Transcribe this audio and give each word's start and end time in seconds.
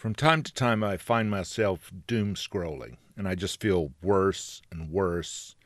From 0.00 0.14
time 0.14 0.42
to 0.44 0.54
time, 0.54 0.82
I 0.82 0.96
find 0.96 1.30
myself 1.30 1.92
doom 2.06 2.34
scrolling, 2.34 2.96
and 3.18 3.28
I 3.28 3.34
just 3.34 3.60
feel 3.60 3.92
worse 4.02 4.62
and 4.70 4.90
worse 4.90 5.56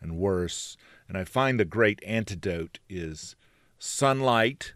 and 0.00 0.16
worse. 0.16 0.76
And 1.06 1.16
I 1.16 1.22
find 1.22 1.60
the 1.60 1.64
great 1.64 2.02
antidote 2.04 2.80
is 2.88 3.36
sunlight 3.78 4.74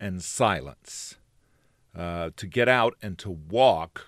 and 0.00 0.20
silence. 0.20 1.14
Uh, 1.96 2.30
to 2.34 2.48
get 2.48 2.68
out 2.68 2.96
and 3.00 3.16
to 3.18 3.30
walk 3.30 4.04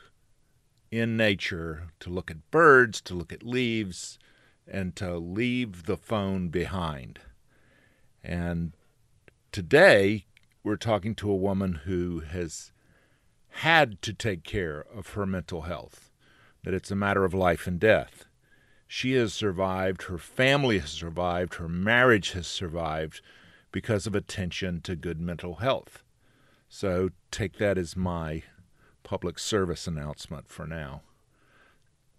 in 0.90 1.16
nature, 1.16 1.84
to 2.00 2.11
look 2.11 2.32
at 2.32 2.50
birds, 2.50 3.00
to 3.02 3.14
look 3.14 3.32
at 3.32 3.45
leaves, 3.45 4.18
and 4.66 4.96
to 4.96 5.18
leave 5.18 5.84
the 5.84 5.96
phone 5.96 6.48
behind. 6.48 7.20
And 8.24 8.72
today, 9.52 10.26
we're 10.64 10.74
talking 10.74 11.14
to 11.14 11.30
a 11.30 11.36
woman 11.36 11.82
who 11.84 12.24
has 12.29 12.72
had 13.59 14.02
to 14.02 14.12
take 14.12 14.43
care 14.43 14.84
of 14.93 15.11
her 15.11 15.25
mental 15.25 15.62
health, 15.62 16.10
that 16.65 16.74
it's 16.74 16.91
a 16.91 16.97
matter 16.97 17.24
of 17.24 17.33
life 17.33 17.66
and 17.69 17.78
death. 17.78 18.24
She 18.88 19.12
has 19.12 19.33
survived, 19.33 20.05
her 20.05 20.19
family 20.19 20.80
has 20.80 20.91
survived, 20.91 21.55
her 21.55 21.69
marriage 21.69 22.33
has 22.33 22.48
survived 22.48 23.20
because 23.70 24.06
of 24.06 24.14
attention 24.14 24.80
to 24.83 24.97
good 24.97 25.20
mental 25.20 25.56
health. 25.56 26.02
So 26.69 27.11
take 27.30 27.59
that 27.59 27.78
as 27.78 27.97
my 27.97 28.42
public 29.05 29.38
service 29.38 29.86
announcement 29.86 30.48
for 30.48 30.66
now. 30.66 31.02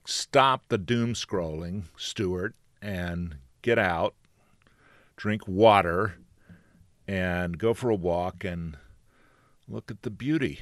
Stop 0.06 0.64
the 0.70 0.78
doom 0.78 1.14
scrolling, 1.14 1.84
Stuart, 1.98 2.56
and 2.81 3.36
get 3.62 3.78
out, 3.78 4.16
drink 5.17 5.48
water, 5.48 6.16
and 7.08 7.58
go 7.58 7.73
for 7.73 7.90
a 7.90 7.95
walk 7.95 8.45
and 8.45 8.78
look 9.67 9.92
at 9.92 10.04
the 10.04 10.09
beauty 10.09 10.62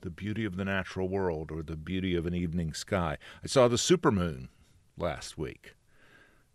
the 0.00 0.10
beauty 0.10 0.44
of 0.44 0.56
the 0.56 0.64
natural 0.64 1.08
world 1.08 1.50
or 1.50 1.62
the 1.62 1.76
beauty 1.76 2.14
of 2.14 2.26
an 2.26 2.34
evening 2.34 2.72
sky. 2.72 3.18
I 3.42 3.46
saw 3.46 3.68
the 3.68 3.76
supermoon 3.76 4.48
last 4.96 5.36
week. 5.36 5.74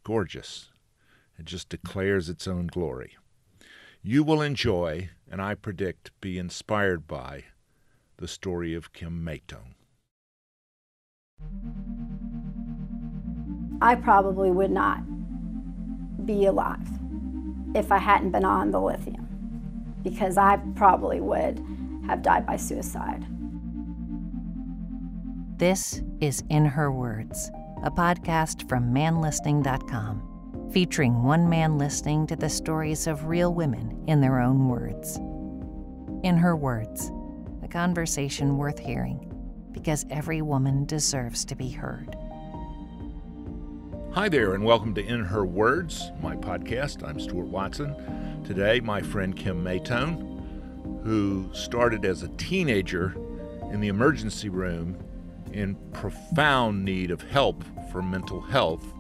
Gorgeous. 0.04 0.72
It 1.38 1.46
just 1.46 1.70
declares 1.70 2.30
its 2.30 2.48
own 2.48 2.68
glory 2.68 3.18
you 4.06 4.22
will 4.22 4.42
enjoy, 4.42 5.10
and 5.32 5.42
I 5.42 5.56
predict 5.56 6.12
be 6.20 6.38
inspired 6.38 7.08
by, 7.08 7.46
the 8.18 8.28
story 8.28 8.74
of 8.74 8.92
Kim 8.92 9.26
Matone. 9.26 9.76
I 13.82 13.96
probably 13.96 14.52
would 14.52 14.72
not 14.72 15.00
be 16.26 16.46
alive 16.46 16.88
if 17.74 17.94
I 17.94 17.98
hadn't 17.98 18.32
been 18.32 18.44
on 18.46 18.72
the 18.72 18.82
lithium 18.82 19.28
because 20.04 20.38
I 20.38 20.58
probably 20.76 21.22
would 21.22 21.66
have 22.08 22.22
died 22.22 22.46
by 22.46 22.58
suicide. 22.58 23.26
This 25.58 26.02
is 26.20 26.44
In 26.50 26.66
Her 26.66 26.92
Words, 26.92 27.50
a 27.84 27.92
podcast 27.92 28.68
from 28.68 28.94
manlistening.com 28.94 30.70
featuring 30.74 31.22
one 31.22 31.48
man 31.48 31.78
listening 31.78 32.26
to 32.26 32.36
the 32.36 32.50
stories 32.50 33.06
of 33.06 33.28
real 33.28 33.54
women 33.54 34.04
in 34.08 34.20
their 34.22 34.40
own 34.40 34.68
words. 34.68 35.18
In 36.24 36.36
her 36.38 36.56
words, 36.56 37.12
a 37.62 37.68
conversation 37.68 38.58
worth 38.58 38.80
hearing 38.80 39.30
because 39.72 40.06
every 40.10 40.42
woman 40.42 40.86
deserves 40.86 41.46
to 41.46 41.56
be 41.56 41.70
heard. 41.70 42.16
Hi 44.14 44.30
there, 44.30 44.54
and 44.54 44.64
welcome 44.64 44.94
to 44.96 45.06
In 45.06 45.24
Her 45.24 45.46
Words, 45.46 46.12
my 46.22 46.36
podcast. 46.36 47.08
I'm 47.08 47.20
Stuart 47.20 47.48
Watson. 47.48 48.44
Today, 48.44 48.80
my 48.80 49.02
friend 49.02 49.36
Kim 49.36 49.64
Matone, 49.64 50.33
who 51.04 51.50
started 51.54 52.06
as 52.06 52.24
a 52.24 52.30
teenager 52.30 53.16
in 53.72 53.82
the 53.82 53.88
emergency 53.88 54.50
room 54.50 54.98
in 55.52 55.76
profound 55.92 56.84
need 56.84 57.12
of 57.12 57.22
help 57.22 57.64
for 57.92 58.02
mental 58.02 58.42
health 58.42 58.94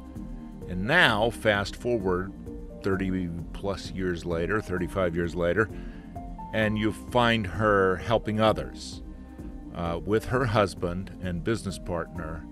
and 0.69 0.85
now, 0.85 1.29
fast 1.29 1.75
forward 1.75 2.33
30 2.83 3.29
plus 3.53 3.91
years 3.91 4.25
later, 4.25 4.61
35 4.61 5.15
years 5.15 5.35
later, 5.35 5.69
and 6.53 6.77
you 6.77 6.91
find 6.91 7.45
her 7.45 7.97
helping 7.97 8.39
others 8.39 9.01
uh, 9.75 9.99
with 10.03 10.25
her 10.25 10.45
husband 10.45 11.11
and 11.21 11.43
business 11.43 11.79
partner. 11.79 12.45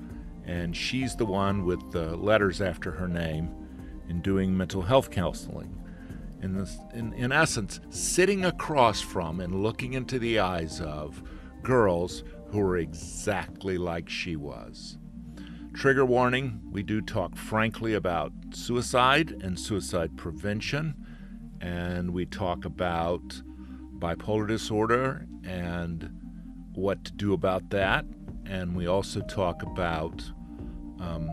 And 0.46 0.76
she's 0.76 1.16
the 1.16 1.26
one 1.26 1.66
with 1.66 1.92
the 1.92 2.16
letters 2.18 2.62
after 2.62 2.92
her 2.92 3.08
name 3.08 3.54
in 4.10 4.22
doing 4.22 4.56
mental 4.56 4.82
health 4.82 5.12
counseling. 5.12 5.81
In, 6.42 6.56
this, 6.56 6.80
in, 6.94 7.14
in 7.14 7.32
essence, 7.32 7.80
sitting 7.90 8.46
across 8.46 9.00
from 9.00 9.40
and 9.40 9.62
looking 9.62 9.94
into 9.94 10.18
the 10.18 10.40
eyes 10.40 10.82
of 10.82 11.22
girls 11.62 12.24
who 12.50 12.60
are 12.62 12.78
exactly 12.78 13.78
like 13.78 14.10
she 14.10 14.36
was. 14.36 14.98
Trigger 15.74 16.06
warning 16.06 16.60
we 16.70 16.84
do 16.84 17.00
talk 17.00 17.38
frankly 17.38 17.94
about 17.94 18.34
suicide 18.52 19.32
and 19.42 19.58
suicide 19.58 20.18
prevention, 20.18 20.96
and 21.62 22.12
we 22.12 22.26
talk 22.26 22.66
about 22.66 23.42
bipolar 24.00 24.48
disorder 24.48 25.28
and 25.44 26.10
what 26.74 27.06
to 27.06 27.12
do 27.14 27.34
about 27.34 27.70
that. 27.70 28.04
And 28.46 28.76
we 28.76 28.88
also 28.88 29.22
talk 29.22 29.62
about 29.62 30.24
um, 31.00 31.30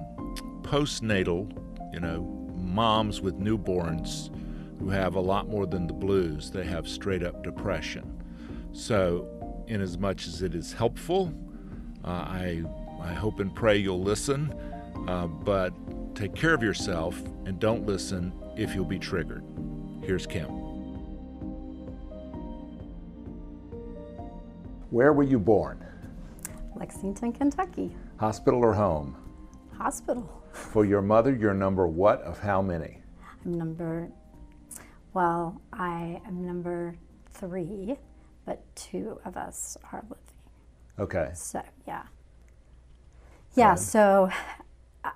postnatal, 0.63 1.51
you 1.93 2.01
know, 2.01 2.23
moms 2.55 3.21
with 3.21 3.41
newborns 3.41 4.31
who 4.79 4.89
have 4.91 5.15
a 5.15 5.21
lot 5.21 5.49
more 5.49 5.67
than 5.67 5.87
the 5.87 5.93
blues, 5.93 6.51
they 6.51 6.65
have 6.65 6.89
straight 6.89 7.23
up 7.23 7.43
depression. 7.43 8.23
So, 8.73 9.29
in 9.67 9.81
as 9.81 9.99
much 9.99 10.27
as 10.27 10.43
it 10.43 10.55
is 10.55 10.73
helpful, 10.73 11.33
uh, 12.05 12.09
I 12.09 12.65
I 13.01 13.13
hope 13.13 13.41
and 13.41 13.55
pray 13.55 13.77
you'll 13.77 14.03
listen, 14.03 14.53
uh, 15.07 15.27
but 15.27 15.73
take 16.15 16.35
care 16.35 16.53
of 16.55 16.63
yourself 16.63 17.21
and 17.47 17.61
don't 17.61 17.87
listen 17.87 18.33
if 18.57 18.75
you'll 18.75 18.85
be 18.85 18.99
triggered. 18.99 19.45
Here's 20.03 20.27
Kim. 20.27 20.49
Where 24.91 25.13
were 25.13 25.23
you 25.23 25.39
born? 25.39 25.85
Lexington, 26.75 27.33
Kentucky. 27.33 27.95
Hospital 28.19 28.65
or 28.65 28.73
home? 28.73 29.17
Hospital. 29.77 30.43
For 30.53 30.85
your 30.85 31.03
mother, 31.03 31.35
you're 31.35 31.55
number 31.55 31.87
what 31.87 32.23
of 32.23 32.39
how 32.39 32.63
many? 32.63 32.99
I'm 33.45 33.59
number, 33.59 34.09
well, 35.19 35.61
I 35.73 36.23
am 36.29 36.47
number 36.47 36.95
three, 37.33 37.97
but 38.47 38.63
two 38.77 39.19
of 39.25 39.37
us 39.37 39.77
are 39.91 40.05
living. 40.09 40.25
Okay. 40.97 41.31
So, 41.35 41.61
yeah. 41.89 42.05
Yeah, 43.57 43.75
so 43.75 44.31
uh, 45.03 45.11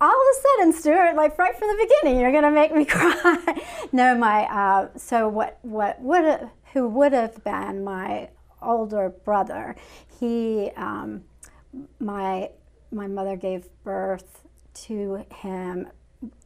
all 0.00 0.08
of 0.08 0.26
a 0.30 0.40
sudden, 0.40 0.72
Stuart, 0.72 1.16
like 1.16 1.36
right 1.36 1.54
from 1.54 1.68
the 1.68 1.86
beginning, 1.86 2.18
you're 2.18 2.32
gonna 2.32 2.50
make 2.50 2.74
me 2.74 2.84
cry. 2.86 3.62
no, 3.92 4.16
my 4.16 4.44
uh, 4.44 4.88
so 4.96 5.28
what 5.28 5.58
what 5.60 6.00
would 6.00 6.48
who 6.72 6.88
would 6.88 7.12
have 7.12 7.44
been 7.44 7.84
my 7.84 8.30
older 8.62 9.10
brother? 9.10 9.76
He 10.18 10.70
um, 10.78 11.24
my 12.00 12.48
my 12.90 13.06
mother 13.06 13.36
gave 13.36 13.68
birth 13.84 14.46
to 14.86 15.26
him 15.42 15.88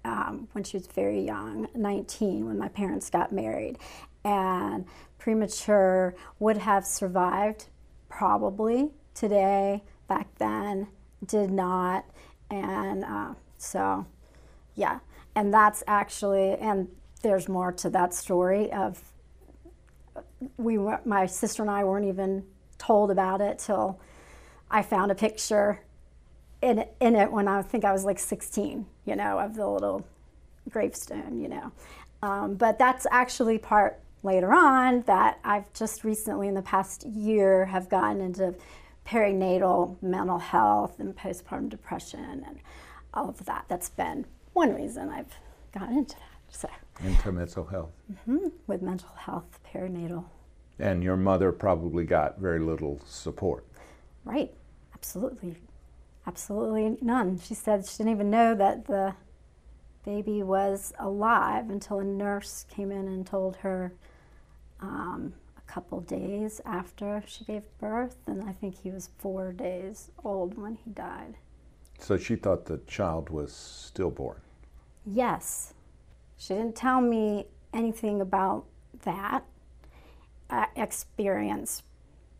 um, 0.04 0.48
when 0.52 0.64
she 0.64 0.76
was 0.76 0.86
very 0.86 1.20
young, 1.20 1.68
19, 1.74 2.46
when 2.46 2.58
my 2.58 2.68
parents 2.68 3.10
got 3.10 3.32
married, 3.32 3.78
and 4.24 4.84
premature 5.18 6.14
would 6.38 6.56
have 6.58 6.86
survived 6.86 7.66
probably 8.08 8.90
today 9.14 9.82
back 10.08 10.26
then 10.38 10.88
did 11.26 11.50
not. 11.50 12.04
And 12.50 13.04
uh, 13.04 13.34
so, 13.58 14.06
yeah. 14.74 15.00
And 15.34 15.52
that's 15.54 15.82
actually, 15.86 16.54
and 16.56 16.88
there's 17.22 17.48
more 17.48 17.72
to 17.72 17.90
that 17.90 18.14
story 18.14 18.72
of 18.72 19.00
we 20.56 20.78
were, 20.78 21.00
my 21.04 21.26
sister 21.26 21.62
and 21.62 21.70
I 21.70 21.84
weren't 21.84 22.06
even 22.06 22.44
told 22.78 23.10
about 23.10 23.40
it 23.40 23.58
till 23.58 24.00
I 24.70 24.82
found 24.82 25.10
a 25.12 25.14
picture 25.14 25.80
in 26.62 26.84
in 27.00 27.14
it 27.14 27.30
when 27.30 27.48
I 27.48 27.62
think 27.62 27.84
I 27.84 27.92
was 27.92 28.04
like 28.04 28.18
16, 28.18 28.86
you 29.04 29.16
know, 29.16 29.38
of 29.38 29.54
the 29.54 29.66
little 29.66 30.06
gravestone, 30.68 31.40
you 31.40 31.48
know. 31.48 31.72
Um, 32.22 32.54
but 32.54 32.78
that's 32.78 33.06
actually 33.10 33.58
part 33.58 34.00
later 34.22 34.52
on 34.52 35.02
that 35.02 35.38
I've 35.44 35.72
just 35.72 36.04
recently 36.04 36.48
in 36.48 36.54
the 36.54 36.62
past 36.62 37.06
year 37.06 37.64
have 37.66 37.88
gotten 37.88 38.20
into 38.20 38.54
perinatal 39.06 40.00
mental 40.02 40.38
health 40.38 41.00
and 41.00 41.16
postpartum 41.16 41.68
depression 41.68 42.44
and 42.46 42.58
all 43.14 43.28
of 43.28 43.44
that. 43.46 43.64
That's 43.68 43.88
been 43.88 44.26
one 44.52 44.74
reason 44.74 45.08
I've 45.08 45.34
gotten 45.72 45.98
into 45.98 46.16
that. 46.16 46.24
So 46.52 46.68
into 47.02 47.32
mental 47.32 47.64
health. 47.64 47.92
Mm-hmm. 48.12 48.48
With 48.66 48.82
mental 48.82 49.10
health, 49.16 49.58
perinatal. 49.72 50.24
And 50.78 51.02
your 51.02 51.16
mother 51.16 51.52
probably 51.52 52.04
got 52.04 52.38
very 52.38 52.58
little 52.60 53.00
support. 53.06 53.66
Right. 54.24 54.52
Absolutely. 54.94 55.56
Absolutely 56.26 56.96
none. 57.00 57.38
She 57.40 57.54
said 57.54 57.86
she 57.86 57.98
didn't 57.98 58.12
even 58.12 58.30
know 58.30 58.54
that 58.54 58.86
the 58.86 59.14
baby 60.04 60.42
was 60.42 60.92
alive 60.98 61.70
until 61.70 62.00
a 62.00 62.04
nurse 62.04 62.66
came 62.70 62.90
in 62.90 63.08
and 63.08 63.26
told 63.26 63.56
her 63.56 63.92
um, 64.80 65.34
a 65.56 65.72
couple 65.72 66.00
days 66.00 66.60
after 66.64 67.22
she 67.26 67.44
gave 67.44 67.62
birth, 67.78 68.16
and 68.26 68.42
I 68.48 68.52
think 68.52 68.82
he 68.82 68.90
was 68.90 69.10
four 69.18 69.52
days 69.52 70.10
old 70.24 70.56
when 70.56 70.76
he 70.84 70.90
died. 70.90 71.36
So 71.98 72.16
she 72.16 72.36
thought 72.36 72.64
the 72.64 72.78
child 72.86 73.28
was 73.28 73.52
stillborn. 73.52 74.40
Yes. 75.04 75.74
She 76.38 76.54
didn't 76.54 76.76
tell 76.76 77.00
me 77.00 77.46
anything 77.74 78.20
about 78.20 78.64
that 79.02 79.44
uh, 80.48 80.66
experience 80.76 81.82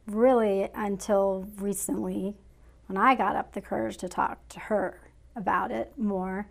really 0.07 0.69
until 0.75 1.47
recently 1.59 2.37
when 2.91 2.97
I 2.97 3.15
got 3.15 3.37
up 3.37 3.53
the 3.53 3.61
courage 3.61 3.99
to 3.99 4.09
talk 4.09 4.49
to 4.49 4.59
her 4.59 5.01
about 5.37 5.71
it 5.71 5.93
more. 5.97 6.49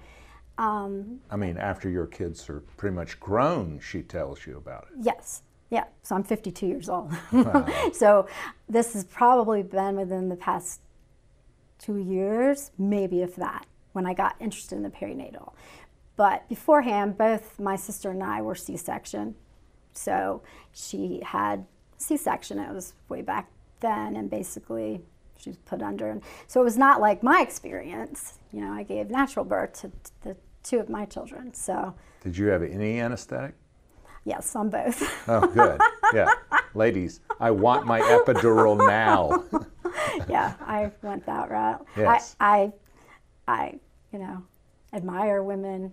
Um, 0.58 1.20
I 1.30 1.36
mean, 1.36 1.58
after 1.58 1.90
your 1.90 2.08
kids 2.08 2.50
are 2.50 2.62
pretty 2.78 2.96
much 2.96 3.20
grown, 3.20 3.78
she 3.82 4.04
tells 4.04 4.48
you 4.48 4.56
about 4.56 4.88
it. 4.90 5.04
yes. 5.04 5.44
Yeah. 5.70 5.84
So 6.02 6.16
I'm 6.16 6.24
52 6.24 6.66
years 6.66 6.88
old. 6.88 7.12
so 7.94 8.26
this 8.70 8.94
has 8.94 9.04
probably 9.04 9.64
been 9.64 9.98
within 9.98 10.30
the 10.30 10.36
past 10.38 10.80
two 11.78 11.98
years, 11.98 12.72
maybe 12.78 13.22
if 13.22 13.36
that, 13.36 13.68
when 13.92 14.06
I 14.08 14.14
got 14.14 14.36
interested 14.40 14.78
in 14.78 14.84
the 14.84 14.90
perinatal. 14.90 15.52
But 16.16 16.48
beforehand, 16.48 17.18
both 17.18 17.60
my 17.60 17.76
sister 17.76 18.12
and 18.12 18.24
I 18.24 18.42
were 18.42 18.56
C 18.56 18.78
section. 18.78 19.36
So 19.92 20.42
she 20.72 21.22
had 21.24 21.66
C 21.98 22.16
section. 22.16 22.60
It 22.60 22.74
was 22.74 22.94
way 23.10 23.22
back 23.22 23.52
then, 23.82 24.16
and 24.16 24.30
basically 24.30 25.02
she 25.40 25.50
was 25.50 25.58
put 25.58 25.82
under. 25.82 26.10
And 26.10 26.22
so 26.48 26.62
it 26.62 26.64
was 26.64 26.78
not 26.78 27.02
like 27.02 27.24
my 27.24 27.42
experience. 27.42 28.36
You 28.52 28.62
know, 28.62 28.72
I 28.72 28.84
gave 28.84 29.10
natural 29.10 29.46
birth 29.46 29.74
to 29.82 29.92
the 30.22 30.36
two 30.64 30.80
of 30.80 30.90
my 30.90 31.06
children. 31.06 31.54
So 31.54 31.96
Did 32.24 32.38
you 32.38 32.48
have 32.48 32.62
any 32.62 33.00
anesthetic? 33.00 33.56
yes, 34.26 34.56
on 34.56 34.70
both. 34.70 35.02
Oh, 35.28 35.48
good. 35.48 35.80
Yeah. 36.14 36.28
Ladies, 36.76 37.22
I 37.40 37.52
want 37.52 37.86
my 37.88 38.00
epidural 38.02 38.78
now. 38.78 39.44
yeah, 40.30 40.54
I 40.62 40.92
went 41.02 41.26
that 41.26 41.50
route. 41.50 41.86
Yes. 41.98 42.36
I, 42.40 42.72
I, 43.48 43.54
I, 43.54 43.80
you 44.12 44.20
know, 44.20 44.44
admire 44.94 45.42
women 45.42 45.92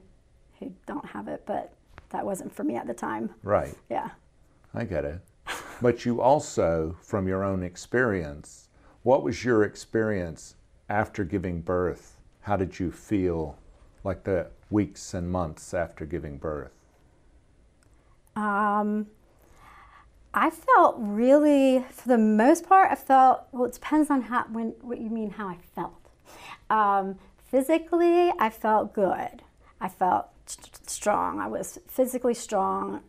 who 0.58 0.72
don't 0.87 1.04
have 1.06 1.28
it, 1.28 1.43
but 1.46 1.72
that 2.10 2.25
wasn't 2.25 2.54
for 2.54 2.64
me 2.64 2.76
at 2.76 2.87
the 2.87 2.94
time. 2.94 3.31
right. 3.43 3.75
Yeah. 3.90 4.10
I 4.75 4.84
get 4.84 5.04
it. 5.04 5.20
But 5.81 6.04
you 6.04 6.20
also, 6.20 6.96
from 7.00 7.26
your 7.28 7.43
own 7.44 7.62
experience, 7.62 8.65
what 9.06 9.23
was 9.23 9.44
your 9.44 9.62
experience 9.62 10.56
after 10.88 11.23
giving 11.23 11.61
birth? 11.61 12.17
How 12.41 12.56
did 12.56 12.81
you 12.81 12.91
feel 12.91 13.56
like 14.03 14.25
the 14.25 14.49
weeks 14.69 15.14
and 15.14 15.31
months 15.31 15.73
after 15.73 16.05
giving 16.05 16.38
birth? 16.38 16.73
Um, 18.35 19.06
I 20.35 20.50
felt 20.50 20.97
really, 20.99 21.85
for 21.88 22.08
the 22.08 22.19
most 22.19 22.69
part, 22.69 22.91
I 22.91 22.97
felt. 22.97 23.47
Well, 23.53 23.67
it 23.67 23.75
depends 23.75 24.11
on 24.11 24.23
how 24.23 24.47
when 24.50 24.75
what 24.81 24.99
you 24.99 25.08
mean 25.08 25.31
how 25.31 25.47
I 25.50 25.58
felt. 25.76 26.11
Um, 26.69 27.20
physically, 27.49 28.32
I 28.41 28.50
felt 28.50 28.93
good. 28.93 29.43
I 29.81 29.88
felt 29.88 30.31
st- 30.47 30.91
strong. 30.91 31.38
I 31.38 31.47
was 31.47 31.79
physically 31.87 32.35
strong. 32.35 33.03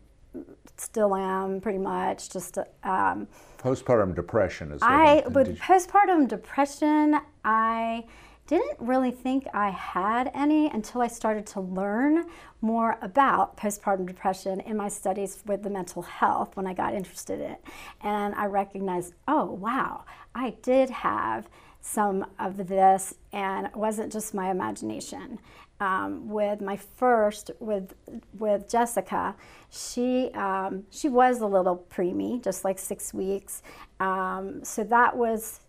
Still 0.76 1.14
am 1.16 1.60
pretty 1.60 1.78
much. 1.78 2.30
Just 2.30 2.58
um, 2.84 3.26
Postpartum 3.58 4.14
depression 4.14 4.72
is 4.72 4.82
I 4.82 5.18
it- 5.26 5.32
with 5.32 5.58
postpartum 5.58 6.28
depression, 6.28 7.18
I 7.44 8.04
didn't 8.46 8.78
really 8.78 9.10
think 9.10 9.46
I 9.52 9.68
had 9.70 10.30
any 10.32 10.68
until 10.70 11.02
I 11.02 11.08
started 11.08 11.44
to 11.48 11.60
learn 11.60 12.24
more 12.62 12.96
about 13.02 13.56
postpartum 13.58 14.06
depression 14.06 14.60
in 14.60 14.76
my 14.76 14.88
studies 14.88 15.42
with 15.46 15.62
the 15.62 15.68
mental 15.70 16.00
health 16.02 16.56
when 16.56 16.66
I 16.66 16.72
got 16.72 16.94
interested 16.94 17.40
in 17.40 17.50
it. 17.52 17.64
And 18.00 18.34
I 18.36 18.46
recognized, 18.46 19.12
oh 19.26 19.44
wow, 19.44 20.04
I 20.34 20.50
did 20.62 20.88
have 20.88 21.48
some 21.80 22.24
of 22.38 22.68
this 22.68 23.14
and 23.32 23.66
it 23.66 23.76
wasn't 23.76 24.10
just 24.12 24.32
my 24.32 24.50
imagination. 24.50 25.38
Um, 25.80 26.28
with 26.28 26.60
my 26.60 26.76
first 26.76 27.52
with 27.60 27.94
with 28.36 28.68
Jessica, 28.68 29.36
she 29.70 30.30
um, 30.34 30.84
she 30.90 31.08
was 31.08 31.40
a 31.40 31.46
little 31.46 31.86
preemie, 31.88 32.42
just 32.42 32.64
like 32.64 32.78
six 32.80 33.14
weeks. 33.14 33.62
Um, 34.00 34.64
so 34.64 34.82
that 34.84 35.16
was 35.16 35.60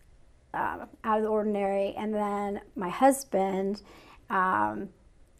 uh, 0.53 0.85
out 1.03 1.17
of 1.17 1.23
the 1.23 1.29
ordinary. 1.29 1.94
And 1.95 2.13
then 2.13 2.61
my 2.75 2.89
husband 2.89 3.83
um, 4.31 4.89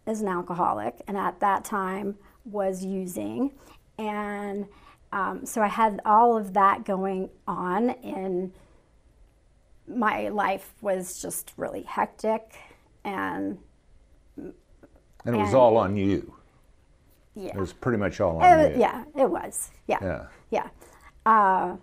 is 0.06 0.22
an 0.22 0.28
alcoholic, 0.28 1.02
and 1.08 1.18
at 1.18 1.40
that 1.40 1.66
time 1.66 2.16
was 2.46 2.86
using, 2.86 3.52
and 3.98 4.68
um, 5.12 5.46
so 5.46 5.62
I 5.62 5.68
had 5.68 6.00
all 6.06 6.38
of 6.38 6.54
that 6.54 6.86
going 6.86 7.30
on 7.48 7.90
in 7.90 8.54
my 9.88 10.30
life 10.30 10.74
was 10.82 11.22
just 11.22 11.52
really 11.58 11.82
hectic 11.82 12.56
and 13.04 13.58
and 15.26 15.36
it 15.36 15.40
was 15.40 15.50
and- 15.50 15.58
all 15.58 15.78
on 15.78 15.96
you. 15.98 16.34
yeah 17.36 17.50
It 17.56 17.60
was 17.60 17.74
pretty 17.74 17.98
much 17.98 18.20
all 18.22 18.38
on 18.38 18.60
It- 18.60 18.76
you. 18.76 18.82
yeah 18.82 19.04
it 19.18 19.30
was 19.30 19.72
yeah 19.88 19.98
Yeah. 20.02 20.26
yeah 20.52 20.68
uh, 21.26 21.76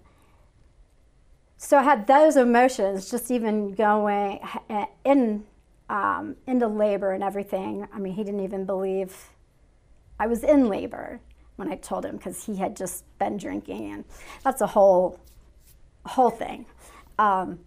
so 1.56 1.78
i 1.78 1.82
had 1.82 2.06
those 2.06 2.36
emotions 2.36 3.10
just 3.10 3.30
even 3.30 3.72
going 3.74 4.40
in 5.04 5.44
um, 5.88 6.36
into 6.46 6.66
labor 6.66 7.12
and 7.12 7.22
everything 7.22 7.86
i 7.94 7.98
mean 7.98 8.12
he 8.14 8.24
didn't 8.24 8.40
even 8.40 8.64
believe 8.64 9.30
i 10.18 10.26
was 10.26 10.42
in 10.42 10.68
labor 10.68 11.20
when 11.56 11.68
i 11.70 11.76
told 11.76 12.04
him 12.04 12.16
because 12.16 12.44
he 12.44 12.56
had 12.56 12.76
just 12.76 13.04
been 13.18 13.36
drinking 13.36 13.92
and 13.92 14.04
that's 14.42 14.60
a 14.60 14.66
whole 14.66 15.18
whole 16.04 16.30
thing 16.30 16.66
um, 17.18 17.58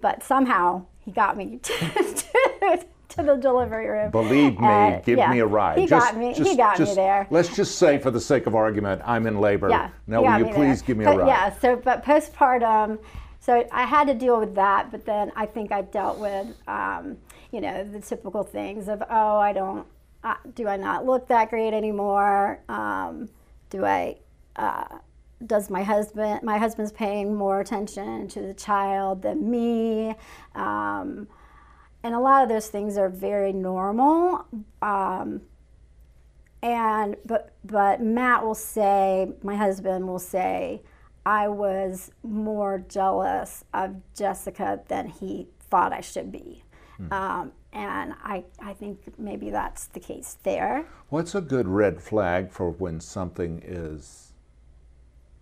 but 0.00 0.22
somehow 0.22 0.84
he 0.98 1.10
got 1.10 1.36
me 1.36 1.58
to, 1.62 1.72
to, 1.72 2.86
to 3.16 3.22
the 3.22 3.36
delivery 3.36 3.86
room 3.88 4.10
Believe 4.10 4.58
me, 4.60 4.66
And, 4.66 5.04
give 5.04 5.18
yeah, 5.18 5.30
me 5.30 5.40
a 5.40 5.46
ride. 5.46 5.78
he 5.78 5.86
got 5.86 6.16
me 6.16 6.32
he 6.34 6.56
got 6.56 6.78
me 6.78 6.94
there 6.94 7.26
Let's 7.30 7.54
just 7.54 7.76
say, 7.78 7.98
for 7.98 8.10
the 8.10 8.20
sake 8.20 8.46
of 8.46 8.54
argument, 8.54 9.02
I'm 9.04 9.26
in 9.26 9.40
labor. 9.40 9.68
yeah. 9.70 9.90
Now, 10.06 10.22
will 10.22 10.46
you 10.46 10.54
please 10.54 10.80
there. 10.80 10.86
give 10.88 10.96
me 10.98 11.04
a 11.04 11.16
ride? 11.16 11.26
Yeah. 11.26 11.58
So, 11.58 11.76
but 11.76 12.04
postpartum, 12.04 12.98
so 13.40 13.66
I 13.72 13.84
had 13.84 14.06
to 14.08 14.14
deal 14.14 14.38
with 14.38 14.54
that. 14.54 14.90
But 14.90 15.04
then 15.06 15.32
I 15.36 15.46
think 15.46 15.72
I 15.72 15.82
dealt 15.82 16.18
with, 16.18 16.46
um, 16.68 17.16
you 17.52 17.60
know, 17.60 17.84
the 17.84 18.00
typical 18.00 18.42
things 18.42 18.88
of, 18.88 19.02
oh, 19.08 19.38
I 19.38 19.52
don't, 19.52 19.86
uh, 20.24 20.34
do 20.54 20.66
I 20.68 20.76
not 20.76 21.06
look 21.06 21.28
that 21.28 21.50
great 21.50 21.72
anymore? 21.74 22.60
Um, 22.68 23.28
do 23.70 23.84
I? 23.84 24.18
Uh, 24.56 24.98
does 25.46 25.68
my 25.70 25.82
husband? 25.82 26.42
My 26.42 26.58
husband's 26.58 26.92
paying 26.92 27.34
more 27.34 27.60
attention 27.60 28.26
to 28.28 28.40
the 28.40 28.54
child 28.54 29.22
than 29.22 29.50
me. 29.50 30.14
Um, 30.54 31.28
and 32.02 32.14
a 32.14 32.18
lot 32.20 32.42
of 32.42 32.48
those 32.48 32.68
things 32.68 32.96
are 32.96 33.08
very 33.08 33.52
normal. 33.52 34.46
Um, 34.82 35.42
and 36.62 37.16
but 37.24 37.52
but 37.64 38.00
Matt 38.00 38.44
will 38.44 38.54
say, 38.54 39.32
my 39.42 39.56
husband 39.56 40.06
will 40.06 40.18
say, 40.18 40.82
I 41.24 41.48
was 41.48 42.10
more 42.22 42.84
jealous 42.88 43.64
of 43.74 43.96
Jessica 44.14 44.80
than 44.88 45.08
he 45.08 45.48
thought 45.70 45.92
I 45.92 46.00
should 46.00 46.30
be. 46.30 46.62
Um, 47.10 47.52
and 47.72 48.14
I, 48.22 48.44
I 48.58 48.72
think 48.72 49.18
maybe 49.18 49.50
that's 49.50 49.86
the 49.86 50.00
case 50.00 50.38
there. 50.42 50.86
What's 51.10 51.34
a 51.34 51.42
good 51.42 51.68
red 51.68 52.00
flag 52.00 52.50
for 52.50 52.70
when 52.70 53.00
something 53.00 53.60
is 53.62 54.32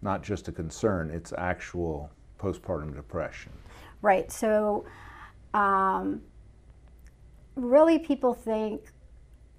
not 0.02 0.22
just 0.22 0.48
a 0.48 0.52
concern, 0.52 1.10
it's 1.10 1.32
actual 1.38 2.10
postpartum 2.38 2.94
depression? 2.94 3.52
Right. 4.02 4.30
So, 4.32 4.84
um, 5.54 6.22
really, 7.56 7.98
people 7.98 8.34
think 8.34 8.82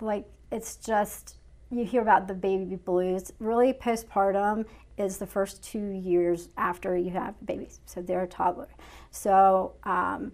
like 0.01 0.25
it's 0.51 0.75
just 0.75 1.37
you 1.71 1.85
hear 1.85 2.01
about 2.01 2.27
the 2.27 2.33
baby 2.33 2.75
blues. 2.75 3.31
Really, 3.39 3.73
postpartum 3.73 4.65
is 4.97 5.17
the 5.17 5.25
first 5.25 5.63
two 5.63 5.91
years 5.91 6.49
after 6.57 6.95
you 6.95 7.11
have 7.11 7.33
babies. 7.45 7.79
So 7.85 8.01
they're 8.01 8.23
a 8.23 8.27
toddler. 8.27 8.69
So, 9.11 9.73
um, 9.83 10.31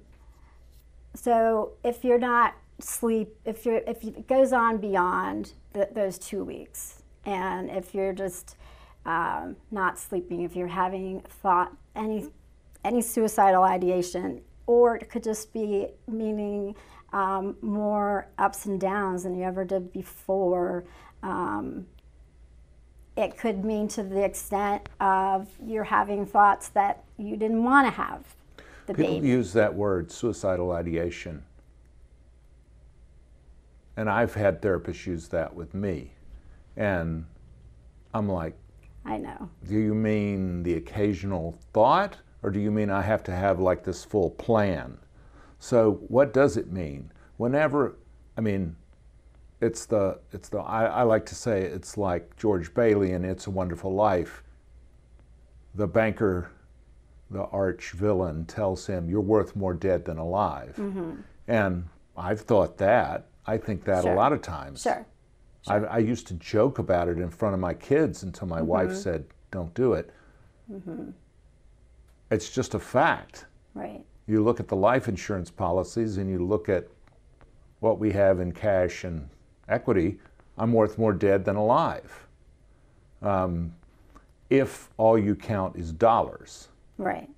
so 1.16 1.74
if 1.84 2.04
you're 2.04 2.20
not 2.20 2.56
sleep, 2.80 3.30
if 3.46 3.66
you're 3.66 3.82
if 3.88 4.04
it 4.04 4.28
goes 4.28 4.54
on 4.54 4.78
beyond 4.78 5.54
th 5.74 5.90
those 5.94 6.18
two 6.18 6.44
weeks, 6.44 7.04
and 7.26 7.70
if 7.70 7.96
you're 7.96 8.14
just 8.14 8.58
um, 9.06 9.56
not 9.72 9.98
sleeping, 9.98 10.42
if 10.44 10.56
you're 10.56 10.68
having 10.68 11.22
thought 11.42 11.76
any 11.96 12.28
any 12.84 13.02
suicidal 13.02 13.64
ideation, 13.64 14.42
or 14.72 14.96
it 14.96 15.10
could 15.10 15.24
just 15.24 15.52
be 15.52 15.88
meaning 16.08 16.74
um, 17.12 17.58
more 17.62 18.28
ups 18.38 18.66
and 18.66 18.80
downs 18.80 19.24
than 19.24 19.36
you 19.36 19.44
ever 19.44 19.66
did 19.66 19.92
before. 19.92 20.86
Um, 21.22 21.86
it 23.18 23.38
could 23.38 23.66
mean 23.66 23.90
to 23.90 24.04
the 24.04 24.24
extent 24.24 24.88
of 25.02 25.50
you're 25.62 25.84
having 25.84 26.26
thoughts 26.26 26.70
that 26.70 27.04
you 27.18 27.36
didn't 27.36 27.64
want 27.64 27.86
to 27.86 27.92
have 27.92 28.24
the 28.86 28.94
People 28.94 29.16
baby. 29.16 29.28
use 29.28 29.52
that 29.54 29.76
word, 29.76 30.10
suicidal 30.10 30.72
ideation. 30.72 31.44
And 33.98 34.10
I've 34.10 34.34
had 34.34 34.62
therapists 34.62 35.06
use 35.06 35.28
that 35.28 35.54
with 35.54 35.74
me. 35.74 36.14
And 36.78 37.26
I'm 38.14 38.30
like, 38.30 38.56
I 39.06 39.18
know. 39.18 39.50
Do 39.68 39.78
you 39.78 39.94
mean 39.94 40.64
the 40.64 40.76
occasional 40.76 41.58
thought, 41.74 42.18
or 42.44 42.50
do 42.50 42.60
you 42.60 42.72
mean 42.72 42.90
I 42.90 43.02
have 43.02 43.24
to 43.24 43.32
have 43.32 43.60
like 43.60 43.84
this 43.84 44.04
full 44.04 44.32
plan? 44.32 44.98
So, 45.60 46.00
what 46.08 46.34
does 46.34 46.58
it 46.58 46.72
mean? 46.72 47.12
Whenever, 47.38 47.98
I 48.38 48.42
mean, 48.42 48.76
it's 49.62 49.86
the, 49.86 50.20
it's 50.32 50.50
the, 50.50 50.58
I, 50.58 50.86
I 50.86 51.04
like 51.04 51.26
to 51.28 51.36
say 51.36 51.62
it's 51.62 51.98
like 51.98 52.36
George 52.36 52.74
Bailey 52.74 53.12
in 53.12 53.24
It's 53.24 53.46
a 53.46 53.52
Wonderful 53.52 53.94
Life. 53.94 54.44
The 55.76 55.88
banker, 55.88 56.50
the 57.30 57.44
arch 57.44 57.92
villain, 57.92 58.46
tells 58.46 58.88
him, 58.88 59.08
You're 59.08 59.22
worth 59.22 59.56
more 59.56 59.76
dead 59.76 60.04
than 60.04 60.18
alive. 60.18 60.76
Mm-hmm. 60.78 61.22
And 61.48 61.88
I've 62.18 62.42
thought 62.42 62.78
that. 62.80 63.28
I 63.46 63.58
think 63.58 63.84
that 63.86 64.04
Sure. 64.04 64.14
a 64.14 64.16
lot 64.16 64.34
of 64.34 64.42
times. 64.42 64.82
Sure. 64.82 65.06
I, 65.68 65.76
I 65.76 65.98
used 66.00 66.28
to 66.28 66.34
joke 66.36 66.80
about 66.80 67.08
it 67.08 67.20
in 67.20 67.30
front 67.30 67.54
of 67.54 67.60
my 67.60 67.74
kids 67.76 68.24
until 68.24 68.48
my 68.48 68.60
mm-hmm. 68.60 68.68
wife 68.68 68.96
said, 68.96 69.26
"Don't 69.52 69.74
do 69.74 69.94
it." 69.94 70.12
Mm-hmm. 70.72 71.12
It's 72.32 72.50
just 72.50 72.74
a 72.74 72.80
fact. 72.80 73.46
Right. 73.76 74.04
You 74.26 74.44
look 74.44 74.60
at 74.60 74.70
the 74.70 74.76
life 74.76 75.08
insurance 75.08 75.52
policies 75.52 76.18
and 76.18 76.30
you 76.30 76.44
look 76.44 76.70
at 76.70 76.88
what 77.82 78.00
we 78.00 78.12
have 78.14 78.40
in 78.40 78.54
cash 78.54 79.04
and 79.04 79.30
equity. 79.68 80.18
I'm 80.58 80.72
worth 80.72 80.98
more 80.98 81.14
dead 81.14 81.44
than 81.44 81.58
alive. 81.58 82.28
Um, 83.22 83.74
if 84.50 84.90
all 84.98 85.18
you 85.18 85.36
count 85.36 85.76
is 85.76 85.92
dollars. 85.92 86.70
Right. 86.98 87.30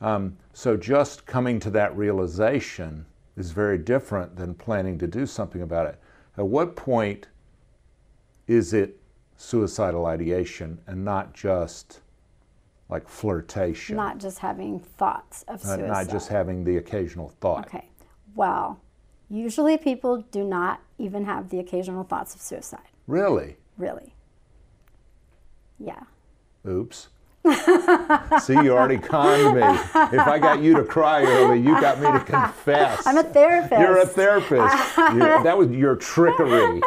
Um, 0.00 0.36
so 0.52 0.76
just 0.76 1.26
coming 1.26 1.58
to 1.60 1.70
that 1.70 1.96
realization 1.96 3.06
is 3.36 3.50
very 3.50 3.78
different 3.78 4.36
than 4.36 4.54
planning 4.54 4.98
to 4.98 5.06
do 5.06 5.26
something 5.26 5.62
about 5.62 5.86
it. 5.86 5.98
At 6.36 6.46
what 6.46 6.76
point 6.76 7.28
is 8.46 8.72
it 8.72 8.98
suicidal 9.36 10.06
ideation 10.06 10.78
and 10.86 11.04
not 11.04 11.34
just 11.34 12.00
like 12.88 13.08
flirtation? 13.08 13.96
Not 13.96 14.18
just 14.18 14.38
having 14.38 14.80
thoughts 14.80 15.44
of 15.48 15.60
suicide. 15.62 15.86
not 15.88 16.08
just 16.08 16.28
having 16.28 16.64
the 16.64 16.76
occasional 16.78 17.28
thought. 17.40 17.66
Okay. 17.66 17.88
Well, 18.34 18.78
usually 19.28 19.76
people 19.78 20.22
do 20.30 20.44
not 20.44 20.80
even 20.98 21.24
have 21.24 21.50
the 21.50 21.58
occasional 21.58 22.04
thoughts 22.04 22.34
of 22.34 22.40
suicide. 22.40 22.80
Really? 23.06 23.56
Really. 23.76 24.14
Yeah. 25.78 26.00
Oops. 26.66 27.08
See, 28.40 28.52
you 28.54 28.72
already 28.72 28.98
conned 28.98 29.54
me. 29.56 29.62
If 29.62 30.26
I 30.26 30.38
got 30.38 30.60
you 30.60 30.74
to 30.74 30.82
cry 30.84 31.22
early, 31.24 31.58
you 31.60 31.80
got 31.80 31.98
me 32.00 32.10
to 32.10 32.20
confess. 32.20 33.06
I'm 33.06 33.16
a 33.16 33.22
therapist. 33.22 33.80
You're 33.80 33.98
a 33.98 34.06
therapist. 34.06 34.74
You- 35.12 35.18
that 35.20 35.56
was 35.56 35.70
your 35.70 35.96
trickery, 35.96 36.82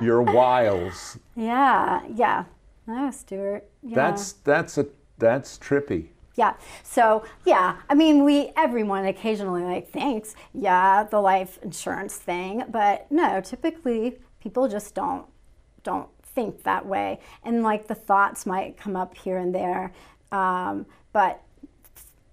your 0.00 0.22
wiles. 0.22 1.18
Yeah. 1.36 2.00
Yeah. 2.14 2.44
No, 2.88 3.10
Stuart. 3.10 3.68
Yeah. 3.82 3.94
That's 3.94 4.32
that's 4.32 4.78
a 4.78 4.86
that's 5.18 5.58
trippy. 5.58 6.08
Yeah. 6.36 6.54
So 6.82 7.22
yeah, 7.44 7.76
I 7.90 7.94
mean, 7.94 8.24
we 8.24 8.50
everyone 8.56 9.04
occasionally 9.04 9.62
like 9.62 9.90
thinks, 9.90 10.34
yeah, 10.54 11.04
the 11.04 11.20
life 11.20 11.58
insurance 11.62 12.16
thing, 12.16 12.64
but 12.70 13.06
no, 13.12 13.42
typically 13.42 14.18
people 14.40 14.68
just 14.68 14.94
don't 14.94 15.26
don't 15.82 16.08
think 16.22 16.62
that 16.62 16.86
way, 16.86 17.20
and 17.44 17.62
like 17.62 17.88
the 17.88 17.94
thoughts 17.94 18.46
might 18.46 18.78
come 18.78 18.96
up 18.96 19.14
here 19.18 19.36
and 19.36 19.54
there, 19.54 19.92
um, 20.32 20.86
but 21.12 21.42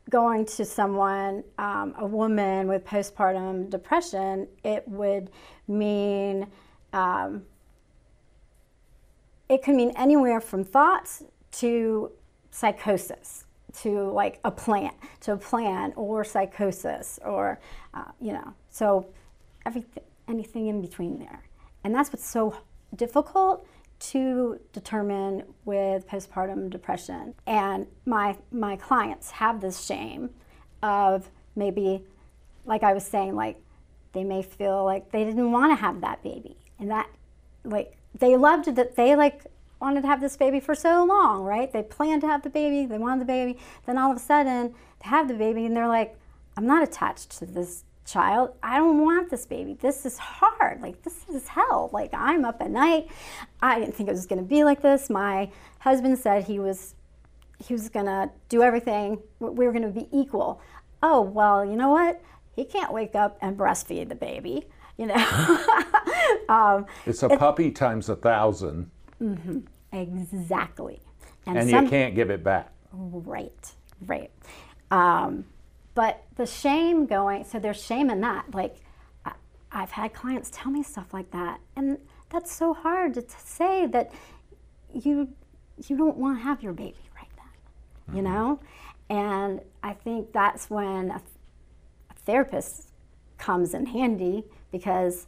going 0.09 0.45
to 0.45 0.63
someone, 0.63 1.43
um, 1.57 1.93
a 1.97 2.05
woman 2.05 2.69
with 2.69 2.85
postpartum 2.85 3.69
depression, 3.69 4.47
it 4.63 4.88
would 4.88 5.31
mean. 5.67 6.47
Um, 6.93 7.43
it 9.50 9.64
could 9.64 9.75
mean 9.75 9.92
anywhere 9.96 10.42
from 10.42 10.64
thoughts 10.64 11.24
to 11.52 12.12
psychosis 12.52 13.46
to 13.74 14.10
like 14.12 14.40
a 14.46 14.52
plan 14.52 14.92
to 15.20 15.34
a 15.34 15.38
plan 15.38 15.92
or 15.96 16.24
psychosis 16.24 17.20
or 17.25 17.60
uh, 17.94 18.06
you 18.22 18.32
know 18.32 18.54
so 18.70 19.06
everything 19.66 20.04
anything 20.28 20.68
in 20.68 20.82
between 20.82 21.20
there. 21.20 21.44
And 21.84 21.94
that's 21.94 22.12
what's 22.12 22.28
so 22.28 22.58
difficult 22.96 23.68
to 23.98 24.60
determine 24.74 25.44
with 25.64 26.08
postpartum 26.08 26.70
depression. 26.70 27.34
And 27.46 27.88
my 28.06 28.38
my 28.52 28.75
clients 28.75 29.32
have 29.32 29.62
this 29.62 29.86
shame 29.86 30.32
of 30.84 31.30
maybe 31.56 32.04
like 32.66 32.84
i 32.84 32.94
was 32.94 33.06
saying 33.06 33.34
like 33.34 33.60
they 34.12 34.24
may 34.24 34.42
feel 34.42 34.84
like 34.84 35.12
they 35.12 35.24
didn't 35.24 35.52
want 35.52 35.72
to 35.72 35.75
have 35.75 36.02
that 36.02 36.24
baby. 36.24 36.58
And 36.80 36.92
that 36.92 37.10
like 37.64 37.98
they 38.19 38.36
loved 38.36 38.75
that 38.75 38.95
they 38.95 39.15
like 39.15 39.45
wanted 39.81 40.01
to 40.01 40.07
have 40.07 40.22
this 40.22 40.38
baby 40.38 40.60
for 40.60 40.74
so 40.74 41.03
long 41.03 41.43
right? 41.43 41.72
They 41.72 41.84
planned 41.84 42.22
to 42.22 42.27
have 42.27 42.43
the 42.43 42.50
baby 42.50 42.86
they 42.86 42.98
wanted 42.98 43.22
the 43.22 43.25
baby. 43.25 43.57
Then 43.86 43.98
all 43.98 44.12
of 44.12 44.17
a 44.17 44.19
sudden 44.19 44.74
they 45.03 45.10
have 45.10 45.27
the 45.27 45.34
baby 45.34 45.65
and 45.65 45.75
they're 45.75 45.88
like 45.88 46.17
i'm 46.57 46.65
not 46.65 46.84
attached 46.84 47.31
to 47.39 47.45
this 47.45 47.84
child. 48.05 48.51
I 48.62 48.77
don't 48.77 49.01
want 49.01 49.31
this 49.31 49.48
baby. 49.48 49.74
This 49.74 50.05
is 50.05 50.17
hard. 50.19 50.81
Like 50.81 51.01
this 51.01 51.27
is 51.27 51.48
hell. 51.48 51.89
Like 51.91 52.12
i'm 52.13 52.45
up 52.45 52.62
at 52.62 52.72
night. 52.72 53.07
I 53.62 53.79
didn't 53.79 53.95
think 53.95 54.10
it 54.10 54.13
was 54.13 54.27
going 54.27 54.41
to 54.41 54.48
be 54.48 54.63
like 54.63 54.81
this. 54.81 55.10
My 55.10 55.51
husband 55.79 56.17
said 56.19 56.45
he 56.45 56.60
was 56.60 56.95
he 57.65 57.74
was 57.74 57.89
going 57.89 58.05
to 58.05 58.29
do 58.50 58.62
everything. 58.62 59.19
We 59.39 59.65
were 59.65 59.72
going 59.72 59.93
to 59.93 60.00
be 60.00 60.07
equal. 60.12 60.62
Oh 61.03 61.22
well 61.22 61.65
you 61.65 61.75
know 61.75 61.89
what? 61.89 62.22
He 62.55 62.63
can't 62.63 62.93
wake 62.93 63.15
up 63.15 63.38
and 63.41 63.57
breastfeed 63.57 64.07
the 64.07 64.15
baby 64.15 64.67
you 64.98 65.05
know 65.05 65.15
um, 66.50 66.86
It's 67.05 67.24
a 67.24 67.29
puppy 67.29 67.72
times 67.72 68.10
a 68.10 68.15
thousand, 68.15 68.89
exactly 69.91 71.00
and 71.46 71.70
some- 71.70 71.84
you 71.86 71.89
can't 71.89 72.15
give 72.15 72.29
it 72.29 72.44
back. 72.44 72.72
Right, 72.91 73.74
right. 74.05 74.32
Um, 74.91 75.46
but 75.96 76.24
the 76.36 76.46
shame 76.46 77.05
going, 77.05 77.44
so 77.44 77.60
there's 77.60 77.82
shame 77.84 78.10
in 78.10 78.22
that. 78.22 78.53
Like, 78.53 78.77
I, 79.25 79.34
I've 79.72 79.91
had 79.91 80.13
clients 80.13 80.50
tell 80.51 80.72
me 80.72 80.84
stuff 80.84 81.13
like 81.13 81.32
that, 81.32 81.60
and 81.75 81.98
that's 82.29 82.51
so 82.53 82.74
hard 82.74 83.13
to, 83.15 83.22
to 83.22 83.39
say 83.39 83.86
that 83.88 84.12
you 84.94 85.29
you 85.88 85.98
don't 85.98 86.15
want 86.17 86.38
to 86.38 86.44
have 86.44 86.63
your 86.63 86.72
baby 86.72 86.96
right 87.15 87.29
then, 87.36 88.15
you 88.15 88.22
know. 88.22 88.60
And 89.10 89.60
I 89.84 89.94
think 89.94 90.32
that's 90.32 90.70
when 90.70 91.12
a, 91.12 91.22
a 92.10 92.13
therapist 92.25 92.89
comes 93.38 93.74
in 93.74 93.86
handy 93.86 94.46
because 94.72 95.27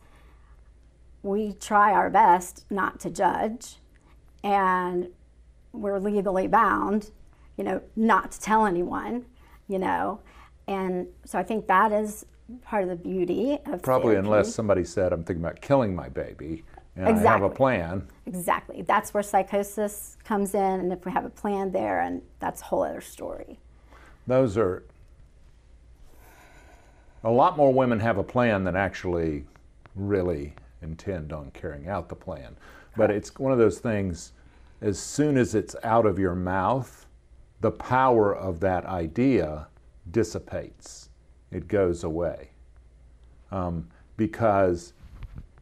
we 1.23 1.53
try 1.53 1.91
our 1.91 2.09
best 2.09 2.65
not 2.69 2.99
to 3.01 3.09
judge, 3.09 3.77
and 4.43 5.09
we're 5.73 5.99
legally 5.99 6.47
bound, 6.47 7.11
you 7.57 7.63
know, 7.63 7.81
not 7.95 8.31
to 8.31 8.39
tell 8.39 8.65
anyone, 8.65 9.25
you 9.67 9.79
know. 9.79 10.19
And 10.67 11.07
so 11.25 11.37
I 11.39 11.43
think 11.43 11.67
that 11.67 11.91
is 11.91 12.25
part 12.61 12.83
of 12.83 12.89
the 12.89 12.95
beauty 12.95 13.57
of 13.65 13.81
Probably 13.81 14.13
therapy. 14.13 14.25
unless 14.27 14.53
somebody 14.53 14.83
said, 14.83 15.11
"I'm 15.11 15.23
thinking 15.23 15.43
about 15.43 15.61
killing 15.61 15.95
my 15.95 16.09
baby," 16.09 16.63
and 16.95 17.07
I 17.07 17.31
have 17.31 17.43
a 17.43 17.49
plan. 17.49 18.07
Exactly. 18.25 18.81
That's 18.83 19.13
where 19.13 19.23
psychosis 19.23 20.17
comes 20.23 20.53
in, 20.53 20.61
and 20.79 20.93
if 20.93 21.05
we 21.05 21.11
have 21.11 21.25
a 21.25 21.29
plan 21.29 21.71
there, 21.71 21.99
and 21.99 22.21
that's 22.39 22.61
a 22.61 22.65
whole 22.65 22.83
other 22.83 23.01
story. 23.01 23.59
Those 24.25 24.57
are 24.57 24.83
a 27.23 27.31
lot 27.31 27.57
more 27.57 27.73
women 27.73 27.99
have 27.99 28.17
a 28.17 28.23
plan 28.23 28.63
than 28.63 28.75
actually 28.75 29.45
really 29.95 30.53
intend 30.87 31.33
on 31.33 31.51
carrying 31.51 31.87
out 31.87 32.09
the 32.09 32.15
plan. 32.15 32.55
But 32.95 33.11
it's 33.11 33.37
one 33.37 33.51
of 33.51 33.57
those 33.57 33.79
things, 33.79 34.33
as 34.81 34.99
soon 34.99 35.37
as 35.37 35.53
it's 35.53 35.75
out 35.83 36.05
of 36.05 36.17
your 36.17 36.35
mouth, 36.35 37.05
the 37.61 37.71
power 37.71 38.35
of 38.35 38.59
that 38.61 38.85
idea 38.85 39.67
dissipates. 40.11 41.09
It 41.51 41.67
goes 41.67 42.03
away. 42.03 42.49
Um, 43.51 43.87
because, 44.17 44.93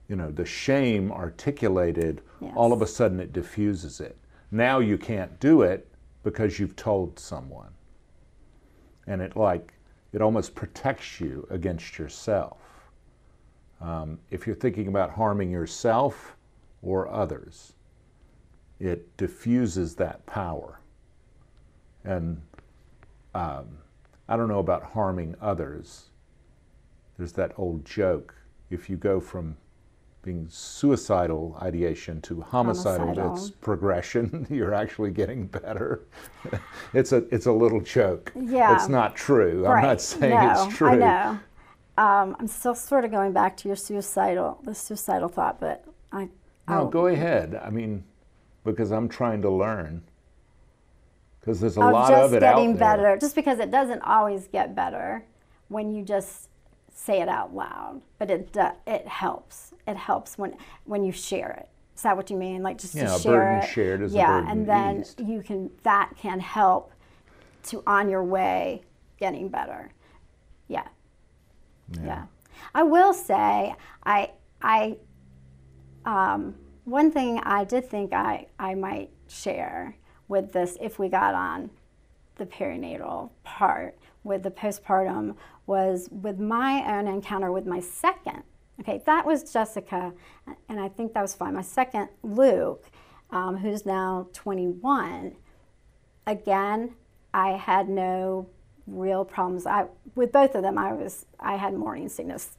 you 0.08 0.16
know, 0.16 0.32
the 0.32 0.46
shame 0.46 1.12
articulated, 1.12 2.22
all 2.56 2.74
of 2.74 2.82
a 2.82 2.88
sudden 2.88 3.20
it 3.20 3.34
diffuses 3.34 4.00
it. 4.00 4.18
Now 4.52 4.80
you 4.80 4.98
can't 4.98 5.40
do 5.40 5.62
it 5.62 5.88
because 6.24 6.60
you've 6.60 6.76
told 6.76 7.20
someone 7.20 7.76
and 9.08 9.22
it 9.22 9.36
like 9.36 9.74
it 10.14 10.22
almost 10.22 10.56
protects 10.56 11.20
you 11.20 11.46
against 11.50 11.98
yourself. 11.98 12.58
Um, 13.86 14.20
if 14.32 14.48
you're 14.48 14.56
thinking 14.56 14.88
about 14.88 15.12
harming 15.12 15.52
yourself 15.52 16.36
or 16.82 17.08
others, 17.08 17.74
it 18.80 19.16
diffuses 19.16 19.94
that 19.96 20.26
power. 20.26 20.80
And 22.04 22.42
um, 23.36 23.78
I 24.28 24.38
don't 24.38 24.48
know 24.48 24.60
about 24.60 24.84
harming 24.84 25.36
others. 25.40 26.06
There's 27.18 27.34
that 27.34 27.52
old 27.58 27.86
joke: 27.86 28.34
if 28.72 28.90
you 28.90 28.98
go 28.98 29.20
from 29.20 29.56
being 30.24 30.48
suicidal 30.50 31.56
ideation 31.62 32.20
to 32.22 32.42
homicidal, 32.42 33.06
Homicidal. 33.06 33.36
it's 33.36 33.50
progression. 33.52 34.48
You're 34.50 34.74
actually 34.74 35.12
getting 35.12 35.46
better. 35.46 36.02
it's 36.94 37.12
a 37.12 37.18
it's 37.32 37.46
a 37.46 37.52
little 37.52 37.82
joke. 37.82 38.32
Yeah. 38.36 38.74
It's 38.76 38.90
not 38.90 39.16
true. 39.16 39.68
I'm 39.68 39.84
not 39.84 40.02
saying 40.02 40.34
no, 40.34 40.66
it's 40.66 40.76
true. 40.76 40.90
I 40.90 40.96
know. 40.96 41.40
Um, 41.98 42.36
I'm 42.40 42.48
still 42.48 42.76
sort 42.76 43.06
of 43.06 43.12
going 43.12 43.32
back 43.32 43.56
to 43.58 43.70
your 43.70 43.76
suicidal, 43.78 44.60
the 44.64 44.76
suicidal 44.76 45.30
thought, 45.30 45.60
but 45.60 45.86
I. 46.12 46.26
No, 46.26 46.30
I'll- 46.68 46.88
go 46.88 47.08
ahead. 47.08 47.60
I 47.64 47.70
mean, 47.70 48.04
because 48.64 48.92
I'm 48.92 49.08
trying 49.08 49.42
to 49.44 49.50
learn. 49.50 50.02
Because 51.40 51.60
there's 51.60 51.78
a 51.78 51.82
lot 51.82 52.12
of 52.12 52.34
it 52.34 52.40
getting 52.40 52.72
out 52.72 52.80
there. 52.80 52.98
better. 52.98 53.18
Just 53.18 53.36
because 53.36 53.60
it 53.60 53.70
doesn't 53.70 54.02
always 54.02 54.48
get 54.48 54.74
better 54.76 55.24
when 55.68 55.94
you 55.94 56.04
just 56.04 56.50
say 56.92 57.22
it 57.22 57.30
out 57.30 57.54
loud, 57.54 58.02
but 58.18 58.32
it 58.32 58.52
do, 58.52 58.68
it 58.88 59.08
helps. 59.08 59.74
It 59.88 59.96
helps 59.96 60.38
when 60.40 60.56
when 60.86 61.04
you 61.04 61.12
share 61.12 61.52
it. 61.52 61.70
Is 61.96 62.02
that 62.02 62.18
what 62.18 62.30
you 62.32 62.36
mean? 62.38 62.64
Like 62.64 62.78
just 62.80 62.96
Yeah, 62.96 63.06
to 63.10 63.16
a 63.16 63.20
share 63.20 63.32
burden 63.34 63.58
it. 63.60 63.68
shared 63.68 64.02
is 64.02 64.14
a 64.14 64.18
yeah, 64.18 64.28
burden 64.42 64.50
and 64.50 64.68
then 64.68 65.00
eased. 65.02 65.20
you 65.22 65.42
can 65.44 65.70
that 65.84 66.14
can 66.18 66.40
help 66.40 66.92
to 67.66 67.84
on 67.86 68.10
your 68.10 68.24
way 68.24 68.82
getting 69.20 69.48
better. 69.50 69.92
Yeah. 70.68 70.88
Yeah. 72.04 72.26
I 72.74 72.84
will 72.84 73.14
say 73.14 73.76
I 74.04 74.32
I 74.62 74.98
um, 76.06 76.56
one 76.86 77.12
thing 77.12 77.40
I 77.40 77.64
did 77.64 77.90
think 77.90 78.14
I, 78.14 78.48
I 78.60 78.76
might 78.76 79.10
share 79.28 79.96
with 80.28 80.54
this 80.54 80.78
if 80.80 81.00
we 81.00 81.10
got 81.10 81.34
on 81.34 81.72
the 82.36 82.46
perinatal 82.46 83.32
part 83.44 83.98
with 84.24 84.44
the 84.44 84.52
postpartum 84.52 85.36
was 85.66 86.10
with 86.12 86.40
my 86.40 86.98
own 86.98 87.08
encounter 87.08 87.52
with 87.52 87.66
my 87.66 87.80
second. 87.80 88.44
Okay, 88.80 89.02
that 89.06 89.26
was 89.26 89.52
Jessica, 89.52 90.14
and 90.68 90.80
I 90.80 90.90
think 90.90 91.14
that 91.14 91.22
was 91.22 91.34
fine. 91.34 91.54
My 91.54 91.62
second, 91.62 92.10
Luke, 92.24 92.86
um, 93.32 93.58
who's 93.58 93.86
now 93.86 94.28
21. 94.34 95.36
Again, 96.28 96.94
I 97.34 97.52
had 97.52 97.88
no 97.88 98.50
real 98.88 99.26
problems. 99.26 99.66
I 99.66 99.88
with 100.16 100.32
both 100.32 100.56
of 100.56 100.62
them, 100.62 100.78
I 100.78 100.94
was 100.94 101.26
I 101.40 101.56
had 101.56 101.74
morning 101.74 102.10
sickness 102.10 102.58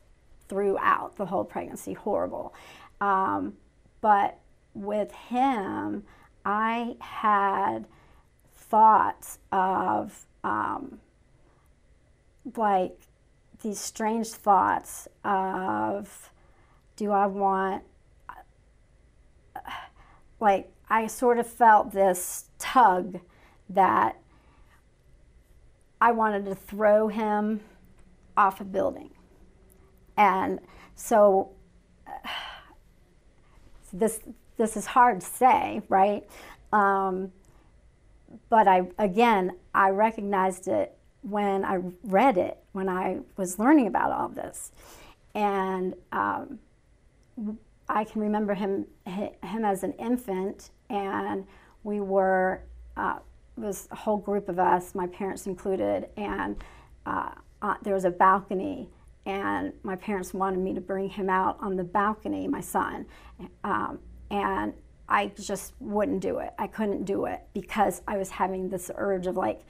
throughout 0.49 1.17
the 1.17 1.27
whole 1.27 1.45
pregnancy, 1.45 1.95
horrible. 1.95 2.55
Um, 3.01 3.55
but 4.01 4.39
with 4.75 5.13
him, 5.13 6.05
I 6.45 6.97
had 7.01 7.87
thoughts 8.55 9.39
of 9.53 10.27
um, 10.45 11.01
like 12.57 12.99
these 13.63 13.81
strange 13.81 14.29
thoughts 14.29 15.09
of 15.25 16.31
do 16.97 17.11
I 17.11 17.27
want 17.27 17.83
like 20.41 20.71
I 20.89 21.07
sort 21.07 21.39
of 21.39 21.47
felt 21.47 21.93
this 21.93 22.45
tug 22.59 23.21
that 23.69 24.17
I 26.01 26.13
wanted 26.13 26.45
to 26.47 26.55
throw 26.55 27.09
him 27.09 27.61
off 28.37 28.61
a 28.61 28.65
building. 28.65 29.11
And 30.17 30.61
so 30.95 31.51
uh, 32.07 32.11
this 33.93 34.21
this 34.57 34.77
is 34.77 34.87
hard 34.87 35.21
to 35.21 35.27
say, 35.27 35.83
right? 35.89 36.27
Um, 36.73 37.33
but 38.49 38.67
I 38.67 38.89
again 38.99 39.53
I 39.75 39.91
recognized 39.91 40.69
it 40.69 40.97
when 41.23 41.65
I 41.65 41.81
read 42.05 42.39
it 42.39 42.59
when 42.73 42.89
I 42.89 43.19
was 43.37 43.59
learning 43.59 43.87
about 43.87 44.13
all 44.13 44.29
this, 44.29 44.73
and 45.35 45.95
um, 46.13 46.59
I 47.89 48.05
can 48.05 48.21
remember 48.23 48.55
him 48.55 48.87
him 49.07 49.65
as 49.65 49.83
an 49.83 49.93
infant, 49.93 50.71
and 50.89 51.47
we 51.85 52.01
were 52.01 52.63
uh, 52.97 53.19
was 53.57 53.89
a 53.91 53.97
whole 53.97 54.19
group 54.19 54.49
of 54.49 54.59
us, 54.59 54.95
my 54.95 55.07
parents 55.07 55.47
included, 55.47 56.09
and 56.17 56.57
uh, 57.07 57.31
uh, 57.63 57.75
there 57.83 57.95
was 57.95 58.05
a 58.05 58.11
balcony, 58.11 58.89
and 59.25 59.73
my 59.83 59.97
parents 59.97 60.35
wanted 60.35 60.59
me 60.61 60.75
to 60.75 60.81
bring 60.81 61.09
him 61.09 61.29
out 61.31 61.57
on 61.61 61.77
the 61.77 61.85
balcony, 61.85 62.47
my 62.47 62.61
son, 62.61 63.07
um, 63.65 63.99
and 64.31 64.75
I 65.09 65.29
just 65.41 65.73
wouldn't 65.81 66.21
do 66.21 66.39
it. 66.39 66.53
I 66.59 66.67
couldn't 66.67 67.05
do 67.05 67.27
it 67.27 67.43
because 67.55 68.03
I 68.09 68.17
was 68.17 68.31
having 68.31 68.69
this 68.69 68.91
urge 68.97 69.27
of 69.27 69.37
like, 69.37 69.63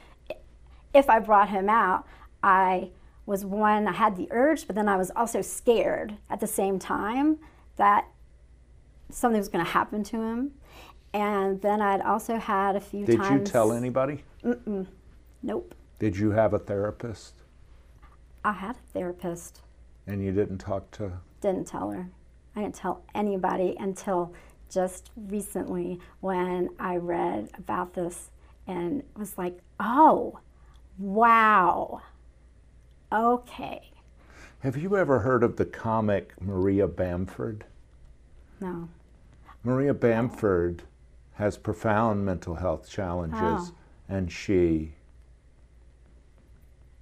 if 0.95 1.11
I 1.11 1.19
brought 1.19 1.51
him 1.51 1.69
out, 1.69 2.07
I 2.43 2.91
was 3.27 3.45
one, 3.45 3.87
I 3.87 3.93
had 3.93 4.17
the 4.17 4.29
urge, 4.31 4.67
but 4.67 4.77
then 4.77 4.89
I 4.89 4.97
was 4.97 5.11
also 5.15 5.43
scared 5.43 6.17
at 6.31 6.41
the 6.41 6.47
same 6.47 6.79
time 6.79 7.39
that 7.77 8.07
something 9.11 9.39
was 9.39 9.49
going 9.49 9.65
to 9.65 9.71
happen 9.71 10.03
to 10.05 10.23
him. 10.23 10.53
And 11.17 11.63
then 11.63 11.81
I'd 11.81 12.03
also 12.03 12.37
had 12.37 12.77
a 12.77 12.81
few 12.81 13.07
times. 13.07 13.17
Did 13.17 13.23
times. 13.23 13.49
you 13.49 13.53
tell 13.53 13.73
anybody? 13.73 14.23
Nope. 15.43 15.75
Did 15.99 16.15
you 16.15 16.33
have 16.33 16.53
a 16.53 16.59
therapist? 16.59 17.37
I 18.45 18.53
had 18.53 18.77
a 18.77 18.93
therapist. 18.93 19.63
And 20.07 20.23
you 20.23 20.31
didn't 20.31 20.59
talk 20.59 20.91
to 20.93 21.13
Didn't 21.41 21.67
tell 21.67 21.91
her. 21.91 22.11
I 22.55 22.61
didn't 22.61 22.75
tell 22.75 23.03
anybody 23.15 23.77
until 23.81 24.35
just 24.71 25.11
recently 25.17 26.01
when 26.21 26.69
I 26.79 26.97
read 26.97 27.49
about 27.57 27.95
this 27.95 28.31
and 28.67 29.03
was 29.17 29.39
like, 29.39 29.59
oh, 29.81 30.41
wow. 30.99 32.03
Okay. 33.11 33.91
Have 34.59 34.77
you 34.77 34.99
ever 34.99 35.21
heard 35.21 35.43
of 35.43 35.57
the 35.57 35.65
comic 35.65 36.35
Maria 36.43 36.87
Bamford? 36.87 37.65
No. 38.61 38.91
Maria 39.65 39.95
Bamford 39.95 40.83
has 41.37 41.59
profound 41.59 42.25
mental 42.25 42.55
health 42.55 42.89
challenges 42.89 43.71
Oh. 43.71 43.75
and 44.09 44.33
she 44.33 44.95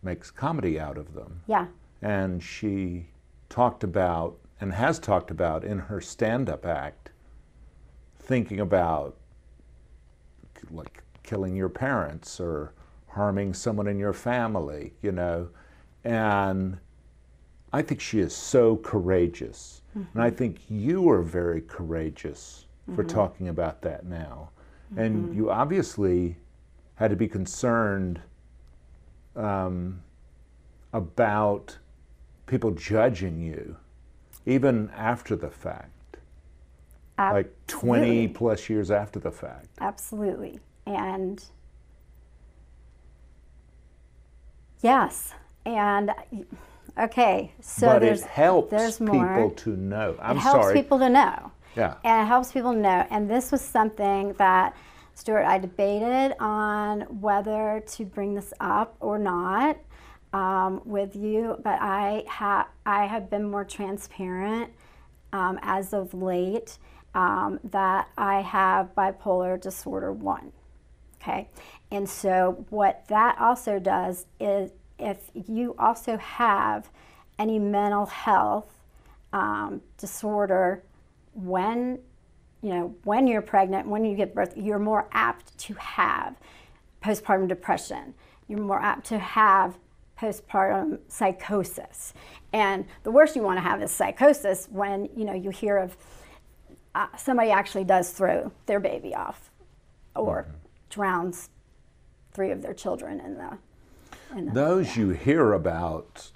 makes 0.03 0.31
comedy 0.31 0.79
out 0.79 0.99
of 0.99 1.14
them. 1.14 1.40
Yeah. 1.47 1.66
And 2.03 2.42
she 2.42 3.07
talked 3.49 3.85
about 3.85 4.38
and 4.61 4.73
has 4.73 4.99
talked 4.99 5.31
about 5.31 5.64
in 5.64 5.79
her 5.79 6.01
stand 6.01 6.51
up 6.51 6.66
act 6.66 7.11
thinking 8.18 8.59
about 8.59 9.16
like 10.70 11.03
killing 11.23 11.55
your 11.55 11.68
parents 11.68 12.40
or 12.40 12.73
harming 13.09 13.55
someone 13.55 13.87
in 13.87 13.99
your 13.99 14.12
family, 14.12 14.94
you 15.01 15.12
know. 15.12 15.49
And 16.03 16.79
I 17.73 17.83
think 17.83 18.01
she 18.01 18.18
is 18.18 18.35
so 18.35 18.77
courageous. 18.77 19.83
And 19.94 20.09
I 20.16 20.29
mm-hmm. 20.29 20.37
think 20.37 20.61
you 20.68 21.09
are 21.09 21.23
very 21.23 21.61
courageous 21.61 22.63
for 22.94 23.05
talking 23.05 23.49
about 23.49 23.83
that 23.83 24.05
now. 24.05 24.51
And 24.97 25.35
you 25.35 25.51
obviously 25.51 26.37
had 26.97 27.11
to 27.11 27.16
be 27.16 27.27
concerned 27.27 28.20
um, 29.35 30.01
about 30.92 31.77
people 32.47 32.70
judging 32.73 33.40
you, 33.40 33.77
even 34.47 34.90
after 34.97 35.35
the 35.35 35.51
fact, 35.51 36.18
like 37.18 37.53
20 37.66 38.29
plus 38.29 38.68
years 38.68 38.90
after 38.90 39.18
the 39.18 39.33
fact. 39.33 39.68
Absolutely. 39.81 40.61
And 40.87 41.42
yes. 44.83 45.35
And 45.66 46.12
okay, 46.99 47.53
so 47.61 47.87
but 47.87 47.99
there's 48.01 48.23
it 48.23 48.29
helps 48.29 48.70
there's 48.70 49.01
more. 49.01 49.12
people 49.12 49.51
to 49.51 49.77
know. 49.77 50.16
I'm 50.20 50.37
it 50.37 50.40
helps 50.40 50.66
sorry. 50.66 50.75
people 50.75 50.99
to 50.99 51.09
know. 51.09 51.51
Yeah. 51.77 51.95
And 52.05 52.23
it 52.23 52.27
helps 52.27 52.53
people 52.53 52.73
know. 52.73 53.07
And 53.11 53.29
this 53.29 53.51
was 53.53 53.61
something 53.61 54.33
that 54.35 54.77
Stuart, 55.15 55.45
I 55.45 55.59
debated 55.59 56.35
on 56.41 57.03
whether 57.21 57.83
to 57.87 58.05
bring 58.05 58.35
this 58.35 58.53
up 58.61 58.97
or 59.01 59.19
not 59.19 59.79
um, 60.33 60.83
with 60.85 61.15
you, 61.15 61.57
but 61.63 61.81
I 61.81 62.25
have 62.27 62.67
I 62.85 63.07
have 63.07 63.31
been 63.31 63.45
more 63.45 63.65
transparent 63.65 64.73
um, 65.33 65.59
as 65.63 65.93
of 65.93 66.13
late 66.13 66.79
um, 67.15 67.61
that 67.71 68.09
I 68.19 68.41
have 68.41 68.95
bipolar 68.97 69.61
disorder 69.61 70.13
one. 70.13 70.53
Okay, 71.23 71.49
and 71.93 72.09
so 72.09 72.67
what 72.71 73.07
that 73.07 73.39
also 73.39 73.79
does 73.79 74.27
is 74.41 74.73
if 74.99 75.31
you 75.33 75.77
also 75.79 76.17
have 76.17 76.91
any 77.39 77.61
mental 77.61 78.07
health 78.07 78.73
um, 79.33 79.81
disorder 79.99 80.83
when 81.35 81.99
you 82.62 82.70
know 82.70 82.94
when 83.05 83.27
you're 83.27 83.42
pregnant 83.42 83.87
when 83.87 84.05
you 84.05 84.16
give 84.16 84.35
birth 84.35 84.55
you're 84.57 84.79
more 84.79 85.09
apt 85.12 85.57
to 85.59 85.75
have 85.75 86.37
postpartum 87.05 87.47
depression. 87.47 88.14
You're 88.49 88.61
more 88.61 88.81
apt 88.81 89.07
to 89.09 89.18
have 89.18 89.79
postpartum 90.20 91.01
psychosis. 91.09 92.14
And 92.53 92.87
the 93.03 93.11
worst 93.11 93.37
you 93.37 93.42
want 93.42 93.59
to 93.59 93.62
have 93.62 93.83
is 93.83 93.90
psychosis 93.90 94.68
when 94.70 95.09
you 95.16 95.25
know 95.25 95.35
you 95.35 95.51
hear 95.51 95.77
of 95.77 95.97
uh, 96.94 97.09
somebody 97.16 97.51
actually 97.51 97.85
does 97.85 98.11
throw 98.11 98.53
their 98.66 98.81
baby 98.81 99.14
off 99.14 99.51
or 100.14 100.47
drowns 100.88 101.51
three 102.33 102.51
of 102.51 102.62
their 102.62 102.75
children 102.75 103.20
in 103.20 103.35
the 103.37 103.59
in 104.37 104.47
the 104.47 104.53
Those 104.53 104.97
you 104.97 105.11
hear 105.11 105.53
about, 105.53 106.31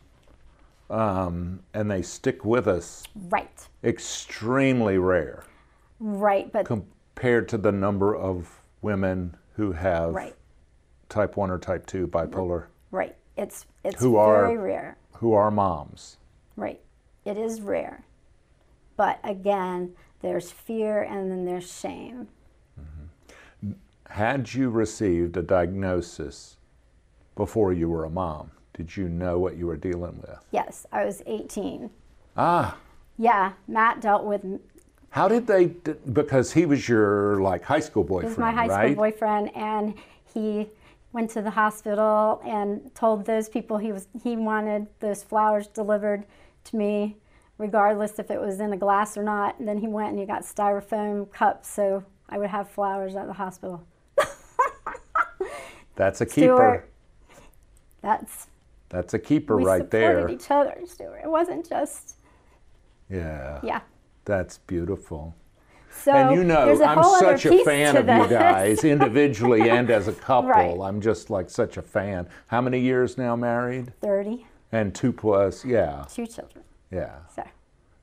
um, 0.90 1.60
and 1.74 1.90
they 1.90 2.02
stick 2.02 2.44
with 2.44 2.66
us, 2.66 3.04
right 3.28 3.68
extremely 3.84 4.98
rare 4.98 5.44
right 6.00 6.50
but 6.52 6.66
compared 6.66 7.48
to 7.48 7.56
the 7.58 7.70
number 7.70 8.16
of 8.16 8.60
women 8.82 9.36
who 9.54 9.72
have 9.72 10.12
right 10.14 10.34
type 11.08 11.36
1 11.36 11.50
or 11.50 11.58
type 11.58 11.86
2 11.86 12.06
bipolar, 12.08 12.66
right 12.90 13.16
it's 13.36 13.66
it's 13.84 14.00
Who 14.02 14.16
are- 14.16 14.46
very 14.46 14.58
rare 14.58 14.96
who 15.18 15.32
are 15.32 15.50
moms. 15.50 16.16
Right. 16.54 16.80
It 17.24 17.36
is 17.36 17.60
rare. 17.60 18.04
But 18.96 19.18
again, 19.24 19.94
there's 20.20 20.50
fear 20.50 21.02
and 21.02 21.30
then 21.30 21.44
there's 21.44 21.72
shame. 21.72 22.28
Had 24.10 24.54
you 24.54 24.70
received 24.70 25.36
a 25.36 25.42
diagnosis 25.42 26.56
before 27.36 27.72
you 27.72 27.88
were 27.88 28.04
a 28.04 28.10
mom? 28.10 28.52
Did 28.78 28.96
you 28.96 29.08
know 29.08 29.40
what 29.40 29.56
you 29.56 29.66
were 29.66 29.76
dealing 29.76 30.20
with? 30.20 30.38
Yes, 30.52 30.86
I 30.92 31.04
was 31.04 31.20
18. 31.26 31.90
Ah, 32.36 32.76
Yeah, 33.18 33.52
Matt 33.66 34.00
dealt 34.00 34.24
with 34.24 34.44
how 35.10 35.26
did 35.26 35.48
they? 35.48 35.66
Because 36.12 36.52
he 36.52 36.64
was 36.64 36.88
your 36.88 37.40
like 37.40 37.64
high 37.64 37.80
school 37.80 38.04
boyfriend, 38.04 38.24
He 38.24 38.28
was 38.28 38.38
my 38.38 38.52
high 38.52 38.68
right? 38.68 38.92
school 38.92 39.02
boyfriend, 39.04 39.56
and 39.56 39.94
he 40.32 40.68
went 41.12 41.30
to 41.30 41.42
the 41.42 41.50
hospital 41.50 42.40
and 42.44 42.94
told 42.94 43.24
those 43.24 43.48
people 43.48 43.78
he 43.78 43.90
was 43.90 44.06
he 44.22 44.36
wanted 44.36 44.86
those 45.00 45.24
flowers 45.24 45.66
delivered 45.66 46.24
to 46.64 46.76
me, 46.76 47.16
regardless 47.56 48.20
if 48.20 48.30
it 48.30 48.40
was 48.40 48.60
in 48.60 48.72
a 48.72 48.76
glass 48.76 49.16
or 49.16 49.24
not. 49.24 49.58
And 49.58 49.66
then 49.66 49.78
he 49.78 49.88
went 49.88 50.10
and 50.10 50.18
he 50.20 50.24
got 50.24 50.42
styrofoam 50.42 51.32
cups 51.32 51.68
so 51.68 52.04
I 52.28 52.38
would 52.38 52.50
have 52.50 52.70
flowers 52.70 53.16
at 53.16 53.26
the 53.26 53.32
hospital. 53.32 53.82
That's 55.96 56.20
a 56.20 56.26
keeper. 56.26 56.84
Stuart, 56.84 56.90
that's 58.02 58.46
That's 58.88 59.14
a 59.14 59.18
keeper 59.18 59.56
we 59.56 59.64
right 59.64 59.82
supported 59.82 59.90
there. 60.00 60.28
each 60.30 60.50
other, 60.50 60.74
Stuart. 60.86 61.20
It 61.24 61.28
wasn't 61.30 61.68
just 61.68 62.16
Yeah. 63.10 63.60
yeah. 63.62 63.80
That's 64.24 64.58
beautiful. 64.58 65.34
So 65.90 66.12
and 66.12 66.36
you 66.36 66.44
know, 66.44 66.82
I'm 66.84 67.02
such 67.18 67.46
a 67.46 67.64
fan 67.64 67.96
of 67.96 68.06
you 68.06 68.28
guys, 68.28 68.84
individually 68.84 69.68
and 69.70 69.90
as 69.90 70.06
a 70.06 70.12
couple. 70.12 70.50
Right. 70.50 70.78
I'm 70.80 71.00
just 71.00 71.30
like 71.30 71.50
such 71.50 71.76
a 71.76 71.82
fan. 71.82 72.28
How 72.48 72.60
many 72.60 72.78
years 72.78 73.18
now 73.18 73.34
married? 73.36 73.92
Thirty, 74.00 74.46
And 74.70 74.94
two 74.94 75.12
plus, 75.12 75.64
yeah, 75.64 76.04
two 76.12 76.26
children. 76.26 76.64
yeah. 76.90 77.16
So 77.34 77.42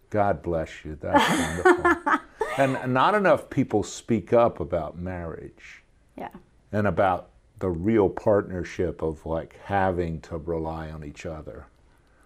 God 0.10 0.41
bless 0.41 0.84
you. 0.84 0.98
That's 1.00 1.63
wonderful. 1.63 2.19
and 2.58 2.93
not 2.93 3.15
enough 3.15 3.50
people 3.50 3.84
speak 3.84 4.34
up 4.34 4.60
about 4.60 4.98
marriage 4.98 5.84
yeah. 6.17 6.30
and 6.71 6.88
about 6.88 7.30
the 7.60 7.70
real 7.70 8.10
partnership 8.10 9.02
of 9.02 9.26
like 9.26 9.58
having 9.63 10.22
to 10.22 10.38
rely 10.38 10.89
on 10.89 11.04
each 11.04 11.26
other. 11.26 11.68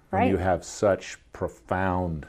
When 0.10 0.28
you 0.28 0.38
have 0.38 0.63
such 0.65 1.18
profound, 1.34 2.28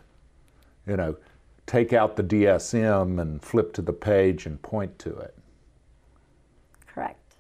you 0.87 0.97
know, 0.99 1.17
take 1.65 1.93
out 1.95 2.17
the 2.17 2.23
DSM 2.23 3.19
and 3.21 3.43
flip 3.43 3.73
to 3.75 3.83
the 3.83 3.93
page 3.95 4.45
and 4.45 4.61
point 4.61 4.99
to 4.99 5.17
it. 5.17 5.35
Correct. 6.87 7.37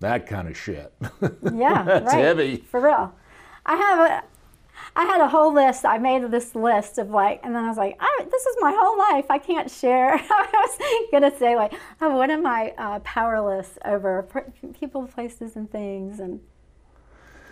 That 0.00 0.26
kind 0.26 0.48
of 0.48 0.56
shit. 0.56 0.92
Yeah, 1.00 1.82
That's 1.86 2.12
right. 2.12 2.24
heavy. 2.24 2.56
For 2.58 2.80
real. 2.80 3.14
I 3.64 3.76
have 3.76 3.98
a 4.10 4.24
I 4.98 5.04
had 5.04 5.20
a 5.20 5.28
whole 5.28 5.54
list. 5.54 5.84
I 5.84 5.98
made 5.98 6.28
this 6.28 6.56
list 6.56 6.98
of 6.98 7.10
like, 7.10 7.38
and 7.44 7.54
then 7.54 7.64
I 7.64 7.68
was 7.68 7.76
like, 7.76 7.96
I, 8.00 8.26
this 8.28 8.44
is 8.44 8.56
my 8.58 8.72
whole 8.76 8.98
life. 8.98 9.26
I 9.30 9.38
can't 9.38 9.70
share. 9.70 10.14
I 10.30 10.48
was 10.52 11.06
gonna 11.12 11.38
say 11.38 11.54
like, 11.54 11.72
oh, 12.00 12.16
what 12.16 12.30
am 12.30 12.44
I 12.44 12.74
uh, 12.76 12.98
powerless 13.04 13.78
over 13.84 14.26
people, 14.78 15.06
places, 15.06 15.54
and 15.54 15.70
things, 15.70 16.18
and 16.18 16.40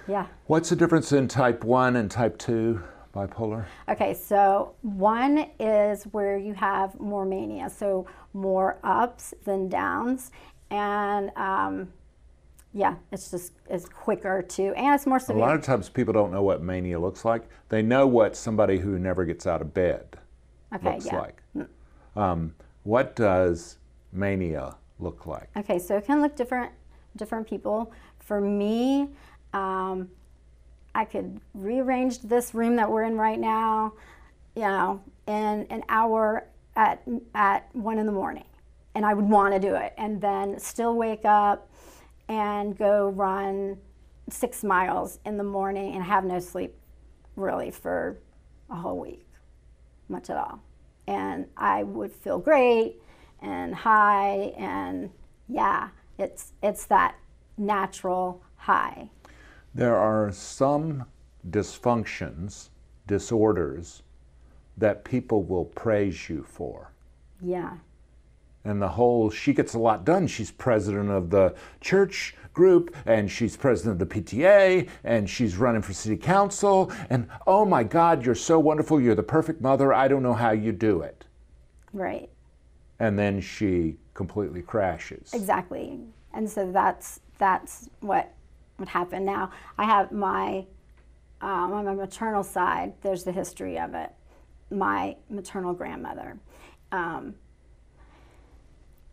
yeah. 0.09 0.27
What's 0.47 0.71
the 0.71 0.77
difference 0.77 1.13
in 1.13 1.29
type 1.29 1.63
1 1.63 1.95
and 1.95 2.11
type 2.11 2.37
2 2.39 2.83
bipolar? 3.15 3.67
Okay, 3.89 4.13
so 4.13 4.75
one 4.83 5.49
is 5.61 6.03
where 6.05 6.37
you 6.37 6.53
have 6.55 6.99
more 6.99 7.25
mania, 7.25 7.71
so 7.71 8.09
more 8.33 8.79
ups 8.83 9.35
than 9.45 9.69
downs, 9.69 10.33
and 10.71 11.31
um, 11.37 11.93
yeah, 12.77 12.97
it's 13.11 13.31
just 13.31 13.55
it's 13.71 13.89
quicker 13.89 14.43
too, 14.43 14.75
and 14.77 14.95
it's 14.95 15.07
more 15.07 15.19
A 15.31 15.33
lot 15.33 15.55
of 15.55 15.63
times 15.63 15.89
people 15.89 16.13
don't 16.13 16.31
know 16.31 16.43
what 16.43 16.63
mania 16.63 17.01
looks 17.01 17.25
like. 17.25 17.49
They 17.71 17.81
know 17.81 18.07
what 18.07 18.37
somebody 18.37 18.77
who 18.77 18.99
never 18.99 19.25
gets 19.25 19.47
out 19.47 19.63
of 19.63 19.73
bed 19.73 20.19
okay, 20.75 20.93
looks 20.93 21.07
yeah. 21.07 21.19
like. 21.19 21.43
Um, 22.15 22.55
what 22.83 23.17
does 23.17 23.79
mania 24.13 24.77
look 24.99 25.25
like? 25.25 25.49
Okay, 25.57 25.79
so 25.79 25.97
it 25.97 26.05
can 26.05 26.21
look 26.21 26.37
different, 26.37 26.71
different 27.17 27.49
people. 27.49 27.95
For 28.19 28.43
me, 28.43 29.09
um, 29.55 30.11
I 30.95 31.07
could 31.07 31.41
rearrange 31.55 32.21
this 32.21 32.55
room 32.55 32.77
that 32.77 32.91
we're 32.91 33.05
in 33.05 33.17
right 33.17 33.41
now, 33.41 33.95
you 34.55 34.63
know, 34.63 35.03
in 35.27 35.67
an 35.71 35.83
hour 35.89 36.47
at 36.77 37.03
at 37.35 37.75
one 37.75 37.99
in 37.99 38.05
the 38.05 38.13
morning, 38.13 38.45
and 38.95 39.07
I 39.07 39.15
would 39.15 39.31
want 39.31 39.55
to 39.55 39.61
do 39.61 39.75
it, 39.77 39.95
and 39.97 40.21
then 40.21 40.59
still 40.59 40.95
wake 40.95 41.25
up 41.25 41.71
and 42.29 42.77
go 42.77 43.09
run 43.11 43.79
six 44.29 44.65
miles 44.65 45.21
in 45.25 45.37
the 45.37 45.45
morning 45.45 45.95
and 45.95 46.03
have 46.03 46.25
no 46.25 46.39
sleep, 46.41 46.75
really, 47.37 47.71
for 47.71 48.19
a 48.71 48.75
whole 48.75 48.99
week, 48.99 49.27
much 50.09 50.31
at 50.31 50.37
all, 50.37 50.61
and 51.07 51.47
I 51.57 51.85
would 51.85 52.13
feel 52.13 52.39
great 52.39 52.97
and 53.41 53.75
high 53.75 54.53
and 54.57 55.11
yeah, 55.49 55.89
it's 56.19 56.53
it's 56.63 56.87
that 56.87 57.17
natural 57.57 58.43
high. 58.57 59.09
There 59.75 59.97
are 59.97 60.33
some 60.33 61.05
dysfunctions, 61.51 62.71
disorders, 63.07 64.03
that 64.77 65.05
people 65.05 65.43
will 65.43 65.67
praise 65.67 66.29
you 66.29 66.45
for. 66.49 66.93
Yeah. 67.41 67.77
And 68.67 68.81
the 68.83 68.89
whole 68.89 69.31
she 69.31 69.53
gets 69.53 69.75
a 69.75 69.79
lot 69.79 70.05
done 70.05 70.27
she's 70.27 70.51
president 70.51 71.11
of 71.11 71.31
the 71.31 71.55
church 71.81 72.35
group 72.53 72.95
and 73.07 73.31
she's 73.31 73.57
president 73.57 74.01
of 74.01 74.09
the 74.09 74.15
pta 74.23 74.89
and 75.05 75.29
she's 75.29 75.57
running 75.57 75.83
for 75.83 75.93
city 75.93 76.17
council 76.17 76.91
and 77.11 77.29
oh 77.47 77.65
my 77.65 77.83
god 77.85 78.25
you're 78.25 78.35
so 78.35 78.59
wonderful 78.59 79.01
you're 79.01 79.15
the 79.15 79.23
perfect 79.23 79.61
mother 79.61 79.93
i 79.93 80.09
don't 80.09 80.23
know 80.23 80.35
how 80.35 80.51
you 80.51 80.73
do 80.73 81.01
it 81.03 81.25
Right. 81.93 82.29
and 82.99 83.19
then 83.19 83.41
she 83.41 83.97
completely 84.15 84.63
crashes 84.63 85.33
Exactly. 85.35 86.01
And 86.33 86.49
so 86.51 86.71
that's 86.71 87.21
that's 87.39 87.89
what 88.01 88.31
would 88.79 88.89
happen. 88.89 89.25
Now 89.25 89.51
I 89.79 89.85
have 89.85 90.13
my 90.13 90.67
um, 91.41 91.73
on 91.73 91.85
my 91.87 91.95
maternal 91.95 92.43
side. 92.43 92.93
There's 93.03 93.25
the 93.25 93.33
history 93.33 93.79
of 93.79 93.95
it. 93.95 94.11
My 94.71 95.17
maternal 95.31 95.73
grandmother, 95.73 96.37
um, 96.93 97.35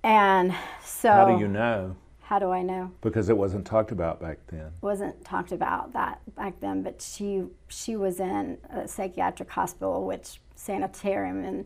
and 0.04 0.54
so 0.84 1.12
how 1.12 1.26
do 1.26 1.40
you 1.40 1.48
know? 1.48 1.96
How 2.22 2.40
do 2.40 2.52
I 2.52 2.62
know? 2.62 2.92
because 3.02 3.30
it 3.30 3.38
wasn't 3.38 3.66
talked 3.66 3.92
about 3.92 4.22
back 4.22 4.40
then. 4.48 4.72
Wasn't 4.82 5.24
talked 5.24 5.52
about 5.52 5.94
that 5.94 6.20
back 6.36 6.60
then, 6.60 6.82
but 6.82 7.02
she 7.02 7.44
she 7.68 7.96
was 7.96 8.20
in 8.20 8.58
a 8.70 8.88
psychiatric 8.88 9.50
hospital, 9.50 10.06
which 10.06 10.40
sanitarium, 10.56 11.44
and 11.44 11.66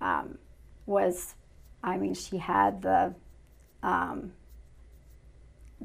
um, 0.00 0.38
was, 0.86 1.34
I 1.82 1.96
mean, 1.96 2.14
she 2.14 2.38
had 2.38 2.82
the 2.82 3.14
um, 3.82 4.32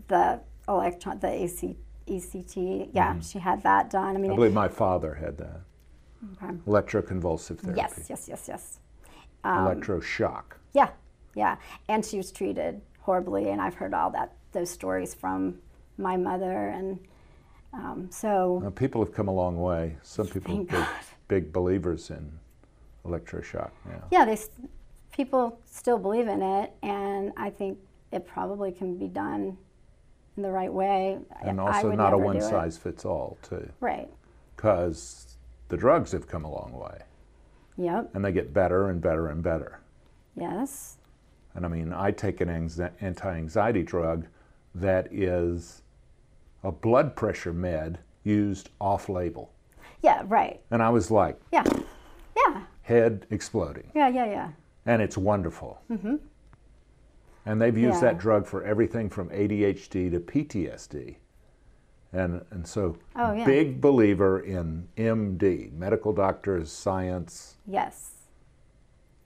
the 0.07 0.39
electron, 0.67 1.19
the 1.19 1.27
AC, 1.27 1.75
ECT, 2.07 2.89
yeah, 2.93 3.19
she 3.19 3.39
had 3.39 3.63
that 3.63 3.89
done. 3.89 4.15
I 4.15 4.19
mean, 4.19 4.31
i 4.31 4.35
believe 4.35 4.53
my 4.53 4.67
father 4.67 5.13
had 5.13 5.37
that. 5.37 5.61
Okay. 6.33 6.53
electroconvulsive 6.67 7.59
therapy. 7.59 7.77
Yes, 7.77 8.05
yes, 8.09 8.27
yes, 8.27 8.45
yes, 8.47 8.79
electroshock. 9.45 10.43
Yeah, 10.73 10.89
yeah, 11.35 11.57
and 11.87 12.05
she 12.05 12.17
was 12.17 12.31
treated 12.31 12.81
horribly, 13.01 13.49
and 13.49 13.61
I've 13.61 13.75
heard 13.75 13.93
all 13.93 14.09
that 14.11 14.33
those 14.51 14.69
stories 14.69 15.13
from 15.13 15.59
my 15.97 16.17
mother, 16.17 16.69
and 16.69 16.99
um, 17.73 18.07
so 18.11 18.59
Now, 18.63 18.71
people 18.71 19.03
have 19.03 19.13
come 19.13 19.27
a 19.27 19.33
long 19.33 19.61
way 19.61 19.95
some 20.01 20.27
people 20.27 20.55
Thank 20.55 20.71
big, 20.71 20.85
big 21.27 21.53
believers 21.53 22.09
in 22.09 22.31
electroshock 23.05 23.69
now 23.85 24.03
yeah, 24.11 24.25
they 24.25 24.37
people 25.11 25.59
still 25.65 25.97
believe 25.97 26.27
in 26.27 26.41
it, 26.41 26.71
and 26.83 27.31
I 27.37 27.49
think 27.49 27.77
it 28.11 28.25
probably 28.27 28.71
can 28.71 28.97
be 28.97 29.07
done 29.07 29.57
in 30.37 30.43
the 30.43 30.49
right 30.51 30.71
way. 30.73 31.19
and 31.43 31.59
also 31.59 31.91
not 31.91 32.13
a 32.13 32.17
one 32.17 32.41
size 32.41 32.77
fits 32.77 33.05
all 33.05 33.37
too 33.43 33.69
Right. 33.79 34.09
because 34.55 35.37
the 35.67 35.77
drugs 35.77 36.11
have 36.11 36.27
come 36.27 36.45
a 36.45 36.51
long 36.51 36.73
way 36.73 37.03
Yep. 37.77 38.09
and 38.15 38.25
they 38.25 38.31
get 38.31 38.51
better 38.53 38.89
and 38.89 38.99
better 39.01 39.27
and 39.27 39.43
better 39.43 39.79
Yes. 40.35 40.97
And 41.59 41.65
i 41.65 41.69
mean 41.69 41.91
i 41.91 42.09
take 42.09 42.39
an 42.39 42.49
anti-anxiety 43.01 43.83
drug 43.83 44.25
that 44.73 45.11
is 45.11 45.81
a 46.63 46.71
blood 46.71 47.17
pressure 47.17 47.51
med 47.51 47.99
used 48.23 48.69
off 48.79 49.09
label 49.09 49.51
Yeah. 50.01 50.23
Right. 50.25 50.61
and 50.71 50.81
i 50.81 50.89
was 50.89 51.11
like 51.11 51.37
Yeah. 51.51 51.63
Yeah. 52.37 52.61
head 52.83 53.25
exploding 53.29 53.91
Yeah. 53.93 54.07
Yeah. 54.07 54.25
Yeah. 54.25 54.49
and 54.85 55.01
it's 55.01 55.17
wonderful 55.17 55.81
mm-hmm. 55.91 56.15
and 57.45 57.61
they've 57.61 57.77
used 57.77 57.95
Yeah. 58.01 58.11
that 58.11 58.19
drug 58.19 58.45
for 58.47 58.63
everything 58.63 59.09
from 59.09 59.27
adhd 59.29 59.91
to 59.91 60.19
ptsd 60.21 61.17
and, 62.13 62.41
and 62.51 62.65
so 62.65 62.95
Oh, 63.17 63.33
yeah. 63.33 63.45
big 63.45 63.81
believer 63.81 64.39
in 64.39 64.87
md 64.95 65.73
medical 65.73 66.13
doctors 66.13 66.71
science 66.71 67.55
Yes. 67.67 68.11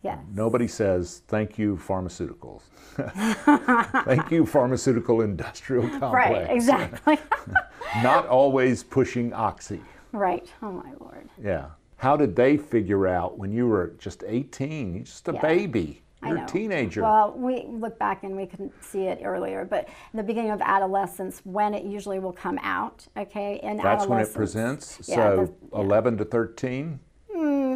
Yes. 0.04 0.20
Nobody 0.34 0.68
says 0.68 1.22
thank 1.28 1.58
you 1.58 1.78
pharmaceuticals. 1.78 2.62
thank 4.06 4.30
you 4.32 4.46
pharmaceutical 4.46 5.22
industrial 5.22 5.88
complex. 5.90 6.14
Right. 6.14 6.50
Exactly. 6.52 7.18
Not 8.04 8.28
always 8.28 8.84
pushing 8.84 9.34
oxy. 9.34 9.82
right. 10.12 10.48
Oh 10.62 10.72
my 10.72 10.92
lord. 11.00 11.30
Yeah. 11.42 11.68
How 11.98 12.18
did 12.18 12.36
they 12.36 12.58
figure 12.58 13.08
out 13.08 13.38
when 13.38 13.54
you 13.54 13.66
were 13.68 13.94
just 13.98 14.24
18, 14.28 14.94
you're 14.96 15.04
just 15.06 15.28
a 15.30 15.34
Yeah. 15.34 15.42
baby? 15.42 16.02
You're 16.26 16.38
a 16.38 16.46
teenager. 16.46 17.02
Well, 17.02 17.34
we 17.36 17.66
look 17.68 18.00
back 18.00 18.24
and 18.24 18.36
we 18.38 18.46
couldn't 18.46 18.72
see 18.82 19.08
it 19.08 19.20
earlier, 19.26 19.66
but 19.66 19.90
in 20.14 20.18
the 20.18 20.24
beginning 20.24 20.52
of 20.52 20.62
adolescence, 20.62 21.42
when 21.44 21.74
it 21.74 21.84
usually 21.84 22.20
will 22.20 22.32
come 22.32 22.58
out, 22.64 23.06
okay? 23.18 23.60
In 23.62 23.76
That's 23.76 24.06
when 24.06 24.20
it 24.22 24.34
presents. 24.34 25.02
Yeah, 25.06 25.16
so 25.16 25.54
the- 25.72 25.78
yeah. 25.78 25.84
11 25.84 26.18
to 26.20 26.26
13. 26.26 27.00
Hmm, 27.30 27.76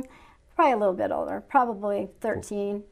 probably 0.57 0.73
a 0.73 0.77
little 0.77 0.95
bit 0.95 1.11
older, 1.11 1.39
probably 1.47 2.09
13, 2.19 2.83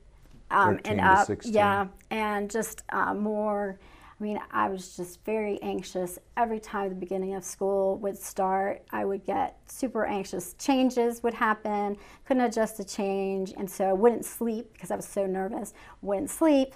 um, 0.51 0.75
13 0.75 0.91
and 0.91 1.01
up. 1.01 1.25
16. 1.25 1.51
Yeah, 1.51 1.87
and 2.11 2.49
just 2.49 2.83
uh, 2.89 3.13
more. 3.13 3.79
I 4.17 4.23
mean, 4.23 4.39
I 4.51 4.69
was 4.69 4.95
just 4.95 5.25
very 5.25 5.61
anxious 5.61 6.19
every 6.37 6.59
time 6.59 6.89
the 6.89 6.95
beginning 6.95 7.33
of 7.33 7.43
school 7.43 7.97
would 7.97 8.17
start. 8.17 8.83
I 8.91 9.03
would 9.03 9.25
get 9.25 9.57
super 9.65 10.05
anxious. 10.05 10.53
Changes 10.53 11.23
would 11.23 11.33
happen, 11.33 11.97
couldn't 12.25 12.43
adjust 12.43 12.77
to 12.77 12.85
change, 12.85 13.51
and 13.57 13.69
so 13.69 13.85
I 13.85 13.93
wouldn't 13.93 14.25
sleep 14.25 14.71
because 14.71 14.91
I 14.91 14.95
was 14.95 15.07
so 15.07 15.25
nervous. 15.25 15.73
Wouldn't 16.03 16.29
sleep, 16.29 16.75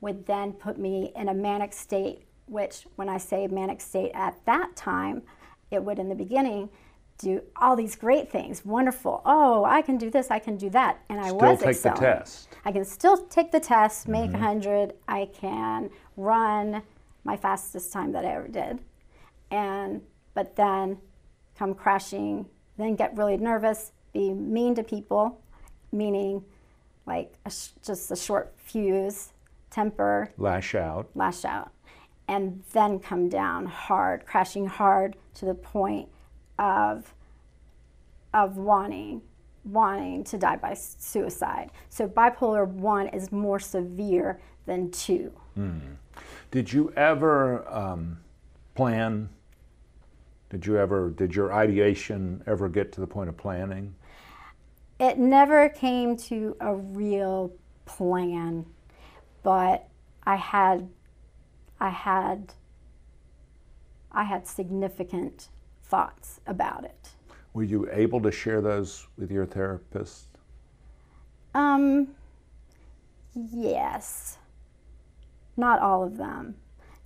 would 0.00 0.24
then 0.24 0.52
put 0.52 0.78
me 0.78 1.12
in 1.16 1.28
a 1.28 1.34
manic 1.34 1.72
state. 1.72 2.22
Which, 2.46 2.86
when 2.94 3.08
I 3.08 3.18
say 3.18 3.48
manic 3.48 3.80
state 3.80 4.12
at 4.14 4.38
that 4.46 4.76
time, 4.76 5.22
it 5.70 5.82
would 5.82 5.98
in 5.98 6.08
the 6.08 6.14
beginning 6.14 6.70
do 7.18 7.42
all 7.56 7.76
these 7.76 7.96
great 7.96 8.30
things. 8.30 8.64
Wonderful. 8.64 9.22
Oh, 9.26 9.64
I 9.64 9.82
can 9.82 9.98
do 9.98 10.08
this. 10.08 10.30
I 10.30 10.38
can 10.38 10.56
do 10.56 10.70
that. 10.70 11.00
And 11.08 11.20
I 11.20 11.28
Still 11.28 11.38
was 11.38 11.60
take 11.60 11.82
the 11.82 11.90
test. 11.90 12.48
I 12.64 12.72
can 12.72 12.84
still 12.84 13.26
take 13.26 13.50
the 13.50 13.60
test, 13.60 14.08
make 14.08 14.30
mm-hmm. 14.30 14.36
a 14.36 14.46
100. 14.46 14.94
I 15.08 15.26
can 15.26 15.90
run 16.16 16.82
my 17.24 17.36
fastest 17.36 17.92
time 17.92 18.12
that 18.12 18.24
I 18.24 18.30
ever 18.30 18.48
did. 18.48 18.78
And 19.50 20.02
but 20.34 20.54
then 20.54 20.98
come 21.58 21.74
crashing, 21.74 22.46
then 22.76 22.94
get 22.94 23.16
really 23.16 23.36
nervous, 23.36 23.92
be 24.12 24.32
mean 24.32 24.74
to 24.76 24.84
people, 24.84 25.40
meaning 25.90 26.44
like 27.06 27.34
a 27.44 27.50
sh- 27.50 27.70
just 27.84 28.10
a 28.12 28.16
short 28.16 28.54
fuse, 28.56 29.32
temper, 29.70 30.30
Lash 30.38 30.76
out. 30.76 31.08
lash 31.16 31.44
out, 31.44 31.72
and 32.28 32.62
then 32.72 33.00
come 33.00 33.28
down 33.28 33.66
hard, 33.66 34.24
crashing 34.26 34.66
hard 34.66 35.16
to 35.34 35.44
the 35.44 35.54
point 35.54 36.08
of 36.58 37.14
of 38.34 38.56
wanting 38.56 39.22
wanting 39.64 40.24
to 40.24 40.38
die 40.38 40.56
by 40.56 40.74
suicide. 40.74 41.70
So 41.90 42.08
bipolar 42.08 42.66
1 42.66 43.08
is 43.08 43.30
more 43.30 43.58
severe 43.58 44.40
than 44.66 44.90
2. 44.90 45.32
Did 46.50 46.72
you 46.72 46.92
ever 46.96 47.68
um, 47.68 48.18
plan? 48.74 49.28
Did 50.50 50.64
you 50.64 50.78
ever, 50.78 51.10
did 51.10 51.34
your 51.34 51.52
ideation 51.52 52.42
ever 52.46 52.68
get 52.68 52.92
to 52.92 53.00
the 53.00 53.06
point 53.06 53.28
of 53.28 53.36
planning? 53.36 53.94
It 54.98 55.18
never 55.18 55.68
came 55.68 56.16
to 56.16 56.56
a 56.60 56.74
real 56.74 57.52
plan, 57.84 58.66
but 59.42 59.88
I 60.24 60.36
had 60.36 60.88
I 61.80 61.90
had 61.90 62.52
I 64.10 64.24
had 64.24 64.48
significant 64.48 65.48
thoughts 65.88 66.40
about 66.46 66.84
it. 66.84 67.10
Were 67.54 67.62
you 67.64 67.88
able 67.90 68.20
to 68.22 68.30
share 68.30 68.60
those 68.60 69.06
with 69.16 69.30
your 69.30 69.46
therapist? 69.46 70.26
Um, 71.54 72.08
yes. 73.34 74.38
Not 75.56 75.80
all 75.80 76.04
of 76.04 76.16
them. 76.16 76.54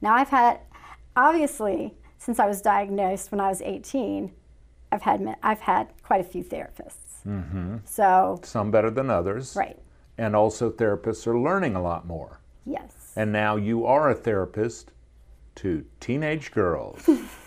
Now, 0.00 0.14
I've 0.14 0.28
had, 0.28 0.60
obviously, 1.16 1.94
since 2.18 2.38
I 2.38 2.46
was 2.46 2.60
diagnosed 2.60 3.30
when 3.30 3.40
I 3.40 3.48
was 3.48 3.62
18, 3.62 4.30
I've 4.90 5.02
had, 5.02 5.36
I've 5.42 5.60
had 5.60 5.88
quite 6.02 6.20
a 6.20 6.24
few 6.24 6.42
therapists. 6.44 7.22
Mm-hmm. 7.26 7.76
So, 7.84 8.40
Some 8.42 8.70
better 8.70 8.90
than 8.90 9.08
others. 9.10 9.54
right, 9.56 9.78
And 10.18 10.34
also, 10.36 10.70
therapists 10.70 11.26
are 11.26 11.38
learning 11.38 11.76
a 11.76 11.82
lot 11.82 12.06
more. 12.06 12.40
yes. 12.66 13.12
And 13.14 13.30
now 13.32 13.56
you 13.56 13.84
are 13.86 14.08
a 14.10 14.14
therapist 14.14 14.90
to 15.56 15.84
teenage 16.00 16.50
girls, 16.50 17.06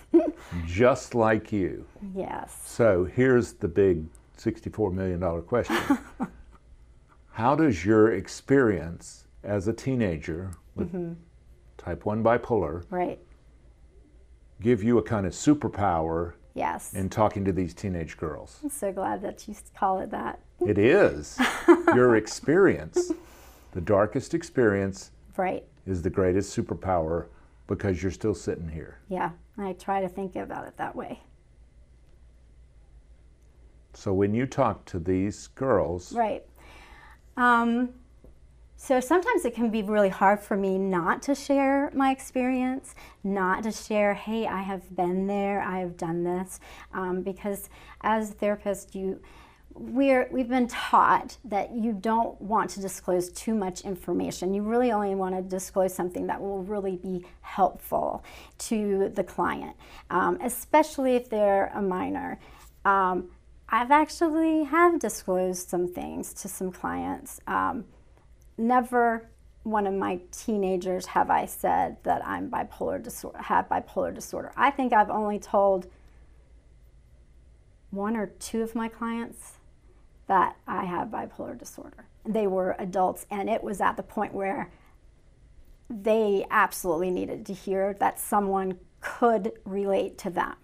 just 0.66 1.16
like 1.16 1.52
you. 1.52 1.86
Yes. 2.16 2.58
So 2.66 3.06
here's 3.06 3.54
the 3.54 3.68
big 3.68 4.06
$64 4.38 4.94
million 4.94 5.42
question 5.44 5.78
How 7.32 7.56
does 7.56 7.86
your 7.86 8.14
experience 8.14 9.28
as 9.44 9.68
a 9.68 9.74
teenager 9.74 10.52
with 10.76 10.88
mm-hmm. 10.94 11.14
type 11.78 12.06
1 12.06 12.24
bipolar 12.24 12.86
Right. 12.90 13.20
give 14.62 14.82
you 14.84 14.98
a 14.98 15.04
kind 15.04 15.26
of 15.26 15.34
superpower 15.34 16.34
Yes. 16.54 16.94
in 16.94 17.10
talking 17.10 17.44
to 17.46 17.52
these 17.52 17.74
teenage 17.74 18.16
girls? 18.18 18.60
I'm 18.64 18.70
so 18.70 18.92
glad 18.94 19.22
that 19.24 19.48
you 19.48 19.56
call 19.78 20.00
it 20.00 20.12
that. 20.12 20.40
It 20.66 20.78
is. 20.78 21.38
Your 21.94 22.16
experience, 22.16 23.12
the 23.74 23.82
darkest 23.82 24.34
experience, 24.34 25.12
Right. 25.36 25.66
is 25.86 26.02
the 26.02 26.10
greatest 26.10 26.58
superpower 26.58 27.26
because 27.68 28.02
you're 28.02 28.12
still 28.12 28.36
sitting 28.36 28.70
here. 28.70 29.00
Yeah. 29.10 29.32
I 29.58 29.74
try 29.74 30.02
to 30.02 30.10
think 30.10 30.36
about 30.36 30.68
it 30.68 30.78
that 30.78 30.96
way. 30.96 31.22
So 33.94 34.14
when 34.14 34.34
you 34.34 34.46
talk 34.46 34.86
to 34.86 35.00
these 35.00 35.48
girls, 35.48 36.12
Right. 36.14 36.44
Um, 37.38 37.90
so 38.78 39.00
sometimes 39.00 39.46
it 39.46 39.56
can 39.56 39.70
be 39.70 39.82
really 39.82 40.10
hard 40.10 40.40
for 40.40 40.58
me 40.58 40.78
not 40.78 41.22
to 41.24 41.36
share 41.36 41.92
my 41.94 42.12
experience, 42.12 42.94
not 43.24 43.64
to 43.64 43.72
share, 43.72 44.14
hey, 44.14 44.46
I 44.48 44.62
have 44.62 44.96
been 44.96 45.28
there, 45.28 45.62
I 45.62 45.80
have 45.80 45.96
done 45.98 46.24
this, 46.24 46.60
um, 46.94 47.22
because 47.22 47.70
as 48.02 48.32
a 48.32 48.34
therapist, 48.34 48.94
you 48.94 49.22
we're 49.76 50.28
we've 50.32 50.48
been 50.48 50.68
taught 50.68 51.38
that 51.44 51.72
you 51.76 51.92
don't 51.92 52.40
want 52.42 52.70
to 52.72 52.80
disclose 52.80 53.30
too 53.30 53.54
much 53.54 53.82
information. 53.82 54.54
You 54.54 54.62
really 54.62 54.92
only 54.92 55.16
want 55.16 55.36
to 55.36 55.42
disclose 55.42 55.94
something 55.94 56.28
that 56.28 56.42
will 56.42 56.64
really 56.64 56.96
be 56.96 57.26
helpful 57.42 58.24
to 58.60 59.10
the 59.14 59.24
client, 59.24 59.76
um, 60.10 60.40
especially 60.42 61.16
if 61.16 61.30
they're 61.30 61.72
a 61.76 61.82
minor. 61.82 62.40
Um, 62.86 63.30
I've 63.68 63.92
actually 63.92 64.64
have 64.64 65.00
disclosed 65.00 65.68
some 65.68 65.88
things 65.88 66.34
to 66.36 66.48
some 66.48 66.72
clients. 66.72 67.42
Um, 67.46 67.86
never 68.58 69.30
one 69.64 69.88
of 69.88 69.94
my 69.94 70.22
teenagers 70.32 71.08
have 71.08 71.30
I 71.30 71.48
said 71.48 71.98
that 72.04 72.26
I'm 72.26 72.50
bipolar 72.50 73.04
disorder, 73.04 73.40
have 73.40 73.68
bipolar 73.68 74.14
disorder. 74.14 74.52
I 74.56 74.72
think 74.72 74.94
I've 74.94 75.10
only 75.10 75.40
told 75.40 75.88
one 77.90 78.16
or 78.16 78.28
two 78.28 78.62
of 78.62 78.76
my 78.76 78.88
clients 78.88 79.55
that 80.28 80.58
I 80.68 80.86
have 80.86 81.10
bipolar 81.10 81.58
disorder. 81.58 82.06
They 82.26 82.48
were 82.48 82.76
adults, 82.80 83.26
and 83.30 83.50
it 83.50 83.64
was 83.64 83.82
at 83.82 83.98
the 83.98 84.04
point 84.04 84.34
where 84.34 84.72
they 85.90 86.46
absolutely 86.50 87.12
needed 87.12 87.46
to 87.46 87.54
hear 87.54 87.94
that 88.00 88.20
someone 88.20 88.80
could 89.02 89.52
relate 89.66 90.18
to 90.18 90.30
them 90.30 90.56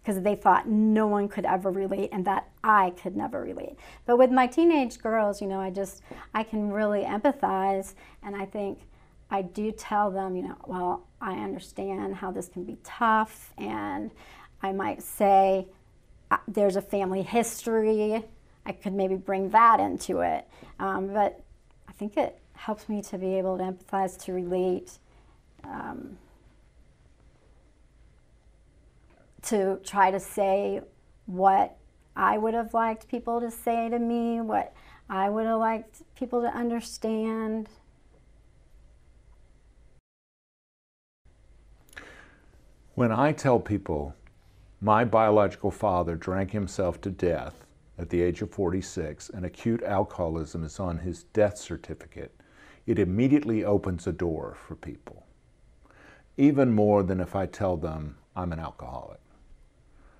because 0.00 0.22
they 0.22 0.34
thought 0.34 0.68
no 0.68 1.06
one 1.06 1.28
could 1.28 1.44
ever 1.44 1.70
relate 1.70 2.08
and 2.12 2.24
that 2.24 2.48
I 2.64 2.90
could 2.90 3.16
never 3.16 3.42
relate. 3.42 3.76
But 4.06 4.16
with 4.16 4.30
my 4.30 4.46
teenage 4.46 4.98
girls, 4.98 5.42
you 5.42 5.46
know, 5.46 5.60
I 5.60 5.70
just, 5.70 6.02
I 6.32 6.42
can 6.42 6.70
really 6.70 7.02
empathize 7.02 7.94
and 8.22 8.34
I 8.34 8.46
think 8.46 8.78
I 9.30 9.42
do 9.42 9.72
tell 9.72 10.10
them, 10.10 10.36
you 10.36 10.42
know, 10.42 10.56
well, 10.66 11.06
I 11.20 11.34
understand 11.34 12.16
how 12.16 12.30
this 12.30 12.48
can 12.48 12.64
be 12.64 12.78
tough 12.82 13.52
and 13.58 14.10
I 14.62 14.72
might 14.72 15.02
say 15.02 15.68
uh, 16.30 16.38
there's 16.48 16.76
a 16.76 16.82
family 16.82 17.22
history. 17.22 18.24
I 18.70 18.72
could 18.72 18.92
maybe 18.92 19.16
bring 19.16 19.50
that 19.50 19.80
into 19.80 20.20
it. 20.20 20.46
Um, 20.78 21.08
but 21.12 21.42
I 21.88 21.92
think 21.92 22.16
it 22.16 22.38
helps 22.52 22.88
me 22.88 23.02
to 23.02 23.18
be 23.18 23.34
able 23.34 23.58
to 23.58 23.64
empathize, 23.64 24.16
to 24.24 24.32
relate. 24.32 24.98
Um, 25.64 26.18
to 29.42 29.80
try 29.82 30.12
to 30.12 30.20
say 30.20 30.82
what 31.26 31.76
I 32.14 32.38
would 32.38 32.54
have 32.54 32.72
liked 32.72 33.08
people 33.08 33.40
to 33.40 33.50
say 33.50 33.88
to 33.88 33.98
me, 33.98 34.40
what 34.40 34.72
I 35.08 35.28
would 35.28 35.46
have 35.46 35.58
liked 35.58 36.02
people 36.14 36.42
to 36.42 36.48
understand. 36.48 37.68
When 42.94 43.10
I 43.10 43.32
tell 43.32 43.58
people 43.58 44.14
my 44.80 45.04
biological 45.04 45.72
father 45.72 46.14
drank 46.14 46.52
himself 46.52 47.00
to 47.00 47.10
death 47.10 47.66
at 48.00 48.08
the 48.08 48.22
age 48.22 48.40
of 48.40 48.50
46 48.50 49.28
and 49.28 49.44
acute 49.44 49.82
alcoholism 49.82 50.64
is 50.64 50.80
on 50.80 50.96
his 50.96 51.24
death 51.24 51.58
certificate, 51.58 52.34
it 52.86 52.98
immediately 52.98 53.62
opens 53.62 54.06
a 54.06 54.12
door 54.12 54.56
for 54.66 54.74
people. 54.74 55.26
Even 56.38 56.72
more 56.72 57.02
than 57.02 57.20
if 57.20 57.36
I 57.36 57.44
tell 57.44 57.76
them 57.76 58.16
I'm 58.34 58.54
an 58.54 58.58
alcoholic. 58.58 59.20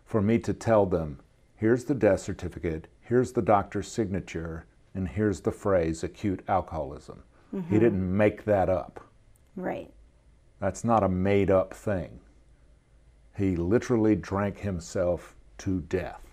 For 0.05 0.21
me 0.21 0.39
to 0.41 0.53
tell 0.53 0.85
them, 0.85 1.21
here's 1.57 1.85
the 1.85 1.95
death 1.95 2.21
certificate, 2.21 2.87
here's 3.01 3.33
the 3.33 3.41
doctor's 3.41 3.89
signature, 3.89 4.67
and 4.93 5.09
here's 5.09 5.41
the 5.41 5.53
phrase 5.53 6.05
acute 6.05 6.43
alcoholism. 6.49 7.23
He 7.51 7.57
mm-hmm. 7.57 7.79
didn't 7.79 8.17
make 8.17 8.45
that 8.45 8.69
up. 8.69 9.01
Right. 9.57 9.91
That's 10.61 10.85
not 10.85 11.03
a 11.03 11.09
made 11.09 11.51
up 11.51 11.73
thing. 11.73 12.21
He 13.39 13.57
literally 13.57 14.17
drank 14.17 14.59
himself 14.59 15.35
to 15.59 15.81
death 15.81 16.30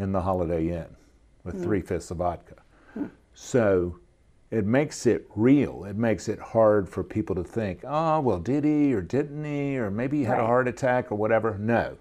in 0.00 0.12
the 0.12 0.20
Holiday 0.20 0.68
Inn 0.68 0.96
with 1.44 1.56
hmm. 1.56 1.62
three 1.62 1.80
fifths 1.80 2.10
of 2.10 2.18
vodka. 2.18 2.56
Hmm. 2.94 3.06
So 3.34 3.98
it 4.50 4.66
makes 4.66 5.06
it 5.06 5.28
real. 5.36 5.84
It 5.84 5.96
makes 5.96 6.28
it 6.28 6.38
hard 6.38 6.88
for 6.88 7.04
people 7.04 7.36
to 7.36 7.44
think, 7.44 7.84
oh, 7.86 8.20
well, 8.20 8.38
did 8.38 8.64
he 8.64 8.92
or 8.92 9.00
didn't 9.00 9.44
he, 9.44 9.78
or 9.78 9.90
maybe 9.90 10.18
he 10.18 10.24
had 10.24 10.38
Right. 10.38 10.44
a 10.44 10.46
heart 10.46 10.68
attack 10.68 11.12
or 11.12 11.14
whatever. 11.16 11.56
No. 11.58 11.96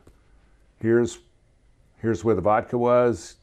Here's 0.80 1.20
here's 2.02 2.24
where 2.24 2.36
the 2.36 2.42
vodka 2.42 2.78
was 2.78 3.36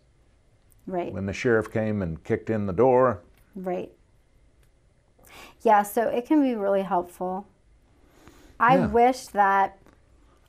Right. 0.86 1.12
when 1.12 1.26
the 1.26 1.32
sheriff 1.32 1.70
came 1.70 2.00
and 2.00 2.22
kicked 2.24 2.48
in 2.48 2.66
the 2.66 2.72
door. 2.72 3.20
Right. 3.54 3.92
Yeah, 5.62 5.82
so 5.82 6.08
it 6.08 6.26
can 6.26 6.42
be 6.42 6.54
really 6.54 6.82
helpful. 6.82 7.46
I 8.58 8.78
Yeah. 8.78 8.86
wish 8.86 9.26
that 9.28 9.78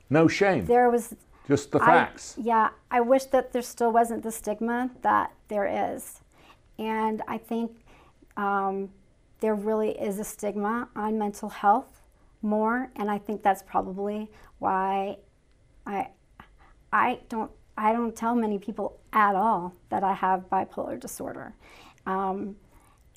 No 0.08 0.26
shame, 0.26 0.64
there 0.64 0.88
was 0.90 1.14
just 1.48 1.72
the 1.72 1.80
I- 1.80 1.86
facts. 1.86 2.36
yeah, 2.40 2.68
I 2.90 3.00
wish 3.00 3.24
that 3.26 3.52
there 3.52 3.62
still 3.62 3.90
wasn't 3.90 4.22
the 4.22 4.30
stigma 4.30 4.90
that 5.02 5.32
there 5.48 5.94
is. 5.94 6.20
And 6.78 7.22
I 7.26 7.38
think 7.38 7.72
um, 8.36 8.90
there 9.40 9.54
really 9.54 9.98
is 9.98 10.18
a 10.20 10.24
stigma 10.24 10.88
on 10.94 11.18
mental 11.18 11.48
health 11.48 12.02
more. 12.42 12.90
And 12.94 13.10
I 13.10 13.18
think 13.18 13.42
that's 13.42 13.62
probably 13.62 14.30
why 14.58 15.16
I, 15.86 16.08
I 16.92 17.20
don't 17.28 17.50
I 17.76 17.92
don't 17.92 18.14
tell 18.14 18.34
many 18.34 18.58
people 18.58 18.98
at 19.12 19.36
all 19.36 19.72
that 19.90 20.02
I 20.02 20.12
have 20.12 20.50
bipolar 20.50 20.98
disorder. 20.98 21.54
Um, 22.06 22.56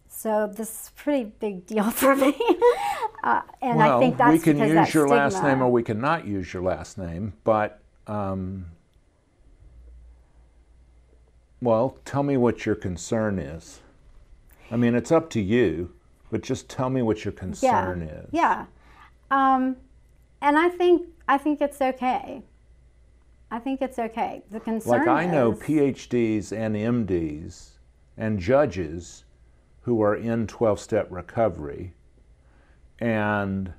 so 0.08 0.52
this 0.56 0.70
is 0.70 0.88
a 0.90 1.02
pretty 1.02 1.24
big 1.40 1.66
deal 1.66 1.90
for 2.02 2.16
me. 2.16 2.36
uh, 3.24 3.42
and 3.62 3.80
well, 3.80 3.98
I 3.98 4.00
think 4.00 4.18
that's 4.18 4.32
we 4.32 4.40
can 4.40 4.60
use 4.60 4.74
that 4.74 4.94
your 4.94 5.08
last 5.08 5.42
name 5.42 5.62
or 5.62 5.72
we 5.72 5.82
cannot 5.82 6.28
use 6.28 6.54
your 6.54 6.62
last 6.62 6.98
name, 6.98 7.34
but 7.44 7.81
um, 8.08 8.66
well, 11.62 11.98
tell 12.06 12.24
me 12.24 12.38
what 12.38 12.66
your 12.66 12.76
concern 12.76 13.40
is. 13.40 13.82
I 14.72 14.78
mean, 14.78 14.96
it's 14.96 15.12
up 15.12 15.30
to 15.32 15.42
you, 15.42 15.94
but 16.32 16.42
just 16.42 16.70
tell 16.70 16.90
me 16.90 17.02
what 17.02 17.24
your 17.26 17.34
concern 17.34 18.02
is. 18.02 18.30
Yeah. 18.32 18.66
Um, 19.30 19.78
and 20.42 20.58
I 20.58 20.70
think 20.70 21.08
I 21.28 21.38
think 21.38 21.62
it's 21.62 21.82
okay. 21.82 22.42
I 23.52 23.60
think 23.60 23.82
it's 23.82 24.00
okay. 24.00 24.44
The 24.50 24.60
concern 24.60 24.92
Like 25.00 25.08
I 25.08 25.26
know 25.26 25.52
PhDs 25.52 26.52
and 26.52 26.76
MDs 26.76 27.72
and 28.18 28.40
judges 28.40 29.26
who 29.82 30.02
are 30.02 30.16
in 30.16 30.48
12 30.48 30.80
step 30.80 31.08
recovery 31.10 31.94
and 33.00 33.74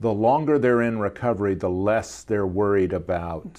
the 0.00 0.12
longer 0.12 0.58
they're 0.58 0.82
in 0.82 0.98
recovery, 0.98 1.54
the 1.54 1.70
less 1.70 2.22
they're 2.22 2.46
worried 2.46 2.92
about, 2.92 3.58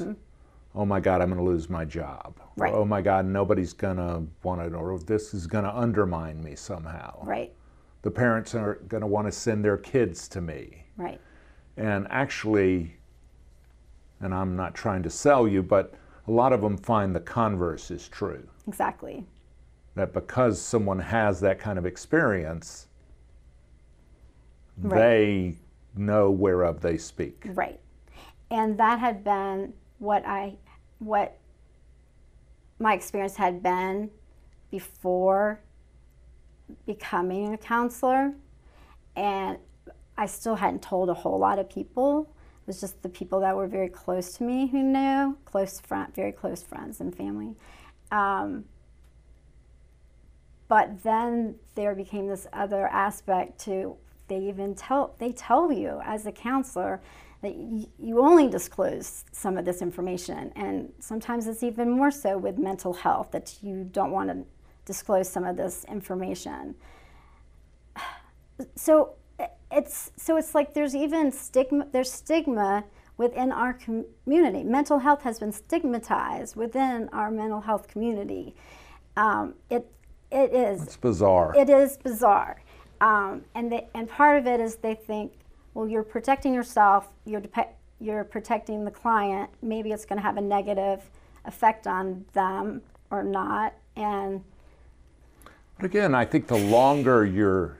oh 0.75 0.85
my 0.85 0.99
God, 0.99 1.21
I'm 1.21 1.29
going 1.29 1.39
to 1.43 1.43
lose 1.49 1.69
my 1.69 1.83
job. 1.85 2.35
Mm-hmm. 2.39 2.61
Right. 2.61 2.73
Or, 2.73 2.77
oh 2.77 2.85
my 2.85 3.01
God, 3.01 3.25
nobody's 3.25 3.73
going 3.73 3.97
to 3.97 4.23
want 4.43 4.61
it, 4.61 4.73
or 4.73 4.99
this 4.99 5.33
is 5.33 5.47
going 5.47 5.63
to 5.63 5.75
undermine 5.75 6.43
me 6.43 6.55
somehow. 6.55 7.23
right, 7.23 7.51
The 8.03 8.11
parents 8.11 8.53
are 8.55 8.75
going 8.87 9.01
to 9.01 9.07
want 9.07 9.27
to 9.27 9.31
send 9.31 9.63
their 9.65 9.77
kids 9.77 10.27
to 10.29 10.41
me. 10.41 10.85
right, 10.97 11.19
And 11.75 12.07
actually, 12.09 12.95
and 14.21 14.33
I'm 14.33 14.55
not 14.55 14.73
trying 14.75 15.03
to 15.03 15.09
sell 15.09 15.47
you, 15.47 15.61
but 15.63 15.93
a 16.27 16.31
lot 16.31 16.51
of 16.53 16.61
them 16.61 16.77
find 16.77 17.15
the 17.15 17.19
converse 17.19 17.89
is 17.91 18.07
true. 18.09 18.47
exactly. 18.67 19.25
That 19.95 20.13
because 20.13 20.61
someone 20.61 20.99
has 20.99 21.39
that 21.39 21.57
kind 21.59 21.79
of 21.79 21.85
experience, 21.87 22.87
Right. 24.79 24.99
they 24.99 25.55
know 25.97 26.29
whereof 26.29 26.81
they 26.81 26.97
speak. 26.97 27.43
Right. 27.45 27.79
And 28.49 28.77
that 28.79 28.99
had 28.99 29.23
been 29.23 29.73
what 29.99 30.25
I 30.25 30.57
what 30.99 31.37
my 32.79 32.93
experience 32.93 33.35
had 33.35 33.61
been 33.61 34.09
before 34.71 35.59
becoming 36.85 37.53
a 37.53 37.57
counselor. 37.57 38.33
And 39.15 39.57
I 40.17 40.25
still 40.25 40.55
hadn't 40.55 40.81
told 40.81 41.09
a 41.09 41.13
whole 41.13 41.39
lot 41.39 41.59
of 41.59 41.69
people. 41.69 42.29
It 42.61 42.67
was 42.67 42.81
just 42.81 43.01
the 43.01 43.09
people 43.09 43.39
that 43.41 43.55
were 43.55 43.67
very 43.67 43.89
close 43.89 44.33
to 44.33 44.43
me 44.43 44.67
who 44.67 44.83
knew, 44.83 45.37
close 45.45 45.79
friend, 45.79 46.13
very 46.13 46.31
close 46.31 46.61
friends 46.61 46.99
and 46.99 47.15
family. 47.15 47.55
Um, 48.11 48.65
but 50.67 51.01
then 51.03 51.55
there 51.75 51.95
became 51.95 52.27
this 52.27 52.45
other 52.51 52.87
aspect 52.87 53.59
to 53.61 53.95
they 54.27 54.39
even 54.39 54.75
tell 54.75 55.15
they 55.19 55.31
tell 55.31 55.71
you 55.71 55.99
as 56.03 56.25
a 56.25 56.31
counselor 56.31 57.01
that 57.41 57.53
you 57.99 58.19
only 58.19 58.47
disclose 58.49 59.23
some 59.31 59.57
of 59.57 59.65
this 59.65 59.81
information 59.81 60.51
and 60.55 60.91
sometimes 60.99 61.47
it's 61.47 61.63
even 61.63 61.89
more 61.89 62.11
so 62.11 62.37
with 62.37 62.57
mental 62.57 62.93
health 62.93 63.31
that 63.31 63.55
you 63.61 63.83
don't 63.91 64.11
want 64.11 64.29
to 64.29 64.43
disclose 64.85 65.29
some 65.29 65.43
of 65.43 65.55
this 65.55 65.85
information 65.89 66.75
so 68.75 69.13
it's 69.71 70.11
so 70.15 70.37
it's 70.37 70.55
like 70.55 70.73
there's 70.73 70.95
even 70.95 71.31
stigma 71.31 71.85
there's 71.91 72.11
stigma 72.11 72.83
within 73.17 73.51
our 73.51 73.73
community 73.73 74.63
mental 74.63 74.99
health 74.99 75.21
has 75.21 75.39
been 75.39 75.51
stigmatized 75.51 76.55
within 76.55 77.09
our 77.11 77.29
mental 77.29 77.61
health 77.61 77.87
community 77.87 78.55
um, 79.17 79.55
it 79.69 79.91
it 80.31 80.53
is 80.53 80.83
It's 80.83 80.97
bizarre. 80.97 81.53
it 81.55 81.69
is 81.69 81.97
bizarre. 81.97 82.61
Um, 83.01 83.43
and, 83.55 83.81
and 83.93 84.09
part 84.09 84.37
of 84.37 84.47
it 84.47 84.59
is 84.59 84.75
they 84.75 84.95
think, 84.95 85.33
well, 85.73 85.87
you're 85.87 86.03
protecting 86.03 86.53
yourself, 86.53 87.09
you're, 87.25 87.43
you're 87.99 88.23
protecting 88.23 88.83
the 88.85 88.91
client. 88.91 89.49
Maybe 89.61 89.91
it's 89.91 90.05
going 90.05 90.17
to 90.17 90.23
have 90.23 90.37
a 90.37 90.41
negative 90.41 91.09
effect 91.45 91.87
on 91.87 92.25
them 92.33 92.81
or 93.11 93.23
not. 93.23 93.73
And 93.95 94.43
But 95.77 95.85
again, 95.85 96.15
I 96.15 96.25
think 96.25 96.47
the 96.47 96.57
longer 96.57 97.25
you're, 97.25 97.77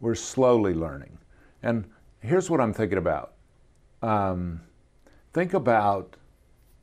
we're 0.00 0.14
slowly 0.14 0.74
learning. 0.74 1.18
And 1.62 1.86
here's 2.20 2.50
what 2.50 2.60
I'm 2.60 2.72
thinking 2.72 2.98
about. 2.98 3.32
Um, 4.02 4.60
think 5.32 5.54
about 5.54 6.16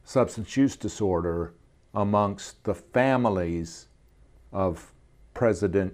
substance 0.03 0.57
use 0.57 0.75
disorder 0.75 1.53
amongst 1.93 2.63
the 2.63 2.75
families 2.75 3.87
of 4.51 4.91
president 5.33 5.93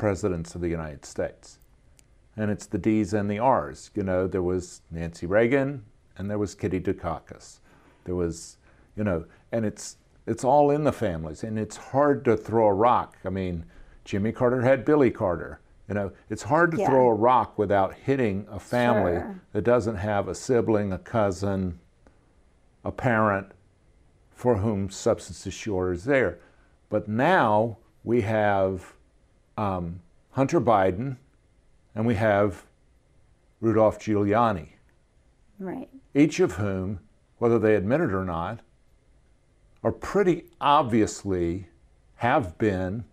presidents 0.00 0.54
of 0.54 0.62
the 0.62 0.68
United 0.68 1.04
States. 1.04 1.58
And 2.36 2.50
it's 2.50 2.64
the 2.66 2.78
D's 2.78 3.12
and 3.12 3.30
the 3.30 3.38
R's. 3.38 3.90
You 3.94 4.02
know, 4.02 4.26
there 4.26 4.42
was 4.42 4.80
Nancy 4.90 5.26
Reagan 5.26 5.84
and 6.16 6.28
there 6.30 6.38
was 6.38 6.54
Kitty 6.54 6.80
Dukakis. 6.80 7.58
There 8.04 8.14
was, 8.14 8.56
you 8.96 9.04
know, 9.04 9.26
and 9.52 9.64
it's 9.66 9.98
it's 10.26 10.42
all 10.44 10.70
in 10.70 10.84
the 10.84 10.92
families 10.92 11.44
and 11.44 11.58
it's 11.58 11.76
hard 11.76 12.24
to 12.24 12.36
throw 12.36 12.68
a 12.68 12.72
rock. 12.72 13.18
I 13.26 13.28
mean, 13.28 13.66
Jimmy 14.04 14.32
Carter 14.32 14.62
had 14.62 14.84
Billy 14.86 15.10
Carter. 15.10 15.60
You 15.86 15.94
know, 15.94 16.12
it's 16.30 16.44
hard 16.44 16.70
to 16.72 16.78
Yeah. 16.78 16.88
throw 16.88 17.08
a 17.08 17.14
rock 17.14 17.58
without 17.58 17.92
hitting 17.92 18.46
a 18.50 18.58
family 18.58 19.12
Sure. 19.20 19.40
that 19.52 19.62
doesn't 19.64 19.96
have 19.96 20.28
a 20.28 20.34
sibling, 20.34 20.92
a 20.94 20.98
cousin, 20.98 21.78
a 22.84 22.92
parent 22.92 23.52
for 24.30 24.56
whom 24.56 24.88
substance 24.88 25.44
disorder 25.44 25.92
is 25.92 26.04
there. 26.04 26.38
But 26.88 27.06
now 27.08 27.76
we 28.02 28.22
have 28.22 28.94
um, 29.60 30.00
Hunter 30.30 30.60
Biden 30.60 31.16
and 31.94 32.06
we 32.06 32.14
have 32.14 32.64
Rudolph 33.60 33.98
Giuliani, 33.98 34.68
right, 35.58 35.88
each 36.14 36.40
of 36.40 36.52
whom, 36.52 37.00
whether 37.38 37.58
they 37.58 37.74
admit 37.74 38.00
it 38.00 38.12
or 38.14 38.24
not, 38.24 38.60
are 39.84 39.92
pretty 39.92 40.44
obviously 40.60 41.68
have 42.16 42.56
been 42.56 43.04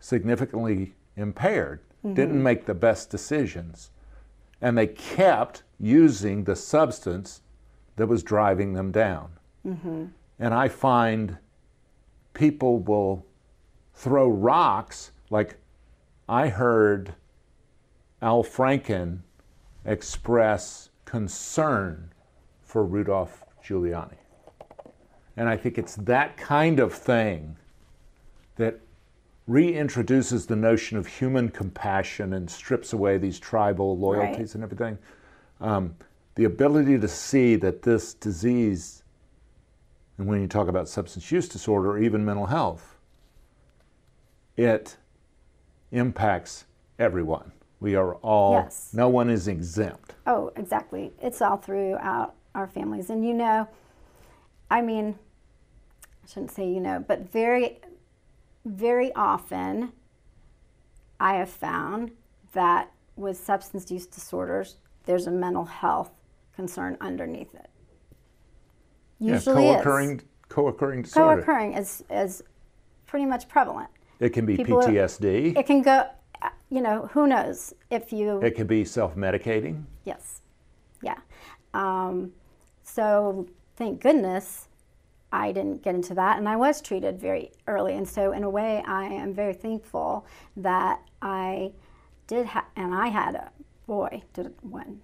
significantly 0.00 0.94
impaired, 1.16 1.80
didn't 2.14 2.42
make 2.42 2.64
the 2.66 2.74
best 2.74 3.10
decisions, 3.10 3.90
and 4.62 4.78
they 4.78 4.86
kept 4.86 5.62
using 5.78 6.44
the 6.44 6.56
substance 6.56 7.42
that 7.96 8.06
was 8.06 8.22
driving 8.22 8.72
them 8.72 8.92
down. 8.92 9.30
And 10.38 10.54
I 10.54 10.68
find 10.68 11.36
people 12.32 12.78
will 12.78 13.26
throw 13.94 14.28
rocks 14.28 15.10
like 15.30 15.56
I 16.28 16.48
heard 16.48 17.14
Al 18.20 18.42
Franken 18.42 19.20
express 19.84 20.90
concern 21.04 22.12
for 22.62 22.84
Rudolph 22.84 23.44
Giuliani. 23.64 24.16
And 25.36 25.48
I 25.48 25.56
think 25.56 25.78
it's 25.78 25.94
that 25.96 26.36
kind 26.36 26.80
of 26.80 26.92
thing 26.92 27.56
that 28.56 28.80
reintroduces 29.48 30.46
the 30.48 30.56
notion 30.56 30.98
of 30.98 31.06
human 31.06 31.48
compassion 31.50 32.32
and 32.32 32.50
strips 32.50 32.92
away 32.92 33.18
these 33.18 33.38
tribal 33.38 33.96
loyalties 33.96 34.54
and 34.54 34.64
everything. 34.64 34.98
Um, 35.60 35.94
the 36.34 36.44
ability 36.44 36.98
to 36.98 37.08
see 37.08 37.54
that 37.56 37.82
this 37.82 38.14
disease, 38.14 39.04
and 40.18 40.26
when 40.26 40.40
you 40.40 40.48
talk 40.48 40.68
about 40.68 40.88
substance 40.88 41.30
use 41.30 41.48
disorder 41.48 41.92
or 41.92 41.98
even 41.98 42.24
mental 42.24 42.46
health, 42.46 42.96
it 44.56 44.96
impacts 45.96 46.66
everyone. 46.98 47.52
We 47.80 47.94
are 47.94 48.14
all, 48.16 48.52
Yes. 48.52 48.90
no 48.94 49.08
one 49.08 49.28
is 49.30 49.48
exempt. 49.48 50.14
Oh, 50.26 50.52
exactly. 50.56 51.12
It's 51.20 51.42
all 51.42 51.56
throughout 51.56 52.34
our 52.54 52.66
families. 52.66 53.10
And 53.10 53.26
you 53.26 53.34
know, 53.34 53.68
I 54.70 54.80
mean, 54.82 55.18
I 56.24 56.28
shouldn't 56.28 56.50
say 56.50 56.68
you 56.68 56.80
know, 56.80 57.04
but 57.06 57.30
very, 57.30 57.80
very 58.64 59.12
often 59.14 59.92
I 61.20 61.34
have 61.36 61.50
found 61.50 62.12
that 62.52 62.90
with 63.16 63.36
substance 63.36 63.90
use 63.90 64.06
disorders, 64.06 64.76
there's 65.04 65.26
a 65.26 65.30
mental 65.30 65.64
health 65.64 66.10
concern 66.54 66.96
underneath 67.00 67.54
it. 67.54 67.70
Usually 69.18 69.66
yeah, 69.66 69.74
co-occurring, 69.76 70.22
co-occurring 70.48 71.02
disorder. 71.02 71.42
Co-occurring 71.42 71.74
is, 71.74 72.04
is 72.10 72.42
pretty 73.06 73.24
much 73.24 73.48
prevalent. 73.48 73.88
It 74.20 74.30
can 74.30 74.46
be 74.46 74.56
People- 74.56 74.80
PTSD. 74.80 75.56
It 75.58 75.66
can 75.66 75.82
go, 75.82 76.08
you 76.70 76.80
know, 76.80 77.08
who 77.12 77.26
knows 77.26 77.74
if 77.90 78.12
you 78.12 78.40
It 78.40 78.54
can 78.56 78.66
be 78.66 78.84
self-medicating. 78.84 79.84
Yes. 80.04 80.42
Yeah. 81.02 81.18
Um, 81.74 82.32
so 82.82 83.46
thank 83.76 84.00
goodness 84.00 84.68
I 85.32 85.52
didn't 85.52 85.82
get 85.82 85.94
into 85.94 86.14
that, 86.14 86.38
and 86.38 86.48
I 86.48 86.56
was 86.56 86.80
treated 86.80 87.20
very 87.20 87.50
early. 87.66 87.94
And 87.94 88.08
so, 88.08 88.32
in 88.32 88.42
a 88.44 88.48
way, 88.50 88.82
I 88.86 89.04
am 89.04 89.34
very 89.34 89.52
thankful 89.52 90.24
that 90.56 91.00
I 91.20 91.72
did 92.26 92.46
have, 92.46 92.64
and 92.76 92.94
I 92.94 93.08
had 93.08 93.34
a 93.34 93.50
boy 93.86 94.22
did 94.32 94.46
it 94.46 94.54
when 94.62 95.00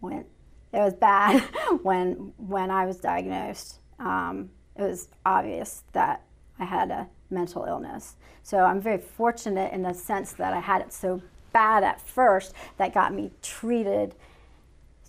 when 0.00 0.24
it 0.72 0.78
was 0.78 0.94
bad 0.94 1.40
when 1.82 2.32
when 2.36 2.70
I 2.70 2.86
was 2.86 2.98
diagnosed. 2.98 3.80
Um, 3.98 4.50
it 4.76 4.82
was 4.82 5.08
obvious 5.26 5.82
that 5.92 6.22
I 6.58 6.64
had 6.64 6.90
a 6.90 7.08
mental 7.32 7.64
illness. 7.64 8.16
So 8.42 8.58
I'm 8.58 8.80
very 8.80 8.98
fortunate 8.98 9.72
in 9.72 9.82
the 9.82 9.92
sense 9.92 10.32
that 10.34 10.52
I 10.52 10.60
had 10.60 10.82
it 10.82 10.92
so 10.92 11.20
bad 11.52 11.84
at 11.84 12.00
first 12.00 12.54
that 12.76 12.94
got 12.94 13.14
me 13.14 13.30
treated 13.42 14.14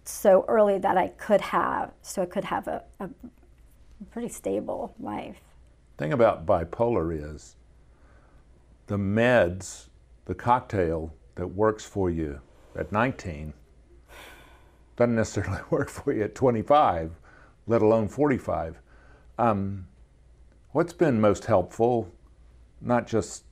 so 0.05 0.45
early 0.47 0.77
that 0.79 0.97
I 0.97 1.09
could 1.09 1.41
have, 1.41 1.91
so 2.01 2.21
I 2.21 2.25
could 2.25 2.43
have 2.43 2.67
a, 2.67 2.83
a 2.99 3.09
pretty 4.11 4.29
stable 4.29 4.93
life. 4.99 5.39
thing 5.97 6.13
about 6.13 6.45
bipolar 6.45 7.35
is 7.35 7.55
the 8.87 8.97
meds, 8.97 9.87
the 10.25 10.35
cocktail 10.35 11.13
that 11.35 11.47
works 11.47 11.85
for 11.85 12.09
you 12.09 12.41
at 12.75 12.91
19 12.91 13.53
doesn't 14.95 15.15
necessarily 15.15 15.61
work 15.69 15.89
for 15.89 16.13
you 16.13 16.23
at 16.23 16.35
25, 16.35 17.11
let 17.67 17.81
alone 17.81 18.07
45. 18.07 18.79
Um, 19.37 19.87
what's 20.71 20.93
been 20.93 21.19
most 21.19 21.45
helpful, 21.45 22.12
not 22.83 23.07
just 23.07 23.43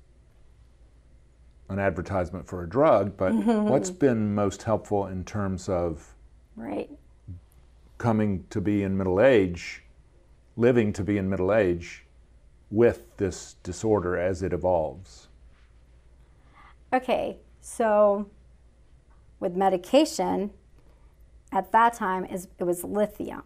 an 1.69 1.79
advertisement 1.79 2.47
for 2.47 2.63
a 2.63 2.69
drug, 2.69 3.15
but 3.17 3.32
what's 3.45 3.89
been 3.91 4.36
most 4.36 4.63
helpful 4.63 5.07
in 5.07 5.23
terms 5.23 5.69
of 5.69 6.15
Right. 6.55 6.89
coming 7.97 8.45
to 8.49 8.59
be 8.59 8.84
in 8.84 8.97
middle 8.97 9.21
age, 9.21 9.84
living 10.57 10.91
to 10.93 11.03
be 11.03 11.17
in 11.17 11.29
middle 11.29 11.53
age 11.53 12.05
with 12.69 13.15
this 13.17 13.55
disorder 13.63 14.17
as 14.17 14.43
it 14.43 14.53
evolves. 14.53 15.29
Okay, 16.93 17.38
so 17.61 18.29
with 19.39 19.55
medication, 19.55 20.51
at 21.53 21.71
that 21.71 21.93
time 21.93 22.25
is 22.25 22.47
it 22.59 22.65
was 22.65 22.84
lithium, 22.84 23.43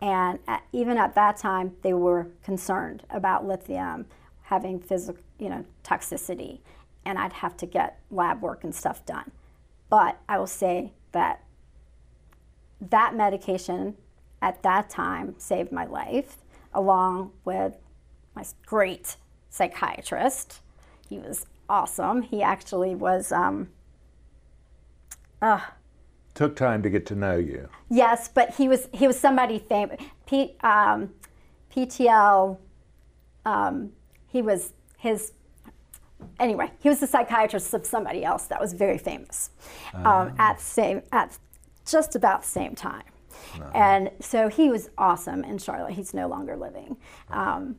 and 0.00 0.38
even 0.72 0.96
at 0.96 1.14
that 1.16 1.36
time 1.36 1.72
they 1.82 1.92
were 1.94 2.28
concerned 2.44 3.02
about 3.10 3.44
lithium 3.46 4.06
having 4.50 4.80
physical, 4.80 5.22
you 5.38 5.48
know, 5.48 5.64
toxicity, 5.84 6.58
and 7.04 7.16
I'd 7.18 7.32
have 7.34 7.56
to 7.58 7.66
get 7.66 8.00
lab 8.10 8.42
work 8.42 8.64
and 8.64 8.74
stuff 8.74 9.06
done. 9.06 9.30
But 9.88 10.18
I 10.28 10.38
will 10.38 10.48
say 10.48 10.92
that 11.12 11.44
that 12.80 13.14
medication 13.14 13.94
at 14.42 14.60
that 14.64 14.90
time 14.90 15.36
saved 15.38 15.70
my 15.70 15.84
life, 15.84 16.38
along 16.74 17.30
with 17.44 17.76
my 18.34 18.44
great 18.66 19.16
psychiatrist. 19.50 20.60
He 21.08 21.18
was 21.20 21.46
awesome. 21.68 22.22
He 22.22 22.42
actually 22.42 22.96
was, 22.96 23.30
um, 23.30 23.68
uh, 25.40 25.60
Took 26.34 26.56
time 26.56 26.82
to 26.82 26.90
get 26.90 27.06
to 27.06 27.14
know 27.14 27.36
you. 27.36 27.68
yes, 27.88 28.28
but 28.28 28.54
he 28.54 28.66
was 28.68 28.88
he 28.92 29.06
was 29.06 29.18
somebody 29.18 29.58
famous. 29.60 30.00
P, 30.26 30.56
um, 30.62 31.10
PTL. 31.72 32.58
Um, 33.44 33.92
he 34.30 34.42
was 34.42 34.72
his. 34.96 35.32
Anyway, 36.38 36.70
he 36.80 36.88
was 36.88 37.00
the 37.00 37.06
psychiatrist 37.06 37.72
of 37.72 37.86
somebody 37.86 38.24
else 38.24 38.44
that 38.44 38.60
was 38.60 38.72
very 38.74 38.98
famous 38.98 39.50
um, 39.94 40.34
at 40.38 40.58
the 40.58 40.62
same 40.62 41.02
at 41.12 41.38
just 41.86 42.14
about 42.14 42.42
the 42.42 42.48
same 42.48 42.74
time. 42.74 43.02
And 43.74 44.10
so 44.20 44.48
he 44.48 44.68
was 44.68 44.90
awesome 44.98 45.44
in 45.44 45.58
Charlotte. 45.58 45.94
He's 45.94 46.12
no 46.14 46.28
longer 46.28 46.56
living. 46.56 46.96
Um, 47.30 47.76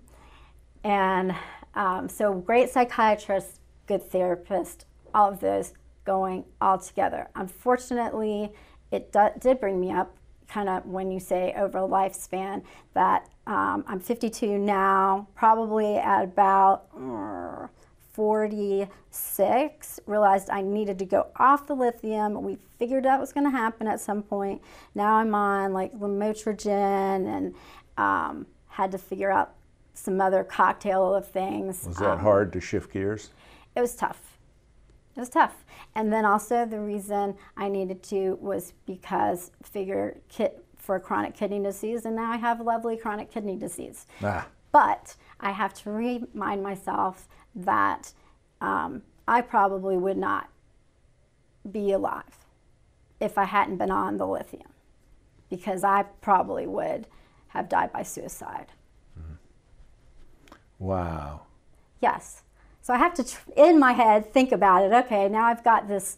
and 0.84 1.36
um, 1.76 2.10
so 2.10 2.34
great 2.34 2.70
psychiatrist, 2.70 3.60
good 3.88 4.04
therapist, 4.04 4.86
all 5.14 5.30
of 5.32 5.40
those 5.40 5.74
going 6.04 6.44
all 6.60 6.80
together. 6.80 7.30
Unfortunately, 7.36 8.52
it 8.92 9.12
do- 9.12 9.30
did 9.40 9.60
bring 9.60 9.80
me 9.80 9.92
up 9.92 10.18
kind 10.52 10.68
of 10.70 10.86
when 10.86 11.10
you 11.12 11.20
say 11.20 11.54
over 11.56 11.78
a 11.78 11.88
lifespan 11.88 12.62
that 12.94 13.30
um, 13.48 13.84
I'm 13.88 14.00
52 14.02 14.58
now, 14.58 15.28
probably 15.34 15.96
at 15.96 16.24
about 16.26 16.84
uh, 16.96 17.68
46, 18.14 20.00
realized 20.06 20.50
I 20.50 20.62
needed 20.62 21.00
to 21.00 21.06
go 21.06 21.28
off 21.38 21.68
the 21.68 21.74
lithium. 21.76 22.42
We 22.44 22.58
figured 22.78 23.06
that 23.06 23.20
was 23.20 23.32
going 23.32 23.46
to 23.46 23.52
happen 23.52 23.88
at 23.88 24.00
some 24.02 24.22
point. 24.24 24.62
Now 24.94 25.16
I'm 25.16 25.34
on 25.34 25.72
like 25.74 25.94
lamotrigine 25.98 26.68
and 27.28 27.56
um, 27.98 28.46
had 28.68 28.92
to 28.92 28.98
figure 28.98 29.32
out 29.32 29.54
some 29.94 30.20
other 30.20 30.44
cocktail 30.44 31.14
of 31.16 31.28
things. 31.28 31.86
Was 31.88 31.98
that 31.98 32.12
Um, 32.14 32.20
hard 32.20 32.52
to 32.54 32.62
shift 32.62 32.92
gears? 32.92 33.30
it 33.76 33.80
was 33.82 33.96
tough. 33.96 34.38
It 35.16 35.20
was 35.20 35.30
tough. 35.30 35.64
And 35.96 36.12
then 36.12 36.26
also 36.26 36.66
the 36.66 36.80
reason 36.80 37.36
I 37.58 37.68
needed 37.68 38.02
to 38.04 38.38
was 38.42 38.74
because 38.86 39.52
figure 39.64 40.18
kit 40.30 40.64
for 40.78 41.00
chronic 41.00 41.36
kidney 41.36 41.62
disease, 41.62 42.06
and 42.06 42.16
now 42.16 42.32
I 42.32 42.38
have 42.38 42.60
lovely 42.60 42.98
chronic 42.98 43.30
kidney 43.32 43.56
disease. 43.56 44.08
Ah, 44.24 44.48
But 44.72 45.16
I 45.40 45.52
have 45.52 45.74
to 45.84 45.92
remind 45.92 46.64
myself 46.64 47.28
that 47.56 48.14
um, 48.62 49.04
I 49.28 49.42
probably 49.42 49.98
would 49.98 50.18
not 50.18 50.50
be 51.72 51.92
alive 51.92 52.46
if 53.20 53.38
I 53.38 53.44
hadn't 53.44 53.78
been 53.78 53.92
on 53.92 54.18
the 54.18 54.26
lithium, 54.26 54.70
because 55.50 55.84
I 55.84 56.04
probably 56.22 56.66
would 56.66 57.06
have 57.50 57.70
died 57.70 57.92
by 57.92 58.04
suicide. 58.04 58.72
wow. 60.80 61.42
Yes. 62.02 62.42
So 62.82 62.94
I 62.94 62.98
have 62.98 63.14
to, 63.16 63.24
tr- 63.24 63.52
in 63.56 63.80
my 63.80 63.94
head, 63.94 64.34
think 64.34 64.52
about 64.52 64.84
it. 64.84 64.92
Okay, 65.06 65.30
now 65.30 65.46
I've 65.46 65.64
got 65.64 65.88
this 65.88 66.18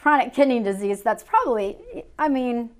chronic 0.00 0.34
kidney 0.34 0.60
disease 0.60 1.02
that's 1.02 1.22
probably, 1.22 1.76
I 2.18 2.28
mean, 2.28 2.70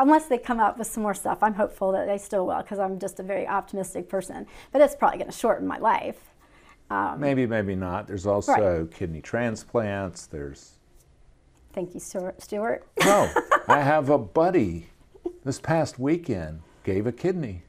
unless 0.00 0.26
they 0.26 0.38
come 0.38 0.60
up 0.60 0.78
with 0.78 0.86
some 0.86 1.02
more 1.02 1.14
stuff, 1.14 1.42
I'm 1.42 1.54
hopeful 1.54 1.92
that 1.92 2.06
they 2.06 2.18
still 2.18 2.46
will 2.46 2.62
because 2.62 2.78
I'm 2.78 2.98
just 2.98 3.18
a 3.18 3.22
very 3.22 3.46
optimistic 3.46 4.08
person. 4.08 4.46
But 4.72 4.82
it's 4.82 4.94
probably 4.94 5.18
going 5.18 5.30
to 5.30 5.36
shorten 5.36 5.66
my 5.66 5.78
life. 5.78 6.30
Um, 6.90 7.20
maybe, 7.20 7.46
maybe 7.46 7.74
not. 7.74 8.06
There's 8.06 8.26
also 8.26 8.88
kidney 8.92 9.20
transplants. 9.20 10.26
There's 10.26 10.78
Thank 11.72 11.94
you, 11.94 12.00
Stuart. 12.00 12.42
Stuart. 12.42 12.86
no. 13.00 13.30
Oh, 13.34 13.60
I 13.68 13.80
have 13.80 14.08
a 14.08 14.18
buddy. 14.18 14.88
This 15.44 15.60
past 15.60 15.98
weekend 15.98 16.62
gave 16.82 17.06
a 17.06 17.12
kidney 17.12 17.62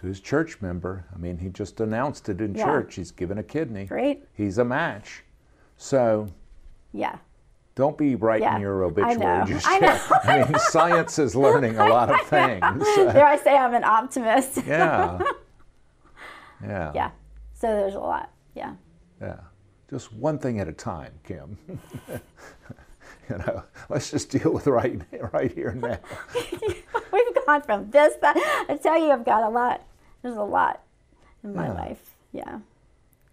to 0.00 0.06
his 0.06 0.20
church 0.20 0.60
member. 0.62 1.04
I 1.14 1.18
mean, 1.18 1.36
he 1.36 1.50
just 1.50 1.78
announced 1.80 2.28
it 2.30 2.40
in 2.40 2.54
Yeah. 2.54 2.64
church. 2.64 2.94
He's 2.94 3.10
given 3.10 3.36
a 3.38 3.42
kidney. 3.42 3.84
Great. 3.84 4.26
He's 4.32 4.56
a 4.58 4.64
match. 4.64 5.22
So 5.76 6.28
Yeah. 6.92 7.16
don't 7.74 7.96
be 7.98 8.14
writing 8.14 8.44
Yeah, 8.44 8.58
your 8.58 8.82
I 8.82 8.86
obituary 8.88 9.18
know. 9.18 9.44
just 9.46 9.66
I 9.68 9.78
know. 9.78 9.98
I 10.24 10.44
mean, 10.44 10.54
science 10.70 11.18
is 11.18 11.36
learning 11.36 11.76
a 11.78 11.86
lot 11.86 12.10
of 12.10 12.20
things. 12.26 12.62
Dare 12.96 13.26
I 13.26 13.36
say 13.36 13.54
I'm 13.56 13.74
an 13.74 13.84
optimist? 13.84 14.58
yeah. 14.66 15.18
Yeah. 16.62 16.92
yeah. 16.94 17.10
So 17.54 17.66
there's 17.68 17.94
a 17.94 18.00
lot. 18.00 18.30
Yeah. 18.54 18.74
Yeah. 19.20 19.36
Just 19.90 20.12
one 20.14 20.38
thing 20.38 20.60
at 20.60 20.68
a 20.68 20.72
time, 20.72 21.12
Kim. 21.24 21.58
you 22.08 23.38
know, 23.38 23.62
let's 23.90 24.10
just 24.10 24.30
deal 24.30 24.50
with 24.52 24.66
right 24.66 25.00
right 25.32 25.52
here 25.52 25.68
and 25.70 25.82
now. 25.82 25.98
We've 27.12 27.46
gone 27.46 27.62
from 27.62 27.90
this, 27.90 28.14
that. 28.22 28.36
I 28.68 28.76
tell 28.76 28.98
you, 28.98 29.10
I've 29.10 29.24
got 29.24 29.42
a 29.42 29.48
lot. 29.48 29.82
There's 30.22 30.36
a 30.36 30.42
lot 30.42 30.82
in 31.44 31.54
my 31.54 31.66
Yeah. 31.66 31.72
life. 31.72 32.14
Yeah. 32.32 32.58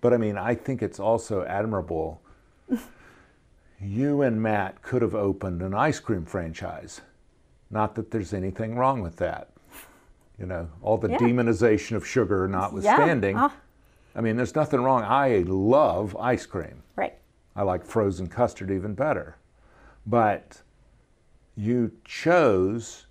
But 0.02 0.14
I 0.14 0.18
mean, 0.18 0.38
I 0.38 0.56
think 0.56 0.82
it's 0.82 1.00
also 1.00 1.44
admirable. 1.46 2.22
You 3.80 4.24
and 4.24 4.42
Matt 4.42 4.82
could 4.82 5.02
have 5.04 5.14
opened 5.14 5.62
an 5.62 5.74
ice 5.76 6.00
cream 6.00 6.26
franchise. 6.26 7.02
Not 7.70 7.96
that 7.96 8.10
there's 8.12 8.34
anything 8.34 8.76
wrong 8.76 9.02
with 9.02 9.18
that. 9.18 9.50
You 10.40 10.46
know, 10.48 10.70
all 10.82 10.98
the 10.98 11.10
Yeah. 11.12 11.18
demonization 11.20 11.96
of 11.96 12.06
sugar 12.06 12.48
notwithstanding. 12.48 13.38
Oh, 13.38 13.52
I 14.16 14.22
mean, 14.22 14.36
there's 14.36 14.56
nothing 14.56 14.82
wrong. 14.82 15.04
I 15.04 15.44
love 15.48 16.16
ice 16.20 16.46
cream. 16.46 16.84
right. 16.96 17.14
I 17.56 17.64
like 17.64 17.84
frozen 17.84 18.28
custard 18.28 18.70
even 18.72 18.94
better. 18.94 19.36
But 20.06 20.62
you 21.56 21.92
chose 22.04 23.07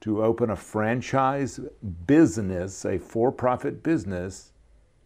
to 0.00 0.22
open 0.24 0.50
a 0.50 0.56
franchise 0.56 1.60
business, 2.06 2.84
a 2.84 2.98
for 2.98 3.30
profit 3.30 3.82
business, 3.82 4.52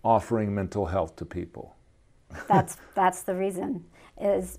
offering 0.04 0.54
mental 0.54 0.86
health 0.86 1.16
to 1.16 1.24
people? 1.24 1.76
That's 2.48 2.76
that's 2.94 3.22
the 3.22 3.34
reason. 3.34 3.84
Is 4.20 4.58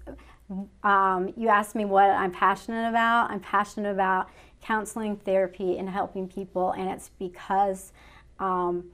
um, 0.84 1.34
you 1.36 1.50
asked 1.50 1.76
me 1.76 1.86
what 1.86 2.10
I'm 2.10 2.32
passionate 2.32 2.88
about. 2.88 3.32
I'm 3.32 3.40
passionate 3.40 3.92
about 3.92 4.30
counseling, 4.62 5.18
therapy, 5.18 5.78
and 5.78 5.90
helping 5.90 6.28
people, 6.28 6.72
and 6.72 6.90
it's 6.90 7.10
because 7.20 7.92
um, 8.40 8.86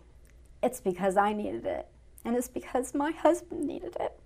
it's 0.64 0.80
because 0.80 1.18
I 1.18 1.34
needed 1.34 1.66
it, 1.66 1.88
and 2.26 2.36
it's 2.36 2.48
because 2.48 2.94
my 2.94 3.12
husband 3.12 3.66
needed 3.66 3.96
it, 4.00 4.20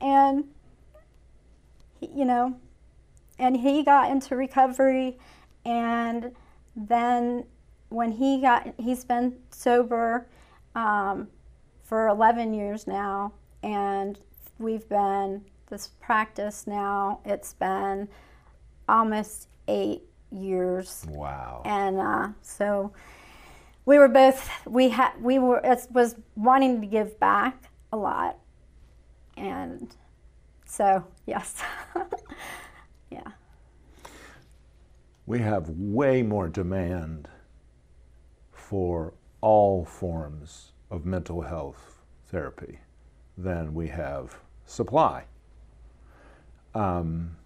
and 0.00 0.44
you 2.00 2.24
know, 2.24 2.56
and 3.38 3.56
he 3.56 3.82
got 3.82 4.10
into 4.10 4.36
recovery, 4.36 5.18
and 5.64 6.32
then 6.76 7.44
when 7.88 8.12
he 8.12 8.40
got, 8.40 8.72
he's 8.78 9.04
been 9.04 9.36
sober 9.50 10.26
um, 10.74 11.28
for 11.82 12.08
11 12.08 12.54
years 12.54 12.86
now, 12.86 13.32
and 13.62 14.18
we've 14.58 14.88
been 14.88 15.44
this 15.68 15.88
practice 16.00 16.66
now. 16.66 17.20
It's 17.24 17.52
been 17.54 18.08
almost 18.88 19.48
eight 19.68 20.02
years. 20.30 21.06
Wow. 21.08 21.62
And 21.64 21.98
uh, 21.98 22.28
so 22.42 22.92
we 23.84 23.98
were 23.98 24.08
both 24.08 24.48
we 24.66 24.88
had 24.90 25.12
we 25.20 25.38
were 25.38 25.60
it 25.64 25.86
was 25.90 26.16
wanting 26.36 26.80
to 26.80 26.86
give 26.86 27.18
back 27.18 27.70
a 27.92 27.96
lot, 27.96 28.38
and 29.36 29.94
so 30.64 31.04
yes, 31.26 31.62
yeah. 33.10 33.32
We 35.26 35.38
have 35.38 35.68
way 35.68 36.22
more 36.22 36.48
demand 36.48 37.28
for 38.50 39.14
all 39.40 39.84
forms 39.84 40.72
of 40.90 41.06
mental 41.06 41.42
health 41.42 42.02
therapy 42.26 42.78
than 43.36 43.74
we 43.74 43.88
have 43.88 44.40
supply. 44.64 45.24
Um, 46.74 47.36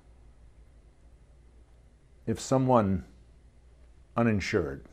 if 2.26 2.40
someone 2.40 3.04
uninsured, 4.16 4.84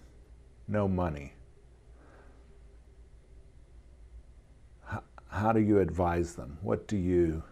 no 0.67 0.87
money, 0.87 1.33
how, 4.85 5.03
how 5.29 5.51
do 5.51 5.59
you 5.59 5.79
advise 5.79 6.35
them? 6.35 6.57
What 6.61 6.87
do 6.87 6.97
you 6.97 7.43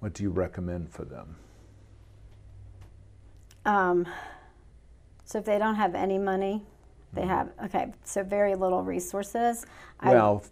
what 0.00 0.12
do 0.12 0.22
you 0.22 0.30
recommend 0.30 0.90
for 0.90 1.04
them? 1.04 1.36
Um, 3.66 4.06
so 5.24 5.38
if 5.38 5.44
they 5.44 5.58
don't 5.58 5.74
have 5.74 5.94
any 5.94 6.18
money, 6.18 6.64
they 7.12 7.26
have 7.26 7.50
okay. 7.64 7.92
So 8.04 8.22
very 8.22 8.54
little 8.54 8.82
resources. 8.82 9.66
I- 10.00 10.10
Well, 10.12 10.42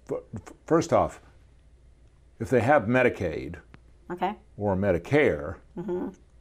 first 0.66 0.92
off, 0.92 1.20
if 2.40 2.50
they 2.50 2.60
have 2.60 2.84
Medicaid 2.84 3.56
okay. 4.10 4.34
or 4.56 4.76
Medicare, 4.76 5.56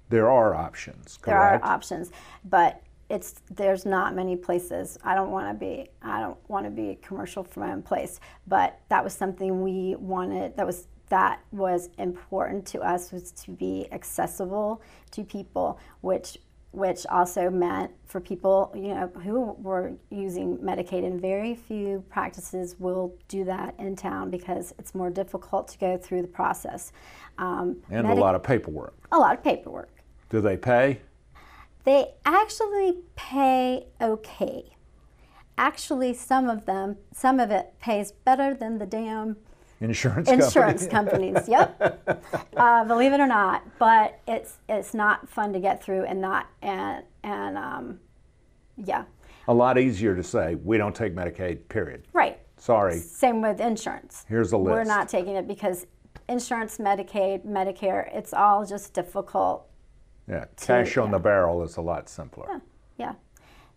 there 0.09 0.30
are 0.30 0.55
options, 0.55 1.17
Mm-hmm. 1.17 1.30
There 1.32 1.39
are 1.39 1.59
options, 1.63 2.11
but 2.45 2.82
it's 3.09 3.41
there's 3.51 3.86
not 3.86 4.15
many 4.15 4.36
places. 4.36 4.97
I 5.03 5.13
don't 5.13 5.30
want 5.32 5.47
to 5.49 5.53
be 5.53 5.89
I 6.01 6.19
don't 6.21 6.38
want 6.49 6.65
to 6.65 6.71
be 6.71 6.97
commercial 7.01 7.43
for 7.43 7.59
my 7.59 7.71
own 7.71 7.84
place, 7.84 8.19
but 8.47 8.80
that 8.89 9.03
was 9.03 9.13
something 9.13 9.61
we 9.61 9.95
wanted. 9.99 10.55
That 10.57 10.65
was 10.65 10.88
that 11.09 11.41
was 11.51 11.89
important 11.99 12.65
to 12.67 12.80
us 12.82 13.11
was 13.11 13.32
to 13.32 13.51
be 13.51 13.88
accessible 13.91 14.82
to 15.11 15.24
people, 15.24 15.80
which 16.01 16.38
which 16.74 17.05
also 17.05 17.51
meant 17.51 17.91
for 18.05 18.19
people 18.19 18.71
you 18.76 18.89
know 18.95 19.07
who 19.24 19.53
were 19.59 19.93
using 20.09 20.57
Medicaid, 20.57 21.05
and 21.05 21.21
very 21.21 21.55
few 21.55 22.03
practices 22.09 22.76
will 22.80 23.13
do 23.28 23.43
that 23.45 23.76
in 23.78 23.95
town 23.95 24.30
because 24.30 24.74
it's 24.80 24.95
more 24.95 25.11
difficult 25.11 25.67
to 25.69 25.78
go 25.78 25.97
through 25.97 26.24
the 26.24 26.28
process. 26.28 26.91
Um, 27.38 27.78
and 27.89 28.07
a 28.07 28.13
lot 28.15 28.36
of 28.36 28.43
paperwork. 28.43 28.95
a 29.11 29.17
lot 29.17 29.38
of 29.38 29.43
paperwork. 29.43 29.89
Do 30.30 30.41
they 30.41 30.57
pay? 30.57 30.99
They 31.84 32.13
actually 32.26 32.97
pay 33.15 33.86
okay. 34.01 34.76
Actually, 35.57 36.13
some 36.15 36.49
of 36.49 36.65
them, 36.65 36.97
some 37.13 37.39
of 37.39 37.51
it 37.51 37.74
pays 37.80 38.11
better 38.11 38.55
than 38.55 38.80
the 38.80 38.88
damn 38.88 39.38
Insurance 39.88 40.29
insurance 40.29 40.88
company? 40.88 41.34
companies. 41.34 41.49
Yep, 41.49 42.23
uh, 42.55 42.86
believe 42.86 43.11
it 43.11 43.19
or 43.19 43.27
not. 43.27 43.63
But 43.79 44.19
it's 44.27 44.59
it's 44.69 44.93
not 44.93 45.27
fun 45.27 45.51
to 45.51 45.59
get 45.59 45.84
through, 45.84 46.05
and 46.05 46.21
not 46.21 46.47
and 46.61 47.03
and 47.23 47.57
um, 47.57 47.99
yeah, 48.77 49.03
A 49.49 49.53
lot 49.53 49.77
easier 49.77 50.15
to 50.15 50.23
say, 50.23 50.55
we 50.55 50.77
don't 50.77 50.95
take 50.95 51.13
Medicaid, 51.13 51.67
period. 51.67 52.07
right. 52.13 52.39
Sorry, 52.57 52.97
Same 52.97 53.41
with 53.41 53.59
insurance. 53.59 54.25
here's 54.29 54.53
a 54.53 54.57
list. 54.57 54.71
We're 54.73 54.84
not 54.86 55.09
taking 55.09 55.36
it 55.36 55.47
because 55.49 55.86
insurance, 56.29 56.77
Medicaid, 56.77 57.45
Medicare, 57.45 58.07
it's 58.15 58.34
all 58.34 58.65
just 58.65 58.93
difficult 58.93 59.67
Yeah, 60.29 60.45
cash 60.61 60.95
on 60.97 61.07
yeah. 61.07 61.11
the 61.11 61.19
barrel 61.19 61.61
is 61.63 61.75
a 61.75 61.81
lot 61.81 62.07
simpler. 62.07 62.45
Yeah. 62.49 62.59
Yeah. 62.97 63.13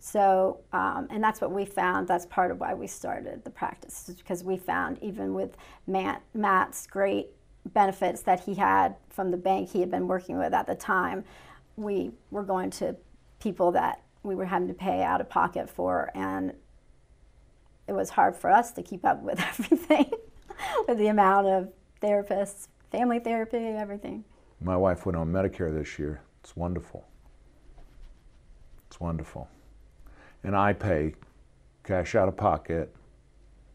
So, 0.07 0.61
um, 0.72 1.09
and 1.11 1.20
that's 1.20 1.40
what 1.40 1.50
we 1.50 1.64
found. 1.64 2.07
That's 2.07 2.26
part 2.26 2.52
of 2.52 2.61
why 2.61 2.74
we 2.74 2.86
started 2.86 3.42
the 3.42 3.50
practice, 3.50 4.09
is 4.09 4.14
because 4.14 4.44
we 4.44 4.57
found 4.57 5.02
even 5.02 5.34
with 5.34 5.57
Matt, 5.88 6.22
Matt's 6.32 6.86
great 6.86 7.30
benefits 7.72 8.22
that 8.22 8.38
he 8.38 8.54
had 8.54 8.94
from 9.11 9.32
the 9.32 9.36
bank 9.36 9.68
he 9.68 9.80
had 9.80 9.90
been 9.90 10.07
working 10.07 10.38
with 10.38 10.54
at 10.54 10.68
the 10.68 10.76
time, 10.76 11.24
we 11.74 12.12
were 12.30 12.44
going 12.44 12.70
to 12.70 12.94
people 13.40 13.72
that 13.72 14.00
we 14.22 14.36
were 14.36 14.44
having 14.44 14.68
to 14.68 14.74
pay 14.74 15.02
out 15.02 15.20
of 15.20 15.28
pocket 15.28 15.68
for, 15.68 16.12
and 16.14 16.54
it 17.88 17.92
was 17.92 18.11
hard 18.11 18.36
for 18.36 18.48
us 18.48 18.70
to 18.74 18.84
keep 18.84 19.04
up 19.04 19.20
with 19.24 19.40
everything, 19.59 20.09
with 20.86 20.98
the 20.98 21.09
amount 21.09 21.48
of 21.48 21.72
therapists, 22.00 22.68
family 22.92 23.18
therapy, 23.18 23.59
everything. 23.59 24.24
My 24.61 24.76
wife 24.76 25.04
went 25.04 25.16
on 25.16 25.32
Medicare 25.32 25.76
this 25.76 25.98
year. 25.98 26.20
It's 26.44 26.54
wonderful. 26.54 27.04
It's 28.86 29.00
wonderful. 29.00 29.48
And 30.47 30.55
I 30.57 30.72
pay 30.74 31.16
cash 31.82 32.14
out 32.14 32.28
of 32.28 32.36
pocket, 32.36 32.94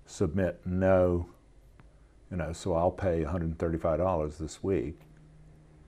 submit 0.06 0.62
no, 0.66 1.26
you 2.32 2.38
know, 2.38 2.54
so 2.54 2.74
I'll 2.76 2.90
pay 2.92 3.26
$135 3.26 4.38
this 4.38 4.64
week 4.64 4.98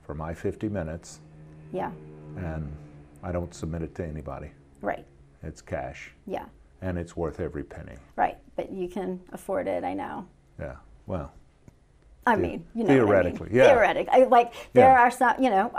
for 0.01 0.13
my 0.13 0.33
50 0.33 0.67
minutes, 0.67 1.21
Yeah. 1.71 1.89
and 2.35 2.69
I 3.23 3.31
don't 3.31 3.53
submit 3.53 3.81
it 3.81 3.95
to 3.95 4.05
anybody. 4.05 4.51
Right. 4.81 5.05
It's 5.41 5.61
cash, 5.61 6.13
Yeah. 6.27 6.47
and 6.81 6.97
it's 6.97 7.15
worth 7.15 7.39
every 7.39 7.63
penny. 7.63 7.95
Right. 8.17 8.37
But 8.57 8.69
you 8.73 8.89
can 8.89 9.21
afford 9.31 9.69
it. 9.69 9.85
I 9.85 9.93
know. 9.93 10.25
Yeah, 10.59 10.75
well, 11.07 11.31
I 12.27 12.35
The- 12.35 12.41
mean, 12.41 12.65
you 12.75 12.83
know, 12.83 12.89
what 13.05 13.15
I 13.15 13.23
mean. 13.23 13.37
theoretically, 13.37 13.49
yeah. 13.53 13.67
Theoretically, 13.69 14.25
like 14.25 14.53
there 14.73 14.89
Yeah. 14.91 14.99
are 15.01 15.11
some, 15.11 15.41
you 15.41 15.49
know, 15.49 15.71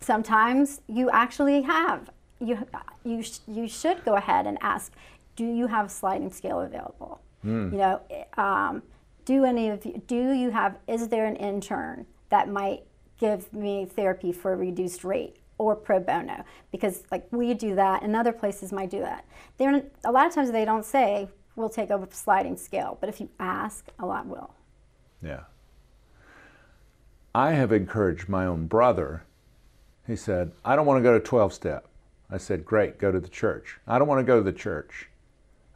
sometimes 0.00 0.82
you 0.88 1.08
actually 1.08 1.62
have 1.62 2.10
you 2.42 2.66
you 3.04 3.22
sh- 3.22 3.40
you 3.46 3.68
should 3.68 4.04
go 4.04 4.14
ahead 4.14 4.46
and 4.46 4.58
ask, 4.60 4.92
do 5.36 5.44
you 5.44 5.66
have 5.66 5.86
a 5.86 5.88
sliding 5.88 6.30
scale 6.30 6.60
available? 6.60 7.20
Hmm. 7.42 7.72
You 7.72 7.78
know, 7.78 8.00
um, 8.36 8.82
do 9.24 9.44
any 9.44 9.68
of 9.70 9.84
you 9.84 10.02
do 10.06 10.32
you 10.32 10.50
have? 10.50 10.78
Is 10.86 11.08
there 11.08 11.26
an 11.26 11.36
intern 11.36 12.06
that 12.30 12.48
might 12.48 12.82
give 13.18 13.52
me 13.52 13.86
therapy 13.86 14.32
for 14.32 14.52
a 14.52 14.56
reduced 14.56 15.04
rate? 15.04 15.36
Or 15.58 15.76
pro 15.76 16.00
bono, 16.00 16.44
because 16.72 17.04
like 17.12 17.28
we 17.30 17.54
do 17.54 17.76
that, 17.76 18.02
and 18.02 18.16
other 18.16 18.32
places 18.32 18.72
might 18.72 18.90
do 18.90 18.98
that. 19.00 19.24
They're 19.58 19.84
a 20.02 20.10
lot 20.10 20.26
of 20.26 20.34
times 20.34 20.50
they 20.50 20.64
don't 20.64 20.84
say 20.84 21.28
we'll 21.54 21.68
take 21.68 21.90
a 21.90 22.08
sliding 22.10 22.56
scale, 22.56 22.98
but 23.00 23.08
if 23.08 23.20
you 23.20 23.28
ask, 23.38 23.86
a 24.00 24.06
lot 24.06 24.26
will. 24.26 24.54
Yeah. 25.22 25.42
I 27.34 27.52
have 27.52 27.72
encouraged 27.72 28.28
my 28.28 28.44
own 28.44 28.66
brother. 28.66 29.22
He 30.06 30.16
said, 30.16 30.52
I 30.64 30.76
don't 30.76 30.86
want 30.86 30.98
to 30.98 31.02
go 31.02 31.12
to 31.12 31.20
12 31.20 31.52
step. 31.52 31.86
I 32.32 32.38
said, 32.38 32.64
Great, 32.64 32.98
go 32.98 33.12
to 33.12 33.20
the 33.20 33.28
church. 33.28 33.78
I 33.86 33.98
don't 33.98 34.08
want 34.08 34.20
to 34.20 34.24
go 34.24 34.38
to 34.38 34.42
the 34.42 34.56
church. 34.56 35.08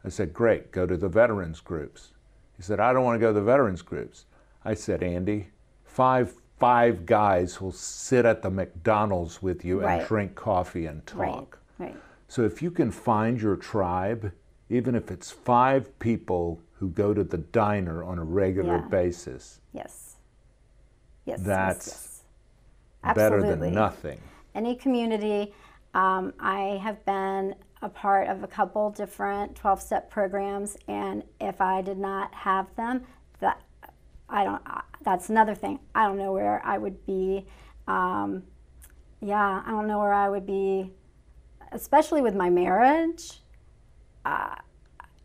I 0.03 0.09
said, 0.09 0.33
Great, 0.33 0.71
go 0.71 0.87
to 0.87 0.97
the 0.97 1.07
veterans 1.07 1.59
groups. 1.61 2.09
He 2.57 2.63
said, 2.63 2.79
I 2.79 2.91
don't 2.91 3.03
want 3.03 3.15
to 3.15 3.19
go 3.19 3.27
to 3.27 3.39
the 3.39 3.45
veterans 3.45 3.83
groups. 3.83 4.25
I 4.65 4.73
said, 4.73 5.03
Andy, 5.03 5.49
five 5.85 6.33
five 6.59 7.05
guys 7.05 7.61
will 7.61 7.71
sit 7.71 8.25
at 8.25 8.41
the 8.41 8.49
McDonald's 8.49 9.43
with 9.43 9.63
you 9.63 9.85
and 9.85 10.03
drink 10.07 10.33
coffee 10.33 10.87
and 10.87 11.05
talk. 11.05 11.59
Right. 11.77 11.89
Right. 11.89 11.95
So 12.27 12.41
if 12.41 12.63
you 12.63 12.71
can 12.71 12.89
find 12.89 13.39
your 13.39 13.55
tribe, 13.55 14.31
even 14.71 14.95
if 14.95 15.11
it's 15.11 15.29
five 15.29 15.97
people 15.99 16.59
who 16.79 16.89
go 16.89 17.13
to 17.13 17.23
the 17.23 17.37
diner 17.37 18.03
on 18.03 18.17
a 18.17 18.23
regular 18.23 18.77
Yeah. 18.77 18.87
basis, 18.87 19.61
Yes. 19.71 20.15
Yes. 21.25 21.37
yes, 21.37 21.41
That's 21.41 22.23
yes. 23.03 23.15
better 23.15 23.41
than 23.41 23.73
nothing. 23.73 24.19
Any 24.55 24.75
community. 24.75 25.53
Um, 25.97 26.33
I 26.39 26.79
have 26.83 27.03
been 27.05 27.55
a 27.81 27.89
part 27.89 28.27
of 28.27 28.43
a 28.43 28.47
couple 28.47 28.91
different 28.91 29.55
12 29.55 29.81
step 29.81 30.11
programs, 30.11 30.77
and 30.87 31.23
if 31.41 31.59
I 31.59 31.81
did 31.81 31.97
not 31.97 32.31
have 32.35 32.67
them, 32.75 33.01
that 33.39 33.59
I 34.29 34.43
don't. 34.43 34.61
That's 35.01 35.29
another 35.29 35.55
thing. 35.55 35.79
I 35.95 36.05
don't 36.05 36.19
know 36.19 36.33
where 36.33 36.63
I 36.63 36.77
would 36.77 37.03
be. 37.07 37.47
Um, 37.87 38.43
yeah, 39.21 39.63
I 39.65 39.71
don't 39.71 39.87
know 39.87 39.97
where 39.97 40.13
I 40.13 40.29
would 40.29 40.45
be, 40.45 40.91
especially 41.71 42.21
with 42.21 42.35
my 42.35 42.51
marriage. 42.51 43.41
Uh, 44.23 44.53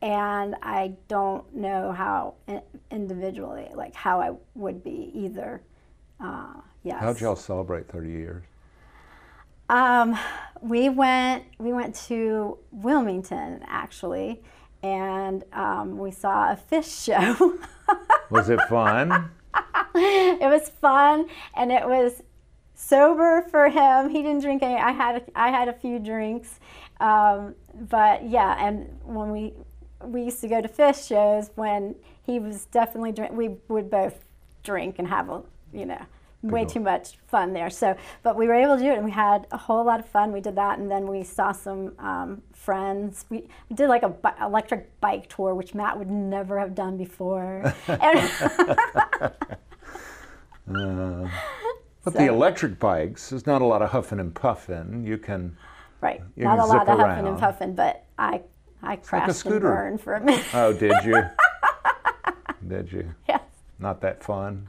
and 0.01 0.57
I 0.63 0.95
don't 1.07 1.55
know 1.55 1.93
how 1.93 2.37
individually, 2.91 3.69
like 3.75 3.95
how 3.95 4.23
I 4.23 4.33
would 4.55 4.83
be 4.83 5.11
either. 5.15 5.61
Uh, 6.19 6.55
yes. 6.83 6.99
How'd 6.99 7.21
y'all 7.21 7.37
celebrate 7.37 7.89
30 7.89 8.09
years? 8.09 8.45
Um, 9.69 10.19
we 10.61 10.89
went 10.89 11.45
we 11.59 11.73
went 11.73 11.95
to 12.07 12.59
Wilmington 12.71 13.65
actually, 13.67 14.43
and 14.83 15.45
um, 15.53 15.99
we 15.99 16.11
saw 16.11 16.53
a 16.53 16.57
fish 16.57 16.89
show. 17.03 17.59
was 18.31 18.49
it 18.49 18.61
fun? 18.69 19.31
it 19.95 20.51
was 20.51 20.69
fun, 20.69 21.27
and 21.55 21.71
it 21.73 21.87
was 21.87 22.23
sober 22.75 23.47
for 23.51 23.69
him. 23.69 24.09
He 24.09 24.23
didn't 24.23 24.43
drink 24.43 24.63
any. 24.63 24.75
I 24.75 24.93
had 24.93 25.25
I 25.35 25.51
had 25.51 25.69
a 25.69 25.73
few 25.73 25.99
drinks, 25.99 26.61
um, 27.01 27.55
but 27.75 28.29
yeah. 28.29 28.57
And 28.65 28.99
when 29.05 29.31
we 29.31 29.55
we 30.05 30.23
used 30.25 30.41
to 30.41 30.49
go 30.49 30.61
to 30.61 30.69
fish 30.69 31.07
shows 31.07 31.51
when 31.55 31.95
he 32.25 32.39
was 32.39 32.67
definitely 32.67 33.13
drink. 33.13 33.33
We 33.33 33.57
would 33.69 33.91
both 33.91 34.25
drink 34.63 34.97
and 34.99 35.09
have 35.09 35.29
a 35.29 35.43
you 35.73 35.87
know 35.87 36.01
way 36.43 36.65
too 36.65 36.81
much 36.81 37.19
fun 37.29 37.53
there. 37.53 37.71
So, 37.71 37.97
but 38.23 38.37
we 38.37 38.47
were 38.49 38.55
able 38.55 38.77
to 38.77 38.83
do 38.83 38.91
it, 38.91 38.97
and 38.97 39.05
we 39.05 39.11
had 39.11 39.47
a 39.51 39.57
whole 39.57 39.85
lot 39.85 40.01
of 40.01 40.07
fun. 40.07 40.33
We 40.33 40.41
did 40.41 40.57
that, 40.57 40.79
and 40.79 40.91
then 40.91 41.07
we 41.07 41.23
saw 41.23 41.53
some 41.53 41.93
um, 41.99 42.43
friends. 42.53 43.25
We, 43.29 43.49
we 43.69 43.77
did 43.77 43.89
like 43.89 44.03
a 44.03 44.09
bi- 44.09 44.35
electric 44.43 45.01
bike 45.01 45.29
tour, 45.29 45.55
which 45.55 45.75
Matt 45.75 45.99
would 45.99 46.11
never 46.11 46.59
have 46.59 46.75
done 46.75 46.97
before. 46.97 47.73
uh, 47.89 47.99
but 50.67 52.05
so, 52.05 52.11
the 52.11 52.27
electric 52.27 52.79
bikes, 52.79 53.31
there's 53.31 53.47
not 53.47 53.63
a 53.63 53.67
lot 53.67 53.83
of 53.83 53.91
huffing 53.91 54.19
and 54.19 54.35
puffing. 54.35 55.05
You 55.07 55.19
can 55.19 55.57
right, 56.01 56.21
you 56.37 56.45
not 56.45 56.59
can 56.59 56.61
a 56.61 56.67
lot 56.67 56.89
of 56.89 56.99
around. 56.99 57.09
huffing 57.09 57.27
and 57.27 57.39
puffing, 57.39 57.75
but 57.75 58.05
I 58.19 58.43
I 58.83 58.97
crashed 58.97 59.45
like 59.45 59.55
and 59.55 59.63
burned 59.63 60.01
for 60.01 60.15
a 60.15 60.21
minute. 60.21 60.45
oh, 60.55 60.73
did 60.73 60.93
you? 61.05 61.23
did 62.69 62.91
you? 62.91 63.15
Yes. 63.29 63.43
Not 63.79 64.01
that 64.01 64.25
fun 64.25 64.69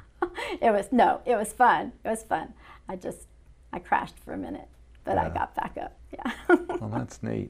it 0.64 0.72
was 0.72 0.92
no, 0.92 1.22
it 1.26 1.36
was 1.36 1.52
fun. 1.52 1.92
It 2.04 2.10
was 2.10 2.24
fun. 2.24 2.54
I 2.88 2.96
just 2.96 3.28
I 3.74 3.80
crashed 3.80 4.18
for 4.20 4.34
a 4.34 4.38
minute, 4.38 4.68
but 5.04 5.16
yeah. 5.16 5.26
I 5.26 5.30
got 5.30 5.56
back 5.56 5.78
up. 5.80 5.98
Yeah. 6.14 6.32
well, 6.80 6.92
that's 6.94 7.24
neat. 7.24 7.50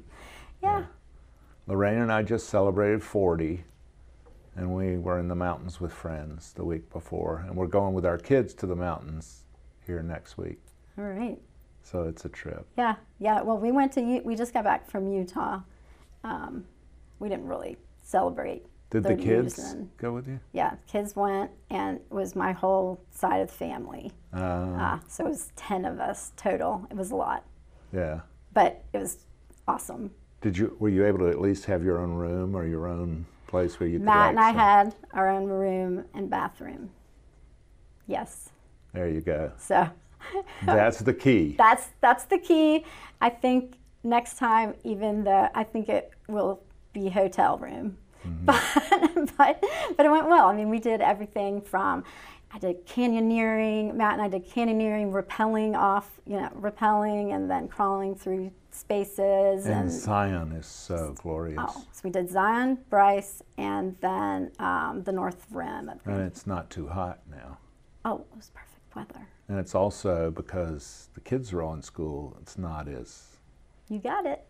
Yeah. 0.61 0.80
yeah. 0.80 0.86
Lorraine 1.68 1.97
and 1.97 2.09
I 2.09 2.24
just 2.24 2.47
celebrated 2.47 3.03
40, 3.03 3.61
and 4.55 4.74
we 4.74 4.97
were 4.97 5.20
in 5.20 5.28
the 5.28 5.36
mountains 5.36 5.82
with 5.82 5.91
friends 5.91 6.53
the 6.53 6.64
week 6.64 6.89
before, 6.89 7.43
and 7.45 7.57
we're 7.57 7.68
going 7.68 7.93
with 7.93 8.05
our 8.05 8.18
kids 8.18 8.53
to 8.53 8.66
the 8.66 8.76
mountains 8.76 9.43
here 9.86 10.01
next 10.01 10.38
week. 10.38 10.61
All 10.97 11.03
right. 11.03 11.38
So 11.82 12.03
it's 12.03 12.24
a 12.24 12.30
trip. 12.30 12.66
Yeah, 12.78 12.95
yeah. 13.20 13.41
Well, 13.41 13.57
we 13.57 13.74
went 13.74 13.91
to 13.93 14.22
we 14.24 14.36
just 14.36 14.53
got 14.53 14.64
back 14.64 14.89
from 14.89 15.11
Utah. 15.11 15.59
Um, 16.24 16.64
we 17.20 17.28
didn't 17.28 17.47
really 17.47 17.76
celebrate 18.01 18.66
did 18.93 19.03
the 19.03 19.15
kids 19.15 19.75
go 19.97 20.13
with 20.13 20.27
you? 20.27 20.39
Yeah, 20.51 20.75
kids 20.85 21.15
went, 21.15 21.49
and 21.71 21.97
it 21.97 22.11
was 22.11 22.35
my 22.35 22.51
whole 22.51 23.01
side 23.09 23.41
of 23.41 23.47
the 23.47 23.53
family. 23.55 24.11
Uh, 24.31 24.37
uh, 24.37 24.99
so 25.07 25.25
it 25.25 25.29
was 25.29 25.51
10 25.55 25.85
of 25.85 25.99
us 25.99 26.31
total. 26.37 26.85
It 26.91 26.95
was 26.95 27.09
a 27.09 27.15
lot. 27.15 27.43
Yeah. 27.91 28.19
But 28.53 28.83
it 28.93 28.99
was 28.99 29.25
awesome. 29.67 30.11
Did 30.41 30.57
you 30.57 30.75
were 30.79 30.89
you 30.89 31.05
able 31.07 31.19
to 31.19 31.29
at 31.29 31.41
least 31.41 31.65
have 31.65 31.83
your 31.83 31.99
own 31.99 32.11
room 32.11 32.55
or 32.55 32.67
your 32.67 32.87
own 32.87 33.25
place 33.47 33.79
where 33.79 33.89
you 33.89 33.97
could 33.97 34.05
Matt 34.05 34.29
and 34.29 34.39
I 34.39 34.51
had 34.51 34.93
our 35.13 35.29
own 35.29 35.45
room 35.45 36.05
and 36.13 36.29
bathroom. 36.29 36.91
Yes. 38.05 38.49
There 38.93 39.07
you 39.07 39.21
go. 39.21 39.53
So 39.57 39.89
that's 40.65 40.99
the 40.99 41.13
key. 41.13 41.55
That's 41.57 41.89
that's 42.01 42.25
the 42.25 42.37
key. 42.37 42.85
I 43.21 43.29
think 43.29 43.77
next 44.03 44.37
time 44.37 44.75
even 44.83 45.23
the 45.23 45.49
I 45.55 45.63
think 45.63 45.89
it 45.89 46.11
will 46.27 46.61
be 46.93 47.09
hotel 47.09 47.57
room 47.57 47.97
Mm-hmm. 48.28 48.45
But, 48.45 49.38
but, 49.38 49.63
but 49.97 50.05
it 50.05 50.09
went 50.09 50.28
well. 50.28 50.47
I 50.47 50.55
mean, 50.55 50.69
we 50.69 50.80
did 50.80 51.01
everything 51.01 51.61
from 51.61 52.03
I 52.53 52.59
did 52.59 52.86
canyoneering. 52.86 53.95
Matt 53.95 54.13
and 54.13 54.21
I 54.21 54.28
did 54.28 54.47
canyoneering, 54.47 55.11
rappelling 55.11 55.76
off, 55.76 56.21
you 56.28 56.39
know, 56.39 56.49
rappelling 56.49 57.34
and 57.34 57.49
then 57.49 57.67
crawling 57.67 58.15
through 58.15 58.51
spaces. 58.69 59.65
And, 59.65 59.82
and 59.82 59.91
Zion 59.91 60.51
is 60.51 60.67
so 60.67 61.15
glorious. 61.17 61.59
Oh, 61.59 61.84
so 61.91 62.01
we 62.03 62.11
did 62.11 62.30
Zion, 62.30 62.78
Bryce, 62.91 63.41
and 63.57 63.95
then 64.01 64.51
um, 64.59 65.01
the 65.03 65.11
North 65.11 65.47
Rim. 65.49 65.89
and 66.05 66.21
it's 66.21 66.45
not 66.45 66.69
too 66.69 66.88
hot 66.88 67.21
now. 67.30 67.57
Oh, 68.05 68.17
it 68.32 68.38
was 68.38 68.51
perfect 68.53 68.95
weather. 68.95 69.28
And 69.47 69.57
it's 69.57 69.74
also 69.74 70.30
because 70.30 71.09
the 71.15 71.21
kids 71.21 71.53
are 71.53 71.63
all 71.63 71.74
in 71.74 71.82
school, 71.82 72.38
it's 72.39 72.57
not 72.57 72.88
as. 72.88 73.38
You 73.89 73.97
got 73.97 74.28
it. 74.28 74.45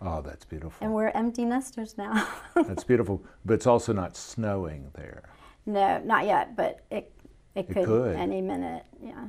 Oh, 0.00 0.20
that's 0.20 0.44
beautiful. 0.44 0.74
And 0.80 0.92
we're 0.92 1.08
empty 1.08 1.44
nesters 1.44 1.96
now. 1.96 2.28
that's 2.54 2.84
beautiful, 2.84 3.22
but 3.44 3.54
it's 3.54 3.66
also 3.66 3.92
not 3.92 4.16
snowing 4.16 4.90
there. 4.94 5.22
No, 5.66 5.98
not 6.04 6.26
yet, 6.26 6.56
but 6.56 6.80
it 6.90 7.10
it, 7.54 7.68
it 7.68 7.72
could, 7.72 7.86
could, 7.86 8.16
any 8.16 8.40
minute. 8.40 8.84
Yeah. 9.02 9.26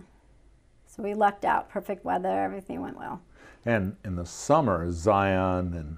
So 0.87 1.03
we 1.03 1.13
lucked 1.13 1.45
out. 1.45 1.69
Perfect 1.69 2.03
weather. 2.03 2.29
Everything 2.29 2.81
went 2.81 2.97
well. 2.97 3.21
And 3.65 3.95
in 4.03 4.15
the 4.15 4.25
summer, 4.25 4.91
Zion 4.91 5.73
and 5.73 5.97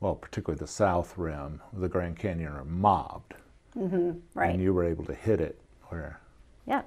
well, 0.00 0.14
particularly 0.14 0.58
the 0.58 0.66
South 0.66 1.16
Rim, 1.16 1.60
of 1.72 1.80
the 1.80 1.88
Grand 1.88 2.18
Canyon 2.18 2.52
are 2.52 2.64
mobbed. 2.64 3.34
Mm-hmm, 3.76 4.12
right. 4.34 4.50
And 4.50 4.62
you 4.62 4.74
were 4.74 4.84
able 4.84 5.04
to 5.04 5.14
hit 5.14 5.40
it 5.40 5.60
where. 5.84 6.20
Yeah, 6.66 6.82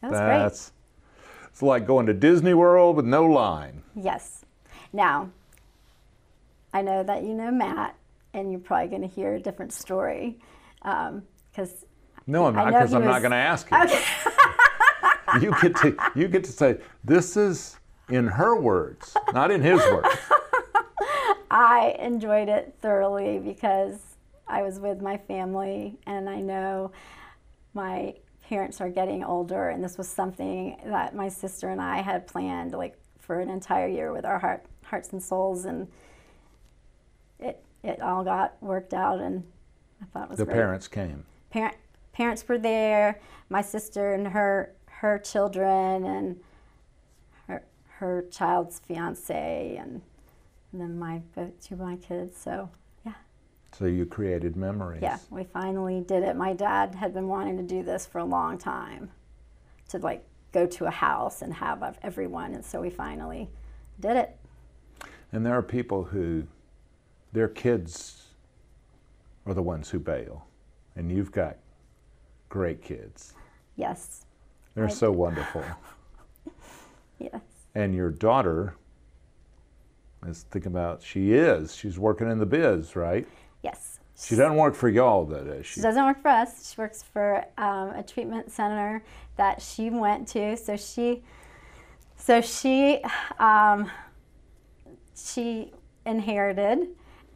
that 0.00 0.10
was 0.10 0.18
that's, 0.18 0.72
great. 0.72 1.48
It's 1.50 1.62
like 1.62 1.86
going 1.86 2.06
to 2.06 2.14
Disney 2.14 2.54
World 2.54 2.96
with 2.96 3.04
no 3.04 3.24
line. 3.24 3.82
Yes. 3.94 4.44
Now, 4.92 5.30
I 6.74 6.82
know 6.82 7.04
that 7.04 7.22
you 7.22 7.34
know 7.34 7.52
Matt, 7.52 7.96
and 8.34 8.50
you're 8.50 8.60
probably 8.60 8.88
going 8.88 9.08
to 9.08 9.08
hear 9.08 9.34
a 9.34 9.40
different 9.40 9.72
story 9.72 10.40
because. 10.82 11.72
Um, 11.72 11.78
no, 12.26 12.46
I'm 12.46 12.54
not 12.54 12.66
because 12.66 12.92
I'm 12.92 13.02
was... 13.02 13.10
not 13.10 13.20
going 13.20 13.30
to 13.30 13.36
ask 13.36 13.70
you. 13.70 13.76
Okay. 13.78 14.02
you 15.40 15.54
get 15.62 15.76
to 15.76 15.96
you 16.14 16.28
get 16.28 16.42
to 16.44 16.52
say 16.52 16.78
this 17.04 17.36
is 17.36 17.78
in 18.10 18.26
her 18.26 18.60
words, 18.60 19.16
not 19.32 19.50
in 19.50 19.62
his 19.62 19.80
words. 19.80 20.08
I 21.50 21.96
enjoyed 22.00 22.48
it 22.48 22.74
thoroughly 22.82 23.38
because 23.38 24.00
I 24.48 24.62
was 24.62 24.80
with 24.80 25.00
my 25.00 25.16
family, 25.16 25.96
and 26.06 26.28
I 26.28 26.40
know 26.40 26.90
my 27.72 28.14
parents 28.48 28.80
are 28.80 28.90
getting 28.90 29.22
older, 29.22 29.68
and 29.68 29.82
this 29.82 29.96
was 29.96 30.08
something 30.08 30.76
that 30.86 31.14
my 31.14 31.28
sister 31.28 31.70
and 31.70 31.80
I 31.80 32.02
had 32.02 32.26
planned 32.26 32.72
like 32.72 32.98
for 33.20 33.38
an 33.38 33.48
entire 33.48 33.86
year 33.86 34.12
with 34.12 34.24
our 34.24 34.40
heart, 34.40 34.66
hearts 34.82 35.12
and 35.12 35.22
souls, 35.22 35.66
and 35.66 35.86
it 37.84 38.00
all 38.00 38.24
got 38.24 38.60
worked 38.62 38.94
out, 38.94 39.20
and 39.20 39.44
I 40.02 40.06
thought 40.06 40.24
it 40.24 40.30
was 40.30 40.38
the 40.38 40.44
great. 40.44 40.54
parents 40.54 40.88
came. 40.88 41.24
Parent 41.50 41.76
parents 42.12 42.48
were 42.48 42.58
there. 42.58 43.20
My 43.50 43.60
sister 43.60 44.14
and 44.14 44.26
her 44.28 44.72
her 44.86 45.18
children 45.18 46.04
and 46.04 46.40
her 47.46 47.64
her 47.98 48.24
child's 48.30 48.78
fiance 48.78 49.76
and, 49.78 50.00
and 50.72 50.80
then 50.80 50.98
my 50.98 51.20
two 51.60 51.74
of 51.74 51.80
my 51.80 51.96
kids. 51.96 52.40
So 52.40 52.70
yeah. 53.04 53.12
So 53.72 53.84
you 53.84 54.06
created 54.06 54.56
memories. 54.56 55.02
Yeah, 55.02 55.18
we 55.30 55.44
finally 55.44 56.00
did 56.00 56.22
it. 56.22 56.36
My 56.36 56.54
dad 56.54 56.94
had 56.94 57.12
been 57.12 57.28
wanting 57.28 57.58
to 57.58 57.62
do 57.62 57.82
this 57.82 58.06
for 58.06 58.18
a 58.18 58.24
long 58.24 58.56
time, 58.56 59.10
to 59.90 59.98
like 59.98 60.24
go 60.52 60.66
to 60.66 60.86
a 60.86 60.90
house 60.90 61.42
and 61.42 61.52
have 61.52 61.98
everyone, 62.02 62.54
and 62.54 62.64
so 62.64 62.80
we 62.80 62.88
finally 62.88 63.50
did 64.00 64.16
it. 64.16 64.36
And 65.32 65.44
there 65.44 65.54
are 65.54 65.62
people 65.62 66.04
who 66.04 66.46
their 67.34 67.48
kids 67.48 68.28
are 69.44 69.52
the 69.52 69.62
ones 69.62 69.90
who 69.90 69.98
bail. 69.98 70.46
And 70.96 71.10
you've 71.10 71.32
got 71.32 71.56
great 72.48 72.80
kids. 72.80 73.34
Yes. 73.76 74.24
They're 74.74 74.86
I 74.86 74.90
so 74.90 75.12
do. 75.12 75.18
wonderful. 75.18 75.64
yes. 77.18 77.42
And 77.74 77.92
your 77.92 78.10
daughter 78.10 78.76
is 80.26 80.46
thinking 80.50 80.70
about, 80.70 81.02
she 81.02 81.32
is, 81.32 81.74
she's 81.74 81.98
working 81.98 82.30
in 82.30 82.38
the 82.38 82.46
biz, 82.46 82.94
right? 82.94 83.26
Yes. 83.62 83.98
She 84.16 84.36
doesn't 84.36 84.56
work 84.56 84.76
for 84.76 84.88
y'all, 84.88 85.24
though, 85.24 85.42
does 85.42 85.66
she? 85.66 85.74
She 85.74 85.80
doesn't 85.80 86.04
work 86.04 86.22
for 86.22 86.28
us. 86.28 86.72
She 86.72 86.80
works 86.80 87.02
for 87.02 87.44
um, 87.58 87.90
a 87.90 88.04
treatment 88.06 88.52
center 88.52 89.02
that 89.36 89.60
she 89.60 89.90
went 89.90 90.28
to. 90.28 90.56
So 90.56 90.76
she, 90.76 91.24
so 92.16 92.40
she, 92.40 93.00
um, 93.40 93.90
she 95.16 95.72
inherited 96.06 96.86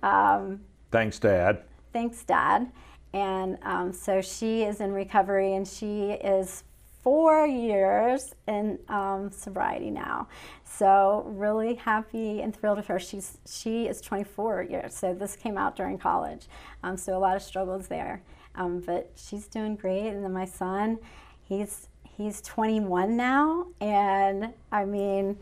um, 0.03 0.61
thanks, 0.91 1.19
Dad. 1.19 1.63
Thanks, 1.93 2.25
Dad. 2.25 2.71
And 3.13 3.59
um, 3.63 3.93
so 3.93 4.21
she 4.21 4.63
is 4.63 4.81
in 4.81 4.93
recovery 4.93 5.55
and 5.55 5.67
she 5.67 6.11
is 6.13 6.65
four 7.03 7.47
years 7.47 8.35
in 8.47 8.79
um, 8.89 9.31
sobriety 9.31 9.91
now. 9.91 10.29
So 10.65 11.25
really 11.27 11.75
happy 11.75 12.43
and 12.43 12.55
thrilled 12.55 12.77
with 12.77 12.87
her. 12.89 12.99
She's 12.99 13.39
she 13.51 13.87
is 13.87 14.01
24 14.01 14.65
years, 14.65 14.95
so 14.95 15.15
this 15.15 15.35
came 15.37 15.57
out 15.57 15.75
during 15.75 15.99
college. 15.99 16.49
Um, 16.83 16.97
so 16.97 17.17
a 17.17 17.19
lot 17.19 17.37
of 17.37 17.43
struggles 17.43 17.89
there, 17.89 18.23
um, 18.57 18.81
but 18.81 19.11
she's 19.15 19.47
doing 19.47 19.77
great. 19.77 20.09
And 20.09 20.23
then 20.23 20.33
my 20.33 20.45
son, 20.45 20.99
he's 21.43 21.89
he's 22.05 22.41
21 22.43 23.17
now, 23.17 23.69
and 23.81 24.53
I 24.71 24.85
mean, 24.85 25.39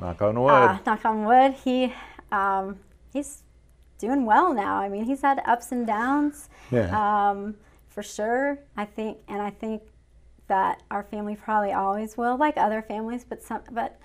knock 0.00 0.22
on 0.22 0.40
wood. 0.40 0.50
Uh, 0.52 0.78
knock 0.86 1.04
on 1.04 1.24
wood. 1.24 1.54
He 1.54 1.92
um, 2.30 2.78
he's 3.12 3.41
doing 4.02 4.26
well 4.26 4.52
now. 4.52 4.74
I 4.76 4.88
mean, 4.88 5.04
he's 5.04 5.22
had 5.22 5.40
ups 5.46 5.70
and 5.72 5.86
downs, 5.86 6.50
Yeah. 6.72 6.90
um, 7.30 7.54
for 7.88 8.02
sure. 8.02 8.58
I 8.76 8.84
think, 8.84 9.18
and 9.28 9.40
I 9.40 9.50
think 9.50 9.82
that 10.48 10.82
our 10.90 11.04
family 11.04 11.36
probably 11.36 11.72
always 11.72 12.16
will, 12.16 12.36
like 12.36 12.56
other 12.56 12.82
families. 12.82 13.24
But 13.24 13.42
some, 13.42 13.62
but 13.70 13.98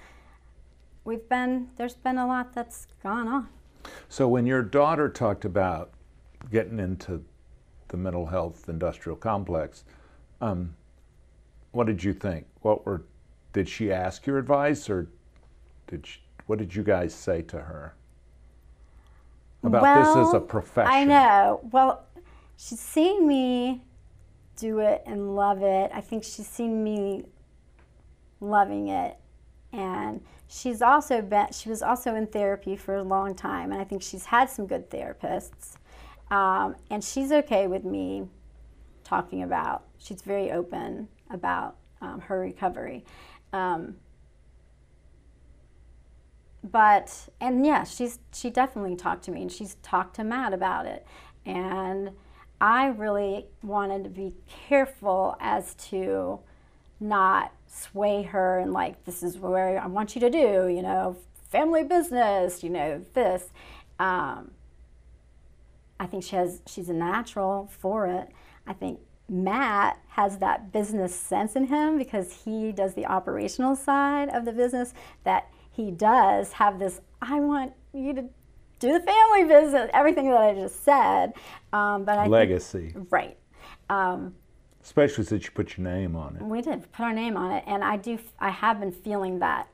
we've 1.03 1.27
been 1.27 1.69
there's 1.77 1.95
been 1.95 2.17
a 2.19 2.27
lot 2.27 2.53
that's 2.53 2.85
gone 3.01 3.27
on. 3.27 3.47
So 4.07 4.27
when 4.27 4.45
your 4.45 4.61
daughter 4.61 5.09
talked 5.09 5.45
about 5.45 5.89
getting 6.51 6.79
into 6.79 7.23
the 7.87 7.97
mental 7.97 8.27
health 8.27 8.69
industrial 8.69 9.15
complex, 9.17 9.83
um, 10.41 10.75
what 11.71 11.87
did 11.87 12.03
you 12.03 12.13
think? 12.13 12.45
What 12.61 12.85
were 12.85 13.03
did 13.51 13.67
she 13.67 13.91
ask 13.91 14.27
your 14.27 14.37
advice, 14.37 14.89
or 14.89 15.07
did 15.87 16.05
she, 16.05 16.19
what 16.45 16.59
did 16.59 16.75
you 16.75 16.83
guys 16.83 17.15
say 17.15 17.41
to 17.41 17.57
her 17.57 17.95
about 19.67 19.99
this 19.99 20.07
as 20.07 20.33
a 20.33 20.37
Well, 20.37 20.41
profession? 20.41 20.91
I 20.91 21.03
know. 21.03 21.61
Well, 21.71 22.05
she's 22.57 22.79
seen 22.79 23.27
me 23.27 23.83
do 24.55 24.79
it 24.79 25.03
and 25.05 25.35
love 25.35 25.61
it. 25.61 25.91
I 25.93 26.01
think 26.01 26.23
she's 26.23 26.47
seen 26.47 26.83
me 26.83 27.25
loving 28.39 28.89
it. 28.89 29.17
And 29.73 30.21
she's 30.47 30.81
also 30.81 31.21
been, 31.21 31.51
she 31.51 31.69
was 31.69 31.81
also 31.81 32.15
in 32.15 32.27
therapy 32.27 32.75
for 32.75 32.95
a 32.95 33.03
long 33.03 33.35
time. 33.35 33.71
And 33.71 33.79
I 33.79 33.83
think 33.83 34.01
she's 34.01 34.25
had 34.25 34.49
some 34.49 34.65
good 34.65 34.89
therapists. 34.89 35.75
Um, 36.31 36.75
and 36.89 37.03
she's 37.03 37.31
okay 37.31 37.67
with 37.67 37.83
me 37.83 38.27
talking 39.03 39.43
about, 39.43 39.83
she's 39.97 40.21
very 40.21 40.51
open 40.51 41.07
about 41.29 41.77
um, 42.01 42.19
her 42.21 42.39
recovery. 42.39 43.05
Um, 43.53 43.95
but 46.71 47.29
and 47.39 47.65
yeah 47.65 47.83
she's 47.83 48.19
she 48.33 48.49
definitely 48.49 48.95
talked 48.95 49.23
to 49.23 49.31
me 49.31 49.41
and 49.41 49.51
she's 49.51 49.75
talked 49.83 50.15
to 50.15 50.23
matt 50.23 50.53
about 50.53 50.85
it. 50.85 51.05
And 51.45 52.11
i 52.59 52.87
really 52.87 53.45
wanted 53.61 54.03
to 54.03 54.09
be 54.09 54.33
careful 54.67 55.37
as 55.39 55.75
to 55.75 56.39
not 56.99 57.51
sway 57.67 58.23
her 58.23 58.59
and 58.59 58.73
like 58.73 59.03
this 59.05 59.21
is 59.21 59.37
where 59.37 59.79
i 59.79 59.85
want 59.85 60.15
you 60.15 60.21
to 60.21 60.29
do 60.29 60.67
you 60.67 60.81
know 60.81 61.15
family 61.51 61.83
business 61.83 62.63
you 62.63 62.69
know 62.69 63.05
this. 63.13 63.51
Um, 63.99 64.51
i 65.99 66.05
think 66.05 66.23
she 66.23 66.35
has 66.35 66.61
she's 66.67 66.89
a 66.89 66.93
natural 66.93 67.69
for 67.79 68.07
it. 68.07 68.29
I 68.65 68.73
think 68.73 68.99
matt 69.29 69.99
has 70.09 70.37
that 70.37 70.71
business 70.71 71.13
sense 71.13 71.55
in 71.55 71.65
him 71.65 71.97
because 71.97 72.43
he 72.45 72.71
does 72.71 72.93
the 72.93 73.05
operational 73.05 73.75
side 73.75 74.29
of 74.29 74.45
the 74.45 74.53
business 74.53 74.93
that 75.23 75.49
he 75.77 75.91
does 75.91 76.51
have 76.53 76.79
this 76.79 76.99
i 77.21 77.39
want 77.39 77.71
you 77.93 78.11
to 78.13 78.23
do 78.79 78.91
the 78.93 78.99
family 78.99 79.43
business 79.45 79.89
everything 79.93 80.29
that 80.29 80.41
i 80.41 80.53
just 80.53 80.83
said 80.83 81.33
um, 81.71 82.03
but 82.03 82.17
i 82.17 82.23
think- 82.23 82.31
right 83.09 83.37
um, 83.89 84.33
especially 84.83 85.23
since 85.23 85.45
you 85.45 85.51
put 85.51 85.77
your 85.77 85.87
name 85.87 86.15
on 86.15 86.35
it. 86.35 86.41
we 86.41 86.61
did 86.61 86.91
put 86.91 87.03
our 87.03 87.13
name 87.13 87.37
on 87.37 87.51
it, 87.51 87.63
and 87.67 87.83
I 87.83 87.95
do. 87.97 88.19
I 88.39 88.49
have 88.49 88.79
been 88.79 88.91
feeling 88.91 89.39
that 89.39 89.67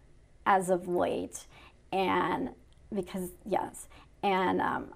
as 0.46 0.70
of 0.70 0.88
late, 0.88 1.46
and 1.92 2.50
because 2.94 3.30
yes, 3.46 3.88
and 4.22 4.62
um, 4.62 4.88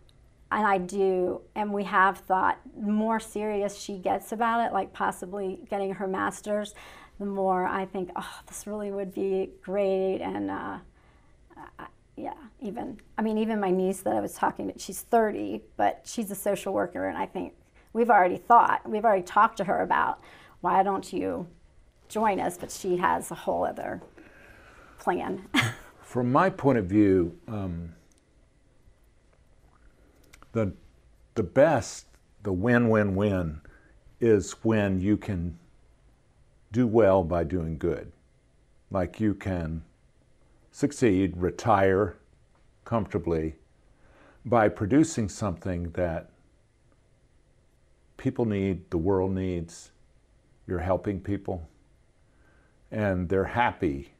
and 0.51 0.67
I 0.67 0.77
do, 0.77 1.41
and 1.55 1.73
we 1.73 1.83
have 1.85 2.19
thought 2.19 2.59
the 2.75 2.91
more 2.91 3.19
serious 3.19 3.75
she 3.75 3.97
gets 3.97 4.31
about 4.31 4.65
it, 4.67 4.73
like 4.73 4.93
possibly 4.93 5.59
getting 5.69 5.93
her 5.95 6.07
master's, 6.07 6.73
the 7.19 7.25
more 7.25 7.65
I 7.65 7.85
think, 7.85 8.09
oh, 8.15 8.39
this 8.47 8.67
really 8.67 8.91
would 8.91 9.13
be 9.13 9.49
great, 9.63 10.19
and 10.21 10.49
uh, 10.51 10.77
I- 11.79 11.87
yeah, 12.15 12.33
even 12.59 12.99
I 13.17 13.21
mean, 13.21 13.37
even 13.37 13.59
my 13.59 13.69
niece 13.69 14.01
that 14.01 14.13
I 14.13 14.19
was 14.19 14.33
talking 14.33 14.71
to, 14.71 14.79
she's 14.79 15.01
30, 15.01 15.61
but 15.77 16.01
she's 16.03 16.31
a 16.31 16.35
social 16.35 16.73
worker, 16.73 17.07
and 17.07 17.17
I 17.17 17.27
think 17.27 17.53
we've 17.93 18.09
already 18.09 18.37
thought, 18.37 18.89
we've 18.89 19.05
already 19.05 19.23
talked 19.23 19.57
to 19.57 19.63
her 19.65 19.81
about 19.81 20.19
why 20.61 20.81
don't 20.81 21.13
you 21.13 21.47
join 22.09 22.39
us, 22.39 22.57
but 22.57 22.71
she 22.71 22.97
has 22.97 23.29
a 23.29 23.35
whole 23.35 23.63
other 23.63 24.01
plan. 24.97 25.47
From 26.01 26.31
my 26.31 26.49
point 26.49 26.79
of 26.79 26.85
view, 26.85 27.37
um, 27.47 27.93
the 30.53 30.73
the 31.35 31.43
best, 31.43 32.07
the 32.41 32.51
win-win-win, 32.51 33.61
is 34.19 34.53
when 34.63 34.99
you 34.99 35.17
can 35.17 35.59
do 36.71 36.87
well 36.87 37.23
by 37.23 37.43
doing 37.43 37.77
good. 37.77 38.11
Like 38.89 39.19
you 39.19 39.35
can 39.35 39.83
succeed, 40.77 41.35
retire 41.35 42.15
comfortably 42.85 43.55
by 44.45 44.69
producing 44.69 45.27
something 45.27 45.89
that 45.93 46.29
people 48.17 48.45
need, 48.45 48.87
the 48.91 48.97
world 48.97 49.33
needs. 49.33 49.89
You're 50.67 50.77
helping 50.77 51.19
people, 51.19 51.67
and 52.91 53.27
they're 53.27 53.43
happy 53.43 54.13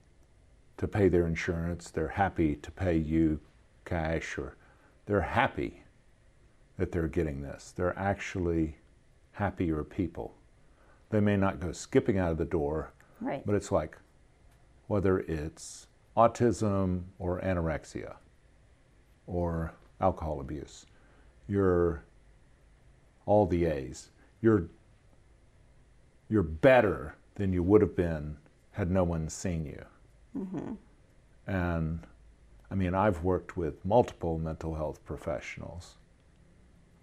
to 0.77 0.87
pay 0.87 1.09
their 1.09 1.27
insurance. 1.27 1.91
They're 1.91 2.07
happy 2.07 2.55
to 2.55 2.71
pay 2.71 2.97
you 2.97 3.39
cash, 3.85 4.35
or 4.39 4.55
they're 5.05 5.21
happy 5.21 5.83
that 6.79 6.91
they're 6.91 7.07
getting 7.07 7.43
this. 7.43 7.71
They're 7.75 7.97
actually 7.99 8.77
happier 9.33 9.83
people. 9.83 10.33
They 11.11 11.19
may 11.19 11.37
not 11.37 11.59
go 11.59 11.71
skipping 11.71 12.17
out 12.17 12.31
of 12.31 12.39
the 12.39 12.45
door, 12.45 12.93
right. 13.21 13.45
but 13.45 13.53
it's 13.53 13.71
like 13.71 13.95
whether 14.87 15.19
it's 15.19 15.86
autism 16.17 17.03
or 17.19 17.39
anorexia 17.41 18.15
or 19.27 19.71
alcohol 20.01 20.41
abuse, 20.41 20.85
you're 21.47 22.03
all 23.25 23.45
the 23.45 23.65
A's. 23.65 24.09
You're 24.41 24.67
you're 26.29 26.43
better 26.43 27.15
than 27.35 27.53
you 27.53 27.63
would 27.63 27.81
have 27.81 27.95
been 27.95 28.35
had 28.71 28.91
no 28.91 29.03
one 29.03 29.29
seen 29.29 29.65
you. 29.65 29.85
Mm-hmm. 30.37 30.73
And 31.47 31.99
I 32.69 32.75
mean, 32.75 32.93
I've 32.93 33.23
worked 33.23 33.55
with 33.55 33.83
multiple 33.85 34.37
mental 34.37 34.75
health 34.75 35.03
professionals. 35.05 35.95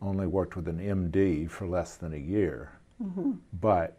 Only 0.02 0.26
worked 0.26 0.56
with 0.56 0.68
an 0.68 0.78
MD 0.78 1.50
for 1.50 1.66
less 1.66 1.96
than 1.96 2.12
a 2.12 2.18
year. 2.18 2.72
Mm-hmm. 3.02 3.32
But 3.60 3.96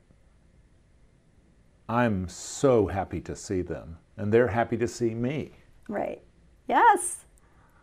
I'm 1.90 2.28
so 2.28 2.88
happy 2.88 3.20
to 3.22 3.36
see 3.36 3.62
them, 3.62 3.98
and 4.18 4.32
they're 4.34 4.48
happy 4.48 4.78
to 4.78 4.88
see 4.88 5.14
me. 5.14 5.52
Right. 5.88 6.22
Yes. 6.68 7.26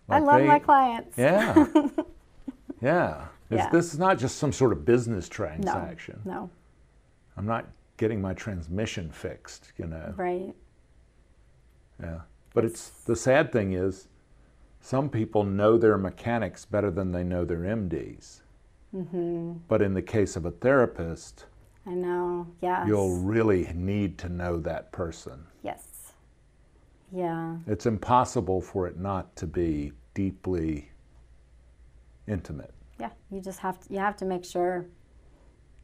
I 0.09 0.19
love 0.19 0.41
they- 0.41 0.47
my 0.47 0.59
clients. 0.59 1.17
Yeah. 1.17 1.55
yeah. 2.81 3.27
It's, 3.51 3.59
Yeah. 3.59 3.71
This 3.71 3.93
is 3.93 3.99
not 3.99 4.19
just 4.19 4.37
some 4.39 4.53
sort 4.53 4.73
of 4.73 4.85
business 4.85 5.29
transaction. 5.29 6.21
No. 6.25 6.33
no. 6.33 6.51
I'm 7.37 7.47
not 7.47 7.67
getting 7.97 8.21
my 8.21 8.35
transmission 8.35 9.11
fixed, 9.11 9.73
you 9.77 9.87
know. 9.87 10.15
Right. 10.17 10.55
Yeah. 12.03 12.21
But 12.55 12.65
it's 12.65 12.91
the 12.91 13.17
sad 13.17 13.53
thing 13.53 13.73
is 13.73 14.09
some 14.81 15.09
people 15.09 15.45
know 15.45 15.79
their 15.79 15.97
mechanics 15.97 16.65
better 16.65 16.91
than 16.91 17.13
they 17.13 17.23
know 17.23 17.45
their 17.45 17.61
MDs. 17.61 18.41
Mm-hmm. 18.95 19.53
But 19.69 19.81
in 19.81 19.95
the 19.95 20.03
case 20.03 20.37
of 20.37 20.45
a 20.45 20.51
therapist, 20.51 21.47
I 21.87 21.91
know. 21.95 22.47
Yes. 22.61 22.87
you'll 22.87 23.17
really 23.19 23.71
need 23.75 24.19
to 24.19 24.29
know 24.29 24.59
that 24.61 24.93
person. 24.93 25.47
Yes. 25.63 25.87
Yeah. 27.15 27.57
It's 27.67 27.87
impossible 27.87 28.61
for 28.61 28.87
it 28.87 28.99
not 28.99 29.35
to 29.37 29.47
be 29.47 29.93
deeply 30.15 30.91
intimate. 32.27 32.73
Yeah. 32.99 33.11
You 33.31 33.41
just 33.41 33.59
have 33.61 33.81
to. 33.81 33.93
You 33.93 33.99
have 33.99 34.17
to 34.17 34.25
make 34.25 34.45
sure 34.45 34.87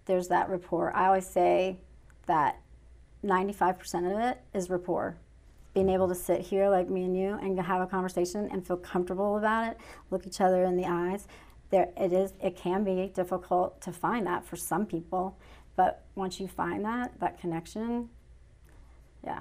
there's 0.06 0.28
that 0.28 0.48
rapport. 0.48 0.94
I 0.94 1.06
always 1.06 1.26
say 1.26 1.78
that 2.26 2.60
95% 3.24 4.12
of 4.12 4.18
it 4.18 4.40
is 4.54 4.70
rapport. 4.70 5.16
Being 5.74 5.90
able 5.90 6.08
to 6.08 6.14
sit 6.14 6.40
here 6.40 6.68
like 6.68 6.88
me 6.88 7.04
and 7.04 7.16
you 7.16 7.38
and 7.40 7.60
have 7.60 7.82
a 7.82 7.86
conversation 7.86 8.48
and 8.50 8.66
feel 8.66 8.78
comfortable 8.78 9.36
about 9.36 9.70
it, 9.70 9.78
look 10.10 10.26
each 10.26 10.40
other 10.40 10.64
in 10.64 10.76
the 10.76 10.86
eyes. 10.86 11.28
There, 11.70 11.90
it 11.96 12.12
is. 12.12 12.32
It 12.42 12.56
can 12.56 12.84
be 12.84 13.10
difficult 13.14 13.80
to 13.82 13.92
find 13.92 14.26
that 14.26 14.44
for 14.46 14.56
some 14.56 14.86
people, 14.86 15.36
but 15.76 16.04
once 16.14 16.40
you 16.40 16.48
find 16.48 16.84
that 16.86 17.20
that 17.20 17.38
connection, 17.38 18.08
yeah, 19.22 19.40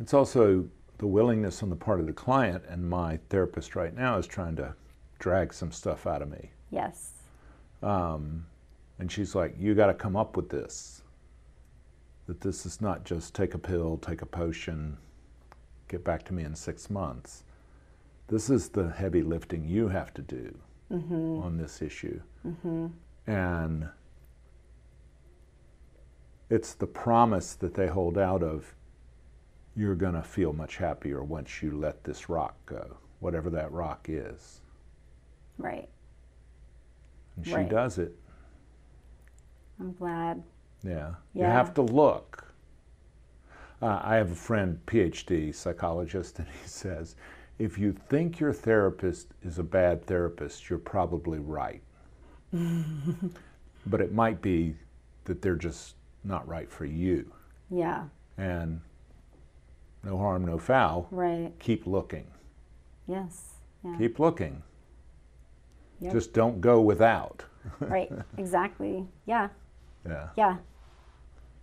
It's 0.00 0.14
also 0.14 0.68
the 0.98 1.06
willingness 1.06 1.62
on 1.62 1.70
the 1.70 1.76
part 1.76 2.00
of 2.00 2.06
the 2.06 2.12
client, 2.12 2.64
and 2.68 2.88
my 2.88 3.18
therapist 3.28 3.76
right 3.76 3.94
now 3.94 4.18
is 4.18 4.26
trying 4.26 4.56
to 4.56 4.74
drag 5.18 5.52
some 5.52 5.72
stuff 5.72 6.06
out 6.06 6.22
of 6.22 6.30
me. 6.30 6.50
yes, 6.70 7.12
Um, 7.82 8.46
and 8.98 9.10
she's 9.12 9.34
like, 9.34 9.54
You 9.58 9.74
got 9.74 9.86
to 9.86 9.94
come 9.94 10.16
up 10.16 10.36
with 10.36 10.48
this. 10.48 11.02
That 12.26 12.40
this 12.40 12.66
is 12.66 12.80
not 12.80 13.04
just 13.04 13.34
take 13.34 13.54
a 13.54 13.58
pill, 13.58 13.98
take 13.98 14.22
a 14.22 14.26
potion, 14.26 14.96
get 15.88 16.02
back 16.04 16.24
to 16.24 16.34
me 16.34 16.44
in 16.44 16.54
six 16.54 16.90
months. 16.90 17.44
This 18.28 18.50
is 18.50 18.68
the 18.68 18.90
heavy 18.90 19.22
lifting 19.22 19.64
you 19.64 19.88
have 19.88 20.12
to 20.14 20.22
do 20.22 20.54
on 21.42 21.56
this 21.56 21.80
issue. 21.82 22.20
And 23.26 23.88
it's 26.50 26.74
the 26.74 26.86
promise 26.86 27.54
that 27.54 27.74
they 27.74 27.86
hold 27.88 28.16
out 28.18 28.42
of 28.42 28.74
you're 29.76 29.94
going 29.94 30.14
to 30.14 30.22
feel 30.22 30.52
much 30.52 30.76
happier 30.76 31.22
once 31.22 31.62
you 31.62 31.76
let 31.76 32.02
this 32.02 32.28
rock 32.28 32.54
go, 32.66 32.96
whatever 33.20 33.50
that 33.50 33.70
rock 33.72 34.06
is. 34.08 34.60
Right. 35.58 35.88
And 37.36 37.46
she 37.46 37.54
Right. 37.54 37.68
does 37.68 37.98
it. 37.98 38.14
I'm 39.78 39.92
glad. 39.92 40.42
Yeah. 40.82 41.14
yeah. 41.34 41.46
You 41.46 41.52
have 41.52 41.74
to 41.74 41.82
look. 41.82 42.44
Uh, 43.82 44.00
I 44.02 44.14
have 44.16 44.32
a 44.32 44.36
friend, 44.36 44.80
PhD 44.86 45.54
psychologist, 45.54 46.38
and 46.38 46.48
he 46.48 46.54
says, 46.66 47.16
if 47.58 47.78
you 47.78 47.92
think 47.92 48.40
your 48.40 48.52
therapist 48.52 49.28
is 49.42 49.58
a 49.58 49.62
bad 49.62 50.04
therapist, 50.06 50.68
you're 50.70 50.78
probably 50.78 51.38
right. 51.38 51.82
but 52.52 54.00
it 54.00 54.12
might 54.12 54.40
be 54.40 54.76
that 55.24 55.42
they're 55.42 55.56
just 55.56 55.96
not 56.24 56.46
right 56.48 56.70
for 56.70 56.84
you. 56.86 57.30
Yeah. 57.70 58.04
And 58.38 58.80
no 60.06 60.16
harm, 60.16 60.44
no 60.46 60.56
foul. 60.56 61.08
Right. 61.10 61.52
Keep 61.58 61.86
looking. 61.86 62.26
Yes. 63.06 63.54
Yeah. 63.84 63.96
Keep 63.98 64.18
looking. 64.18 64.62
Yep. 66.00 66.12
Just 66.12 66.32
don't 66.32 66.60
go 66.60 66.80
without. 66.80 67.44
right. 67.80 68.10
Exactly. 68.38 69.04
Yeah. 69.26 69.48
Yeah. 70.06 70.28
Yeah. 70.36 70.56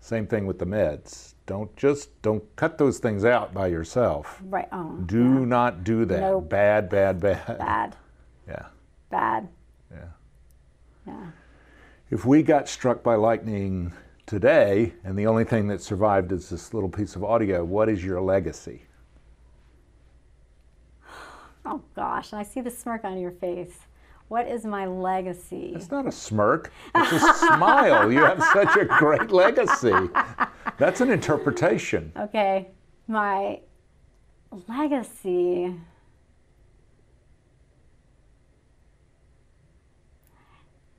Same 0.02 0.28
thing 0.28 0.46
with 0.46 0.60
the 0.60 0.66
meds. 0.66 1.34
Don't 1.46 1.74
just 1.78 2.22
don't 2.22 2.44
cut 2.58 2.78
those 2.78 3.00
things 3.00 3.24
out 3.24 3.54
by 3.54 3.68
yourself. 3.68 4.42
Right. 4.44 4.68
Oh. 4.74 4.98
Do 5.06 5.46
not 5.46 5.86
do 5.86 6.04
that. 6.06 6.20
Nope. 6.20 6.50
Bad, 6.50 6.90
bad, 6.90 7.20
bad. 7.20 7.58
Bad. 7.58 7.96
Yeah, 8.46 8.66
Bad. 9.10 9.48
yeah. 9.90 10.08
Yeah. 11.08 11.28
If 12.10 12.26
we 12.26 12.44
got 12.44 12.68
struck 12.68 13.02
by 13.02 13.16
lightning 13.16 13.94
today 14.26 14.94
and 15.04 15.18
the 15.18 15.28
only 15.28 15.44
thing 15.44 15.68
that 15.68 15.82
survived 15.82 16.32
is 16.32 16.50
this 16.50 16.74
little 16.74 16.90
piece 16.90 17.16
of 17.16 17.24
audio, 17.24 17.64
what 17.64 17.90
is 17.90 18.04
your 18.04 18.22
legacy? 18.22 18.84
Oh 21.66 21.82
gosh, 21.96 22.34
I 22.34 22.44
see 22.44 22.62
the 22.62 22.72
smirk 22.72 23.04
on 23.04 23.18
your 23.18 23.32
face. 23.32 23.80
What 24.28 24.48
is 24.48 24.66
my 24.66 24.86
legacy? 24.86 25.74
It's 25.76 25.92
not 25.92 26.08
a 26.08 26.12
smirk, 26.12 26.72
it's 26.96 27.12
a 27.12 27.34
smile. 27.34 28.12
You 28.12 28.24
have 28.24 28.44
such 28.52 28.76
a 28.78 28.86
great 28.86 29.32
legacy. 29.32 29.94
That's 30.78 31.02
an 31.02 31.12
interpretation. 31.12 32.12
Okay. 32.18 32.70
My 33.08 33.60
legacy. 34.68 35.76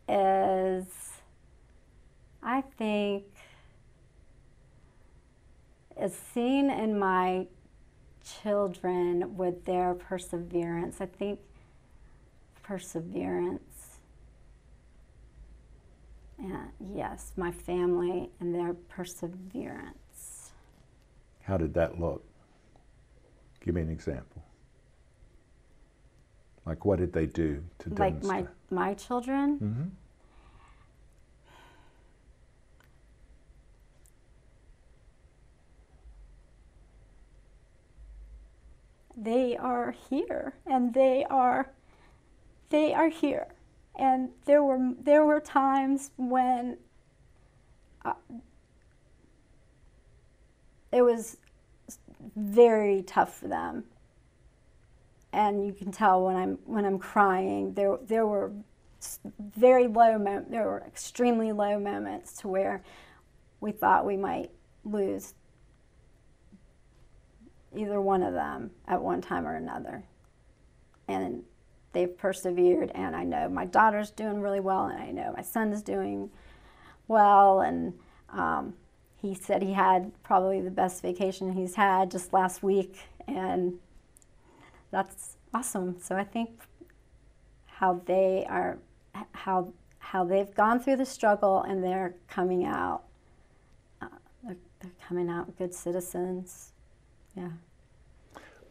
Is, 0.07 0.85
I 2.45 2.61
think, 2.61 3.24
is 6.01 6.14
seen 6.14 6.70
in 6.70 6.99
my 6.99 7.47
children 8.42 9.36
with 9.36 9.64
their 9.64 9.95
perseverance. 9.95 11.01
I 11.01 11.07
think 11.07 11.40
perseverance. 12.62 13.99
Yeah, 16.38 16.64
yes, 16.95 17.32
my 17.36 17.51
family 17.51 18.30
and 18.40 18.55
their 18.55 18.74
perseverance. 18.74 20.51
How 21.42 21.57
did 21.57 21.72
that 21.74 21.99
look? 22.01 22.24
Give 23.61 23.74
me 23.74 23.82
an 23.82 23.90
example. 23.90 24.42
Like, 26.66 26.84
what 26.84 26.99
did 26.99 27.12
they 27.12 27.26
do 27.26 27.62
to 27.78 27.90
do? 27.90 28.03
Like 28.03 28.22
my 28.22 28.47
my 28.70 28.95
children. 28.95 29.59
Mhm. 29.59 30.04
They 39.17 39.57
are 39.57 39.95
here 40.11 40.55
and 40.67 40.95
they 40.95 41.25
are 41.31 41.71
they 42.71 42.93
are 42.93 43.09
here. 43.09 43.47
And 43.97 44.31
there 44.47 44.62
were 44.62 44.93
there 45.01 45.25
were 45.25 45.41
times 45.41 46.11
when 46.17 46.77
uh, 48.05 48.15
it 50.91 51.03
was 51.03 51.37
very 52.37 53.03
tough 53.03 53.39
for 53.39 53.49
them. 53.49 53.85
And 55.33 55.67
you 55.67 55.73
can 55.73 55.93
tell 55.93 56.25
when 56.25 56.37
I'm 56.37 56.59
when 56.65 56.85
I'm 56.85 56.99
crying 56.99 57.75
there 57.75 57.99
there 58.07 58.27
were 58.27 58.53
very 59.39 59.87
low 59.87 60.19
there 60.49 60.65
were 60.65 60.83
extremely 60.87 61.53
low 61.53 61.79
moments 61.79 62.39
to 62.39 62.49
where 62.49 62.83
we 63.61 63.71
thought 63.71 64.07
we 64.07 64.17
might 64.17 64.51
lose 64.85 65.35
either 67.77 68.01
one 68.01 68.22
of 68.22 68.35
them 68.35 68.70
at 68.87 69.01
one 69.01 69.20
time 69.20 69.47
or 69.47 69.57
another. 69.57 70.05
And 71.09 71.43
they've 71.93 72.16
persevered, 72.16 72.91
and 72.95 73.16
I 73.16 73.25
know 73.25 73.49
my 73.49 73.64
daughter's 73.64 74.11
doing 74.11 74.41
really 74.41 74.61
well, 74.61 74.87
and 74.87 75.01
I 75.01 75.11
know 75.11 75.33
my 75.35 75.43
son 75.43 75.72
is 75.72 75.83
doing 75.83 76.31
well. 77.09 77.61
And 77.61 77.95
um, 78.31 78.75
he 79.16 79.35
said 79.35 79.62
he 79.62 79.72
had 79.72 80.12
probably 80.22 80.61
the 80.61 80.70
best 80.70 81.01
vacation 81.01 81.53
he's 81.53 81.77
had 81.77 82.11
just 82.11 82.33
last 82.33 82.62
week, 82.62 82.99
and 83.27 83.75
that's 84.91 85.37
awesome. 85.55 85.97
So 86.01 86.16
I 86.16 86.25
think 86.25 86.51
how 87.66 88.03
they 88.07 88.45
are, 88.49 88.79
how 89.33 89.72
how 89.99 90.25
they've 90.25 90.55
gone 90.55 90.79
through 90.79 90.97
the 90.97 91.07
struggle, 91.07 91.62
and 91.62 91.83
they're 91.83 92.14
coming 92.29 92.66
out. 92.66 93.05
Uh, 94.03 94.09
they're, 94.43 94.57
they're 94.81 94.93
coming 95.09 95.31
out 95.31 95.57
good 95.57 95.72
citizens. 95.72 96.74
Yeah. 97.37 97.51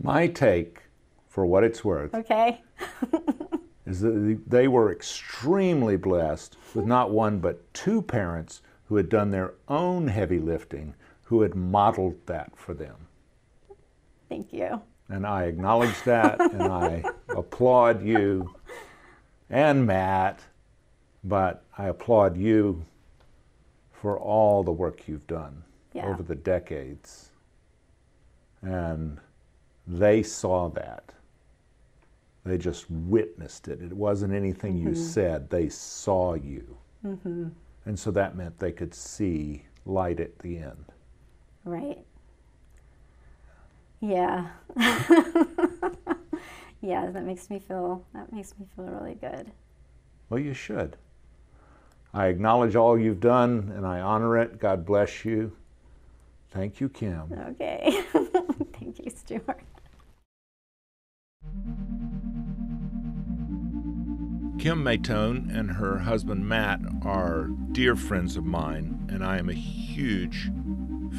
My 0.02 0.28
take, 0.28 0.82
for 1.30 1.46
what 1.46 1.64
it's 1.64 1.84
worth, 1.84 2.14
Okay. 2.14 2.62
is 3.86 4.02
that 4.02 4.42
they 4.48 4.68
were 4.68 4.92
extremely 4.92 5.98
blessed 5.98 6.58
with 6.74 6.86
not 6.86 7.12
one 7.12 7.40
but 7.40 7.74
two 7.74 8.02
parents 8.02 8.62
who 8.86 8.96
had 8.96 9.10
done 9.10 9.32
their 9.32 9.54
own 9.68 10.08
heavy 10.08 10.40
lifting, 10.40 10.94
who 11.24 11.42
had 11.42 11.56
modeled 11.56 12.16
that 12.28 12.56
for 12.58 12.74
them. 12.74 12.96
Thank 14.30 14.52
you. 14.54 14.82
And 15.10 15.26
I 15.28 15.44
acknowledge 15.44 16.02
that 16.04 16.40
and 16.54 16.64
I 16.64 17.04
applaud 17.30 18.04
you 18.04 18.54
and 19.50 19.86
Matt, 19.86 20.40
but 21.24 21.64
I 21.78 21.86
applaud 21.88 22.38
you 22.38 22.84
for 23.92 24.18
all 24.20 24.64
the 24.64 24.72
work 24.72 25.08
you've 25.08 25.28
done 25.28 25.64
Yeah. 25.94 26.08
over 26.08 26.24
the 26.24 26.36
decades. 26.36 27.30
And 28.64 29.20
they 29.86 30.24
saw 30.24 30.70
that. 30.70 31.14
They 32.46 32.58
just 32.58 32.90
witnessed 32.90 33.68
it. 33.68 33.82
It 33.82 33.94
wasn't 33.94 34.34
anything 34.34 34.78
you 34.78 34.90
mm-hmm. 34.90 35.02
said, 35.02 35.50
they 35.50 35.70
saw 35.70 36.34
you. 36.34 36.78
Mm-hmm. 37.06 37.50
And 37.86 38.00
so 38.00 38.12
that 38.12 38.36
meant 38.36 38.60
they 38.60 38.72
could 38.72 38.94
see 38.94 39.64
light 39.86 40.20
at 40.20 40.40
the 40.40 40.58
end. 40.58 40.86
Right. 41.66 42.04
Yeah. 44.02 44.48
yeah, 46.82 47.10
that 47.10 47.24
makes 47.24 47.50
me 47.50 47.60
feel 47.60 48.06
that 48.14 48.32
makes 48.34 48.54
me 48.60 48.66
feel 48.76 48.86
really 48.86 49.16
good. 49.16 49.52
Well, 50.30 50.40
you 50.40 50.54
should. 50.54 50.98
I 52.14 52.28
acknowledge 52.28 52.76
all 52.76 52.98
you've 52.98 53.22
done 53.22 53.72
and 53.76 53.86
I 53.86 54.02
honor 54.02 54.38
it. 54.38 54.60
God 54.60 54.86
bless 54.86 55.26
you. 55.26 55.56
Thank 56.52 56.80
you, 56.80 56.90
Kim. 56.90 57.34
Okay. 57.50 58.04
Kim 64.60 64.84
Matone 64.84 65.54
and 65.54 65.72
her 65.72 66.00
husband 66.00 66.48
Matt 66.48 66.80
are 67.04 67.50
dear 67.74 67.96
friends 67.98 68.38
of 68.38 68.46
mine, 68.46 69.08
and 69.10 69.24
I 69.24 69.38
am 69.38 69.50
a 69.50 69.54
huge 69.54 70.50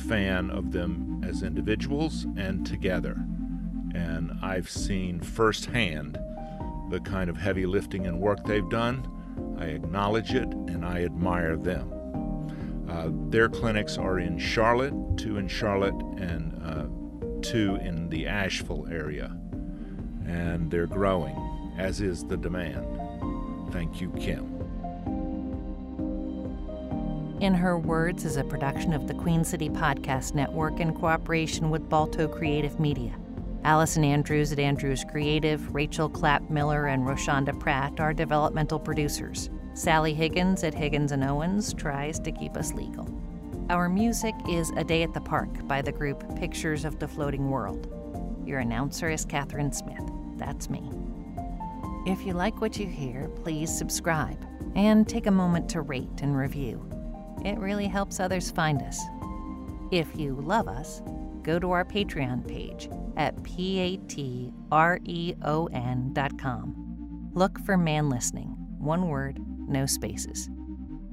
fan 0.09 0.51
of 0.51 0.73
them 0.73 1.23
as 1.23 1.43
individuals 1.43 2.27
and 2.37 2.67
together. 2.67 3.17
And 3.95 4.33
I've 4.43 4.71
seen 4.71 5.21
firsthand 5.21 6.19
the 6.91 7.01
kind 7.01 7.29
of 7.29 7.37
heavy 7.37 7.67
lifting 7.67 8.07
and 8.07 8.19
work 8.19 8.45
they've 8.45 8.69
done. 8.71 9.07
I 9.59 9.67
acknowledge 9.67 10.33
it 10.33 10.49
and 10.49 10.85
I 10.85 11.03
admire 11.05 11.57
them. 11.57 11.93
Uh, 12.89 13.11
their 13.31 13.49
clinics 13.49 13.99
are 13.99 14.19
in 14.19 14.39
Charlotte, 14.39 14.95
two 15.17 15.37
in 15.37 15.49
Charlotte, 15.49 16.01
and 16.19 16.61
uh, 16.65 16.87
two 17.45 17.77
in 17.77 18.09
the 18.09 18.27
Asheville 18.27 18.89
area. 18.91 19.37
And 20.27 20.71
they're 20.71 20.87
growing, 20.87 21.37
as 21.79 22.01
is 22.01 22.25
the 22.25 22.37
demand. 22.37 22.87
Thank 23.73 24.01
you, 24.01 24.11
Kim. 24.13 24.51
In 27.41 27.53
Her 27.53 27.79
Words 27.79 28.25
is 28.25 28.37
a 28.37 28.45
production 28.45 28.95
of 28.95 29.07
the 29.07 29.15
Queen 29.15 29.45
City 29.45 29.69
Podcast 29.69 30.35
Network 30.35 30.81
in 30.81 30.95
cooperation 30.95 31.69
with 31.69 31.89
Balto 31.89 32.27
Creative 32.27 32.81
Media. 32.81 33.15
Allison 33.65 34.05
Andrews 34.05 34.53
at 34.53 34.59
Andrews 34.59 35.05
Creative, 35.11 35.75
Rachel 35.75 36.09
Clapp 36.09 36.49
Miller, 36.49 36.87
and 36.87 37.03
Roshonda 37.03 37.59
Pratt 37.59 38.01
are 38.01 38.15
developmental 38.15 38.79
producers. 38.79 39.51
Sally 39.75 40.15
Higgins 40.15 40.63
at 40.65 40.75
Higgins 40.75 41.13
and 41.13 41.25
Owens 41.25 41.75
tries 41.75 42.19
to 42.21 42.33
keep 42.33 42.57
us 42.57 42.73
legal. 42.73 43.09
Our 43.71 43.89
music 43.89 44.35
is 44.47 44.71
A 44.77 44.85
Day 44.85 45.03
at 45.05 45.15
the 45.15 45.23
Park 45.23 45.67
by 45.67 45.81
the 45.81 45.91
group 45.91 46.37
Pictures 46.37 46.85
of 46.85 46.99
the 46.99 47.09
Floating 47.09 47.49
World. 47.49 47.89
Your 48.45 48.59
announcer 48.59 49.09
is 49.09 49.25
Catherine 49.25 49.73
Smith. 49.73 50.05
That's 50.37 50.69
me. 50.69 50.91
If 52.07 52.27
you 52.27 52.35
like 52.35 52.61
what 52.61 52.79
you 52.79 52.87
hear, 52.87 53.31
please 53.43 53.75
subscribe 53.75 54.37
and 54.75 55.09
take 55.09 55.27
a 55.27 55.31
moment 55.31 55.71
to 55.71 55.81
rate 55.81 56.21
and 56.21 56.37
review. 56.37 56.87
It 57.43 57.57
really 57.57 57.87
helps 57.87 58.21
others 58.21 58.51
find 58.51 58.83
us. 58.83 59.01
If 59.91 60.15
you 60.15 60.35
love 60.35 60.69
us, 60.69 61.01
go 61.43 61.59
to 61.59 61.71
our 61.71 61.87
Patreon 61.87 62.47
page 62.47 62.91
at 63.17 63.35
patreon.com. 63.37 64.11
Look 67.33 67.59
for 67.61 67.79
Man 67.79 68.11
Listening, 68.11 68.57
one 68.79 69.09
word, 69.09 69.41
no 69.67 69.87
spaces. 69.87 70.51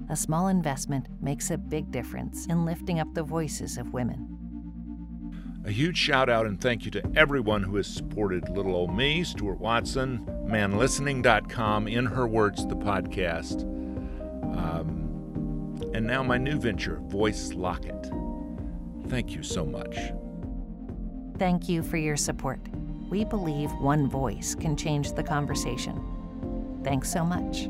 A 0.09 0.15
small 0.15 0.47
investment 0.47 1.07
makes 1.21 1.51
a 1.51 1.57
big 1.57 1.91
difference 1.91 2.45
in 2.47 2.65
lifting 2.65 2.99
up 2.99 3.13
the 3.13 3.23
voices 3.23 3.77
of 3.77 3.93
women. 3.93 4.37
A 5.63 5.71
huge 5.71 5.97
shout 5.97 6.27
out 6.27 6.47
and 6.47 6.59
thank 6.59 6.85
you 6.85 6.91
to 6.91 7.03
everyone 7.15 7.61
who 7.61 7.75
has 7.75 7.85
supported 7.85 8.49
Little 8.49 8.75
Old 8.75 8.95
Me, 8.95 9.23
Stuart 9.23 9.59
Watson, 9.59 10.25
manlistening.com, 10.45 11.87
In 11.87 12.05
Her 12.07 12.27
Words, 12.27 12.65
the 12.65 12.75
podcast, 12.75 13.61
um, 14.57 15.91
and 15.93 16.05
now 16.05 16.23
my 16.23 16.37
new 16.37 16.57
venture, 16.57 16.99
Voice 17.03 17.53
Locket. 17.53 18.11
Thank 19.07 19.31
you 19.31 19.43
so 19.43 19.65
much. 19.65 19.97
Thank 21.37 21.69
you 21.69 21.83
for 21.83 21.97
your 21.97 22.17
support. 22.17 22.59
We 23.09 23.23
believe 23.23 23.71
one 23.73 24.09
voice 24.09 24.55
can 24.55 24.75
change 24.75 25.13
the 25.13 25.23
conversation. 25.23 26.01
Thanks 26.83 27.11
so 27.11 27.23
much. 27.23 27.67